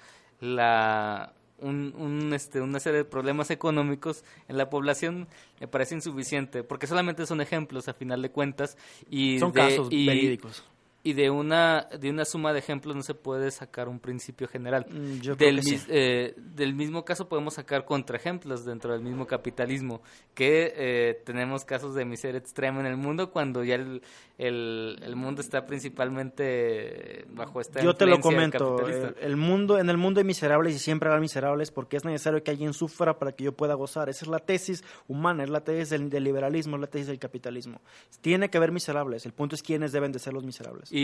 la 0.41 1.33
un, 1.59 2.31
este, 2.33 2.61
una 2.61 2.79
serie 2.79 2.99
de 2.99 3.05
problemas 3.05 3.49
económicos 3.51 4.23
en 4.47 4.57
la 4.57 4.69
población 4.69 5.27
me 5.59 5.67
parece 5.67 5.95
insuficiente, 5.95 6.63
porque 6.63 6.87
solamente 6.87 7.25
son 7.25 7.41
ejemplos 7.41 7.87
a 7.87 7.93
final 7.93 8.21
de 8.21 8.29
cuentas 8.29 8.77
y 9.09 9.39
son 9.39 9.51
casos 9.51 9.89
verídicos 9.89 10.63
y 11.07 11.13
de 11.13 11.29
una 11.29 11.87
de 12.01 12.09
una 12.09 12.25
suma 12.25 12.51
de 12.51 12.59
ejemplos 12.59 12.93
no 12.93 13.01
se 13.01 13.13
puede 13.13 13.49
sacar 13.49 13.87
un 13.87 13.97
principio 13.97 14.45
general. 14.45 14.85
Mm, 14.89 15.37
del, 15.37 15.61
eh, 15.87 16.33
del 16.35 16.73
mismo 16.75 17.05
caso 17.05 17.29
podemos 17.29 17.53
sacar 17.53 17.85
contraejemplos 17.85 18.65
dentro 18.65 18.91
del 18.91 19.01
mismo 19.01 19.25
capitalismo, 19.25 20.01
que 20.33 20.73
eh, 20.75 21.21
tenemos 21.23 21.63
casos 21.63 21.95
de 21.95 22.03
miseria 22.03 22.39
extrema 22.39 22.81
en 22.81 22.87
el 22.87 22.97
mundo 22.97 23.31
cuando 23.31 23.63
ya 23.63 23.75
el, 23.75 24.01
el, 24.37 25.15
mundo 25.15 25.39
está 25.39 25.65
principalmente 25.65 27.25
bajo 27.29 27.61
esta 27.61 27.81
Yo 27.81 27.93
te 27.93 28.05
lo 28.05 28.19
comento, 28.19 28.85
el, 29.21 29.37
mundo 29.37 29.79
en 29.79 29.89
el 29.89 29.95
mundo 29.95 30.19
hay 30.19 30.25
miserables 30.25 30.75
y 30.75 30.79
siempre 30.79 31.07
habrá 31.07 31.21
miserables 31.21 31.71
porque 31.71 31.95
es 31.95 32.03
necesario 32.03 32.43
que 32.43 32.51
alguien 32.51 32.73
sufra 32.73 33.17
para 33.17 33.31
que 33.31 33.45
yo 33.45 33.53
pueda 33.53 33.75
gozar. 33.75 34.09
Esa 34.09 34.25
es 34.25 34.29
la 34.29 34.39
tesis 34.39 34.83
humana, 35.07 35.45
es 35.45 35.49
la 35.49 35.61
tesis 35.61 35.89
del, 35.89 36.09
del 36.09 36.25
liberalismo, 36.25 36.75
es 36.75 36.81
la 36.81 36.87
tesis 36.87 37.07
del 37.07 37.17
capitalismo. 37.17 37.79
Tiene 38.19 38.49
que 38.49 38.57
haber 38.57 38.73
miserables, 38.73 39.25
el 39.25 39.31
punto 39.31 39.55
es 39.55 39.63
quiénes 39.63 39.93
deben 39.93 40.11
de 40.11 40.19
ser 40.19 40.33
los 40.33 40.43
miserables. 40.43 40.91
Y 40.91 40.96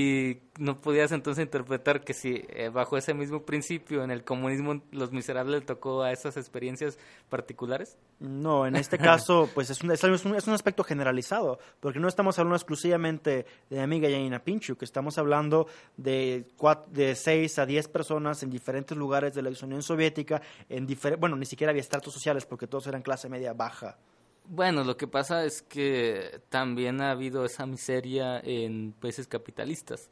no 0.59 0.77
podías 0.77 1.11
entonces 1.11 1.43
interpretar 1.43 2.03
que 2.03 2.13
si 2.13 2.45
eh, 2.49 2.69
bajo 2.69 2.97
ese 2.97 3.13
mismo 3.13 3.43
principio 3.43 4.03
en 4.03 4.11
el 4.11 4.23
comunismo 4.23 4.81
los 4.91 5.11
miserables 5.11 5.61
le 5.61 5.65
tocó 5.65 6.03
a 6.03 6.11
esas 6.11 6.37
experiencias 6.37 6.97
particulares. 7.29 7.97
No, 8.19 8.65
en 8.65 8.75
este 8.75 8.97
caso 8.97 9.49
pues 9.55 9.69
es 9.69 9.81
un, 9.81 9.91
es 9.91 10.03
un, 10.03 10.35
es 10.35 10.47
un 10.47 10.53
aspecto 10.53 10.83
generalizado, 10.83 11.59
porque 11.79 11.99
no 11.99 12.07
estamos 12.07 12.39
hablando 12.39 12.55
exclusivamente 12.55 13.45
de 13.69 13.75
mi 13.75 13.81
amiga 13.81 14.09
Yanina 14.09 14.43
Pinchu, 14.43 14.75
que 14.75 14.85
estamos 14.85 15.17
hablando 15.17 15.67
de, 15.97 16.45
de 16.91 17.15
6 17.15 17.59
a 17.59 17.65
10 17.65 17.87
personas 17.89 18.43
en 18.43 18.49
diferentes 18.49 18.97
lugares 18.97 19.33
de 19.33 19.41
la 19.41 19.51
Unión 19.63 19.83
Soviética, 19.83 20.41
en 20.69 20.87
bueno, 21.19 21.35
ni 21.35 21.45
siquiera 21.45 21.71
había 21.71 21.81
estratos 21.81 22.13
sociales 22.13 22.45
porque 22.45 22.67
todos 22.67 22.87
eran 22.87 23.01
clase 23.01 23.29
media 23.29 23.53
baja. 23.53 23.97
Bueno, 24.45 24.83
lo 24.83 24.97
que 24.97 25.07
pasa 25.07 25.45
es 25.45 25.61
que 25.61 26.41
también 26.49 27.01
ha 27.01 27.11
habido 27.11 27.45
esa 27.45 27.65
miseria 27.65 28.39
en 28.39 28.93
países 28.93 29.27
capitalistas 29.27 30.09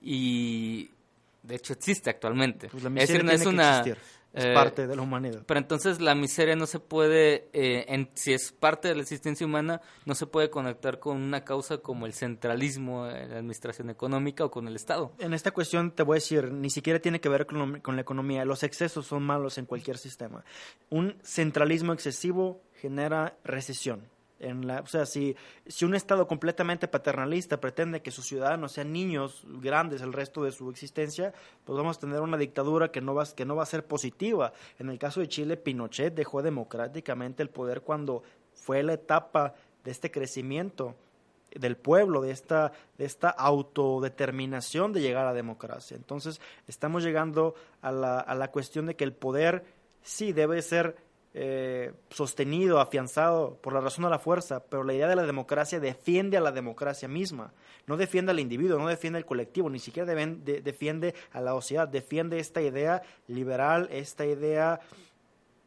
y 0.00 0.90
de 1.42 1.56
hecho 1.56 1.72
existe 1.72 2.10
actualmente. 2.10 2.68
Pues 2.68 2.82
la 2.82 2.90
miseria 2.90 3.32
es, 3.32 3.46
una 3.46 3.82
es 4.34 4.44
eh, 4.46 4.54
parte 4.54 4.86
de 4.86 4.96
la 4.96 5.02
humanidad. 5.02 5.42
Pero 5.46 5.60
entonces 5.60 6.00
la 6.00 6.14
miseria 6.14 6.56
no 6.56 6.66
se 6.66 6.80
puede, 6.80 7.48
eh, 7.52 7.84
en, 7.88 8.10
si 8.14 8.32
es 8.32 8.52
parte 8.52 8.88
de 8.88 8.96
la 8.96 9.02
existencia 9.02 9.46
humana, 9.46 9.80
no 10.06 10.14
se 10.14 10.26
puede 10.26 10.50
conectar 10.50 10.98
con 10.98 11.22
una 11.22 11.44
causa 11.44 11.78
como 11.78 12.06
el 12.06 12.14
centralismo 12.14 13.08
en 13.08 13.30
la 13.30 13.36
administración 13.36 13.90
económica 13.90 14.44
o 14.44 14.50
con 14.50 14.66
el 14.66 14.76
Estado. 14.76 15.12
En 15.18 15.34
esta 15.34 15.52
cuestión 15.52 15.92
te 15.92 16.02
voy 16.02 16.14
a 16.14 16.20
decir, 16.20 16.52
ni 16.52 16.70
siquiera 16.70 16.98
tiene 16.98 17.20
que 17.20 17.28
ver 17.28 17.46
con, 17.46 17.80
con 17.80 17.96
la 17.96 18.02
economía. 18.02 18.44
Los 18.44 18.62
excesos 18.62 19.06
son 19.06 19.22
malos 19.22 19.56
en 19.58 19.66
cualquier 19.66 19.98
sistema. 19.98 20.44
Un 20.90 21.16
centralismo 21.22 21.92
excesivo 21.92 22.60
genera 22.84 23.34
recesión. 23.44 24.02
En 24.38 24.66
la, 24.66 24.80
o 24.80 24.86
sea, 24.86 25.06
si, 25.06 25.34
si 25.66 25.86
un 25.86 25.94
Estado 25.94 26.26
completamente 26.26 26.86
paternalista 26.86 27.58
pretende 27.58 28.02
que 28.02 28.10
sus 28.10 28.26
ciudadanos 28.26 28.72
sean 28.72 28.92
niños 28.92 29.42
grandes 29.62 30.02
el 30.02 30.12
resto 30.12 30.44
de 30.44 30.52
su 30.52 30.68
existencia, 30.68 31.32
pues 31.64 31.78
vamos 31.78 31.96
a 31.96 32.00
tener 32.00 32.20
una 32.20 32.36
dictadura 32.36 32.90
que 32.90 33.00
no 33.00 33.14
va, 33.14 33.24
que 33.24 33.46
no 33.46 33.56
va 33.56 33.62
a 33.62 33.66
ser 33.74 33.86
positiva. 33.86 34.52
En 34.78 34.90
el 34.90 34.98
caso 34.98 35.20
de 35.20 35.28
Chile, 35.28 35.56
Pinochet 35.56 36.14
dejó 36.14 36.42
democráticamente 36.42 37.42
el 37.42 37.48
poder 37.48 37.80
cuando 37.80 38.22
fue 38.52 38.82
la 38.82 38.92
etapa 38.92 39.54
de 39.82 39.90
este 39.90 40.10
crecimiento 40.10 40.94
del 41.54 41.78
pueblo, 41.78 42.20
de 42.20 42.32
esta, 42.32 42.72
de 42.98 43.06
esta 43.06 43.30
autodeterminación 43.30 44.92
de 44.92 45.00
llegar 45.00 45.24
a 45.24 45.30
la 45.30 45.34
democracia. 45.34 45.96
Entonces, 45.96 46.38
estamos 46.68 47.02
llegando 47.02 47.54
a 47.80 47.90
la, 47.92 48.20
a 48.20 48.34
la 48.34 48.50
cuestión 48.50 48.84
de 48.84 48.94
que 48.94 49.04
el 49.04 49.14
poder 49.14 49.64
sí 50.02 50.34
debe 50.34 50.60
ser 50.60 50.96
eh, 51.36 51.92
sostenido, 52.10 52.78
afianzado 52.78 53.58
por 53.60 53.72
la 53.72 53.80
razón 53.80 54.04
o 54.04 54.08
la 54.08 54.20
fuerza, 54.20 54.64
pero 54.64 54.84
la 54.84 54.94
idea 54.94 55.08
de 55.08 55.16
la 55.16 55.26
democracia 55.26 55.80
defiende 55.80 56.36
a 56.36 56.40
la 56.40 56.52
democracia 56.52 57.08
misma, 57.08 57.52
no 57.88 57.96
defiende 57.96 58.30
al 58.30 58.38
individuo, 58.38 58.78
no 58.78 58.86
defiende 58.86 59.18
al 59.18 59.26
colectivo, 59.26 59.68
ni 59.68 59.80
siquiera 59.80 60.14
defiende 60.14 61.14
a 61.32 61.40
la 61.40 61.50
sociedad, 61.50 61.88
defiende 61.88 62.38
esta 62.38 62.62
idea 62.62 63.02
liberal, 63.26 63.88
esta 63.90 64.24
idea 64.24 64.78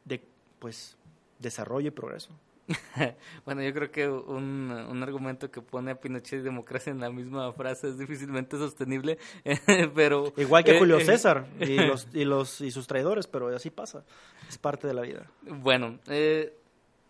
de 0.06 0.24
pues 0.60 0.98
desarrollo 1.38 1.90
y 1.90 1.92
progreso. 1.92 2.32
bueno, 3.46 3.62
yo 3.62 3.74
creo 3.74 3.92
que 3.92 4.10
un, 4.10 4.72
un, 4.72 5.04
argumento 5.04 5.50
que 5.50 5.62
pone 5.62 5.92
a 5.92 6.00
Pinochet 6.00 6.42
y 6.42 6.44
democracia 6.44 6.92
en 6.92 7.00
la 7.00 7.10
misma 7.10 7.52
frase 7.54 7.90
es 7.90 7.98
difícilmente 7.98 8.58
sostenible, 8.58 9.18
pero... 9.96 10.34
Igual 10.36 10.64
que 10.64 10.78
Julio 10.78 10.98
eh, 10.98 11.06
César 11.06 11.48
y, 11.60 11.76
los, 11.88 12.08
y, 12.14 12.26
los, 12.26 12.62
y 12.62 12.72
sus 12.72 12.88
traidores, 12.88 13.28
pero 13.28 13.56
así 13.56 13.70
pasa, 13.70 14.04
es 14.50 14.58
parte 14.58 14.88
de 14.88 14.94
la 14.94 15.02
vida. 15.02 15.32
Bueno, 15.44 16.00
eh, 16.08 16.54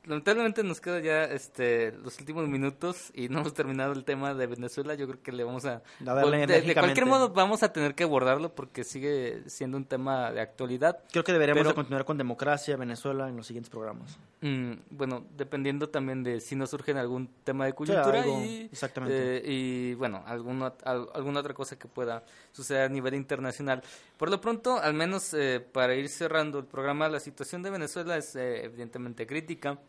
lamentablemente 0.08 0.64
nos 0.64 0.82
queda 0.82 1.00
ya 1.00 1.24
este 1.26 1.92
los 2.04 2.18
últimos 2.20 2.48
minutos 2.48 3.12
y 3.14 3.30
no 3.30 3.42
hemos 3.42 3.54
terminado 3.54 3.92
el 3.94 4.04
tema 4.04 4.34
de 4.34 4.48
Venezuela. 4.48 4.96
Yo 4.96 5.08
creo 5.08 5.22
que 5.22 5.32
le 5.32 5.44
vamos 5.44 5.66
a... 5.66 5.82
de, 6.00 6.74
cualquier 6.74 7.06
modo 7.06 7.30
vamos 7.30 7.64
a 7.64 7.74
tener 7.74 7.94
que 7.94 8.04
abordarlo 8.04 8.56
porque 8.56 8.84
sigue 8.84 9.44
siendo 9.48 9.78
un 9.78 9.86
tema 9.86 10.32
de 10.32 10.42
actualidad. 10.42 11.00
Creo 11.12 11.24
que 11.24 11.34
deberíamos 11.34 11.74
continuar 11.74 12.06
con 12.06 12.18
democracia, 12.18 12.78
Venezuela 12.78 13.28
en 13.28 13.38
los 13.38 13.48
siguientes 13.48 13.70
programas. 13.70 14.18
Mm, 14.42 14.74
bueno, 14.92 15.26
dependiendo 15.36 15.90
también 15.90 16.24
de 16.24 16.40
si 16.40 16.56
nos 16.56 16.70
surge 16.70 16.92
algún 16.92 17.28
tema 17.44 17.66
de 17.66 17.74
coyuntura 17.74 18.26
y, 18.26 18.70
exactamente. 18.72 19.38
Eh, 19.38 19.42
y 19.46 19.94
bueno, 19.96 20.24
alguna, 20.26 20.74
alguna 20.86 21.40
otra 21.40 21.54
cosa 21.54 21.78
que 21.78 21.88
pueda 21.88 22.24
suceder 22.52 22.84
a 22.84 22.90
nivel 22.90 23.16
internacional. 23.16 23.84
Por 24.18 24.30
lo 24.30 24.40
pronto, 24.40 24.80
al 24.80 24.94
menos 24.94 25.34
eh, 25.34 25.60
para 25.60 25.96
ir 25.96 26.08
cerrando 26.10 26.60
el 26.60 26.66
programa, 26.66 27.10
la 27.10 27.20
situación 27.20 27.62
de 27.64 27.72
Venezuela 27.72 28.18
es 28.18 28.36
eh, 28.36 28.64
evidentemente 28.66 29.28
crítica. 29.28 29.80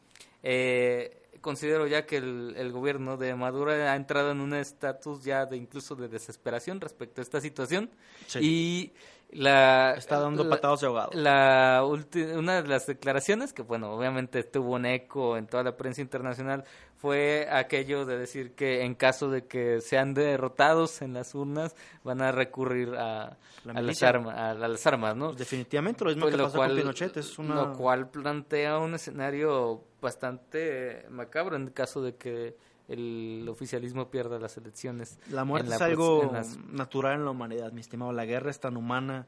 Eh, 0.42 1.18
considero 1.40 1.86
ya 1.86 2.06
que 2.06 2.16
el, 2.16 2.72
gobierno 2.72 3.16
de 3.16 3.34
Maduro 3.34 3.70
ha 3.70 3.96
entrado 3.96 4.32
en 4.32 4.40
un 4.40 4.54
estatus 4.54 5.24
ya 5.24 5.46
de 5.46 5.56
incluso 5.56 5.94
de 5.94 6.08
desesperación 6.08 6.80
respecto 6.80 7.20
a 7.20 7.22
esta 7.22 7.40
situación 7.40 7.90
y 8.40 8.92
la 9.30 9.94
está 9.94 10.20
dando 10.20 10.48
patados 10.48 10.80
de 10.80 10.86
ahogado. 10.86 11.10
La 11.12 11.84
una 11.84 12.62
de 12.62 12.68
las 12.68 12.86
declaraciones 12.86 13.52
que 13.52 13.62
bueno, 13.62 13.92
obviamente 13.92 14.42
tuvo 14.44 14.74
un 14.74 14.86
eco 14.86 15.36
en 15.36 15.46
toda 15.46 15.62
la 15.62 15.76
prensa 15.76 16.00
internacional 16.00 16.64
fue 16.96 17.46
aquello 17.50 18.04
de 18.04 18.18
decir 18.18 18.54
que 18.54 18.82
en 18.84 18.94
caso 18.94 19.30
de 19.30 19.46
que 19.46 19.80
sean 19.80 20.14
derrotados 20.14 21.00
en 21.02 21.12
las 21.14 21.34
urnas 21.34 21.76
van 22.02 22.20
a 22.22 22.32
recurrir 22.32 22.94
a, 22.96 23.36
las, 23.64 24.02
armas, 24.02 24.36
a, 24.36 24.54
las 24.54 24.86
armas, 24.86 25.14
¿no? 25.14 25.32
Definitivamente 25.32 26.04
lo 26.04 26.10
mismo 26.10 26.22
pues 26.22 26.34
que 26.34 26.42
pasó 26.42 26.56
con 26.56 26.74
Pinochet, 26.74 27.16
es 27.16 27.38
una... 27.38 27.54
Lo 27.54 27.72
cual 27.74 28.08
plantea 28.10 28.78
un 28.78 28.94
escenario 28.94 29.84
bastante 30.00 31.06
macabro 31.10 31.56
en 31.56 31.68
caso 31.68 32.02
de 32.02 32.16
que 32.16 32.56
el 32.88 33.46
oficialismo 33.48 34.10
pierda 34.10 34.38
las 34.38 34.56
elecciones. 34.56 35.18
La 35.30 35.44
muerte 35.44 35.74
es 35.74 35.80
algo 35.80 36.32
natural 36.70 37.18
en 37.18 37.24
la 37.24 37.30
humanidad, 37.30 37.72
mi 37.72 37.80
estimado. 37.80 38.12
La 38.12 38.24
guerra 38.24 38.50
es 38.50 38.60
tan 38.60 38.76
humana 38.76 39.26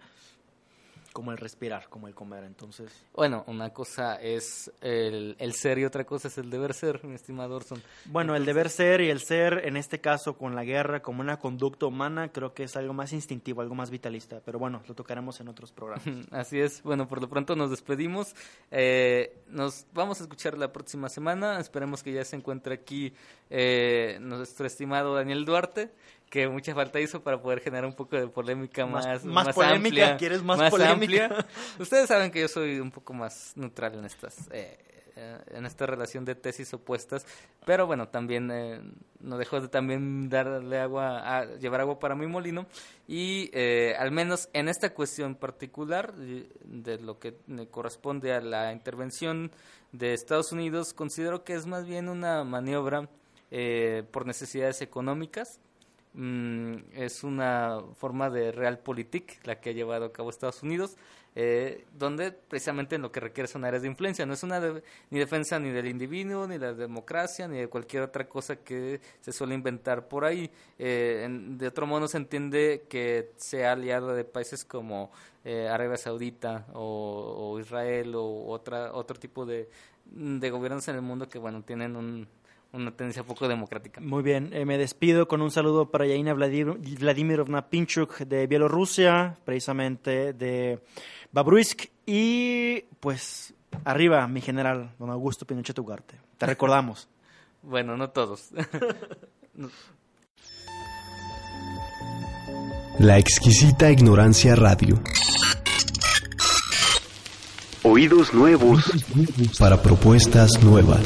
como 1.12 1.32
el 1.32 1.38
respirar, 1.38 1.88
como 1.88 2.08
el 2.08 2.14
comer. 2.14 2.44
Entonces, 2.44 2.90
Bueno, 3.14 3.44
una 3.46 3.70
cosa 3.70 4.16
es 4.16 4.70
el, 4.80 5.36
el 5.38 5.54
ser 5.54 5.78
y 5.78 5.84
otra 5.84 6.04
cosa 6.04 6.28
es 6.28 6.38
el 6.38 6.50
deber 6.50 6.74
ser, 6.74 7.04
mi 7.04 7.14
estimado 7.14 7.56
Orson. 7.56 7.82
bueno, 8.06 8.34
el 8.36 8.44
deber 8.44 8.70
ser 8.70 9.00
y 9.00 9.10
el 9.10 9.20
ser, 9.20 9.62
en 9.64 9.76
este 9.76 10.00
caso 10.00 10.36
con 10.36 10.54
la 10.54 10.64
guerra, 10.64 11.00
como 11.02 11.20
una 11.20 11.38
conducta 11.38 11.86
humana, 11.86 12.30
creo 12.32 12.54
que 12.54 12.64
es 12.64 12.76
algo 12.76 12.92
más 12.92 13.12
instintivo, 13.12 13.60
algo 13.62 13.74
más 13.74 13.90
vitalista. 13.90 14.40
Pero 14.44 14.58
bueno, 14.58 14.82
lo 14.86 14.94
tocaremos 14.94 15.40
en 15.40 15.48
otros 15.48 15.72
programas. 15.72 16.04
Así 16.30 16.60
es. 16.60 16.82
Bueno, 16.82 17.08
por 17.08 17.20
lo 17.20 17.28
pronto 17.28 17.56
nos 17.56 17.70
despedimos. 17.70 18.34
Eh, 18.70 19.42
nos 19.48 19.86
vamos 19.92 20.20
a 20.20 20.24
escuchar 20.24 20.56
la 20.56 20.72
próxima 20.72 21.08
semana. 21.08 21.58
Esperemos 21.60 22.02
que 22.02 22.12
ya 22.12 22.24
se 22.24 22.36
encuentre 22.36 22.74
aquí 22.74 23.12
eh, 23.50 24.18
nuestro 24.20 24.66
estimado 24.66 25.14
Daniel 25.14 25.44
Duarte, 25.44 25.90
que 26.30 26.48
mucha 26.48 26.74
falta 26.74 26.98
hizo 27.00 27.22
para 27.22 27.42
poder 27.42 27.60
generar 27.60 27.84
un 27.84 27.94
poco 27.94 28.16
de 28.16 28.26
polémica 28.28 28.86
Más- 28.86 29.04
más, 29.06 29.24
más 29.24 29.54
polémica, 29.54 29.78
amplia, 30.12 30.16
¿quieres 30.16 30.42
más 30.42 30.70
polémica? 30.70 31.24
amplia. 31.26 31.46
Ustedes 31.78 32.06
saben 32.08 32.30
que 32.30 32.40
yo 32.40 32.48
soy 32.48 32.78
un 32.80 32.90
poco 32.90 33.12
más 33.12 33.52
neutral 33.56 33.94
en 33.98 34.04
estas. 34.06 34.48
eh, 34.52 34.78
eh, 35.16 35.38
en 35.50 35.66
esta 35.66 35.86
relación 35.86 36.24
de 36.24 36.36
tesis 36.36 36.72
opuestas, 36.72 37.26
pero 37.66 37.84
bueno, 37.86 38.08
también 38.08 38.48
eh, 38.52 38.80
no 39.18 39.36
dejo 39.38 39.60
de 39.60 39.66
también 39.68 40.28
darle 40.30 40.78
agua, 40.78 41.38
a, 41.40 41.44
llevar 41.58 41.80
agua 41.80 41.98
para 41.98 42.14
mi 42.14 42.28
molino 42.28 42.64
y 43.08 43.50
eh, 43.52 43.96
al 43.98 44.12
menos 44.12 44.48
en 44.52 44.68
esta 44.68 44.94
cuestión 44.94 45.34
particular 45.34 46.14
de 46.14 46.98
lo 47.00 47.18
que 47.18 47.36
me 47.48 47.66
corresponde 47.66 48.32
a 48.32 48.40
la 48.40 48.72
intervención 48.72 49.50
de 49.90 50.14
Estados 50.14 50.52
Unidos, 50.52 50.94
considero 50.94 51.42
que 51.42 51.54
es 51.54 51.66
más 51.66 51.86
bien 51.86 52.08
una 52.08 52.44
maniobra 52.44 53.08
eh, 53.50 54.04
por 54.12 54.26
necesidades 54.26 54.80
económicas. 54.80 55.58
Mm, 56.12 56.74
es 56.94 57.22
una 57.22 57.80
forma 57.94 58.30
de 58.30 58.50
realpolitik 58.50 59.46
la 59.46 59.60
que 59.60 59.70
ha 59.70 59.72
llevado 59.72 60.06
a 60.06 60.12
cabo 60.12 60.30
Estados 60.30 60.62
Unidos, 60.62 60.96
eh, 61.36 61.84
donde 61.96 62.32
precisamente 62.32 62.96
en 62.96 63.02
lo 63.02 63.12
que 63.12 63.20
requiere 63.20 63.46
son 63.46 63.64
áreas 63.64 63.82
de 63.82 63.88
influencia. 63.88 64.26
No 64.26 64.34
es 64.34 64.42
una 64.42 64.58
de- 64.58 64.82
ni 65.10 65.20
defensa 65.20 65.60
ni 65.60 65.70
del 65.70 65.86
individuo, 65.86 66.48
ni 66.48 66.54
de 66.58 66.66
la 66.66 66.74
democracia, 66.74 67.46
ni 67.46 67.58
de 67.58 67.68
cualquier 67.68 68.02
otra 68.02 68.28
cosa 68.28 68.56
que 68.56 69.00
se 69.20 69.32
suele 69.32 69.54
inventar 69.54 70.08
por 70.08 70.24
ahí. 70.24 70.50
Eh, 70.80 71.22
en- 71.26 71.56
de 71.56 71.68
otro 71.68 71.86
modo 71.86 72.08
se 72.08 72.16
entiende 72.16 72.86
que 72.88 73.30
sea 73.36 73.72
aliado 73.72 74.12
de 74.12 74.24
países 74.24 74.64
como 74.64 75.12
eh, 75.44 75.68
Arabia 75.68 75.96
Saudita 75.96 76.66
o, 76.74 77.52
o 77.54 77.60
Israel 77.60 78.14
o 78.16 78.46
otra, 78.48 78.92
otro 78.92 79.16
tipo 79.18 79.46
de, 79.46 79.70
de 80.04 80.50
gobiernos 80.50 80.86
en 80.88 80.96
el 80.96 81.02
mundo 81.02 81.28
que, 81.28 81.38
bueno, 81.38 81.62
tienen 81.62 81.94
un- 81.96 82.28
una 82.72 82.90
tendencia 82.92 83.24
poco 83.24 83.48
democrática. 83.48 84.00
Muy 84.00 84.22
bien, 84.22 84.50
eh, 84.52 84.64
me 84.64 84.78
despido 84.78 85.26
con 85.28 85.42
un 85.42 85.50
saludo 85.50 85.90
para 85.90 86.06
Yaina 86.06 86.34
Vladir- 86.34 86.98
Vladimirovna 86.98 87.68
Pinchuk 87.68 88.18
de 88.20 88.46
Bielorrusia, 88.46 89.36
precisamente 89.44 90.32
de 90.32 90.80
Babruisk, 91.32 91.86
y 92.06 92.82
pues 93.00 93.54
arriba, 93.84 94.26
mi 94.28 94.40
general, 94.40 94.92
don 94.98 95.10
Augusto 95.10 95.44
Pinochet 95.46 95.78
Ugarte. 95.78 96.16
Te 96.38 96.46
recordamos. 96.46 97.08
Bueno, 97.62 97.94
no 97.94 98.08
todos. 98.08 98.48
La 102.98 103.18
exquisita 103.18 103.90
ignorancia 103.90 104.54
radio. 104.56 104.98
Oídos 107.82 108.32
nuevos 108.34 108.90
para 109.58 109.80
propuestas 109.82 110.62
nuevas. 110.62 111.00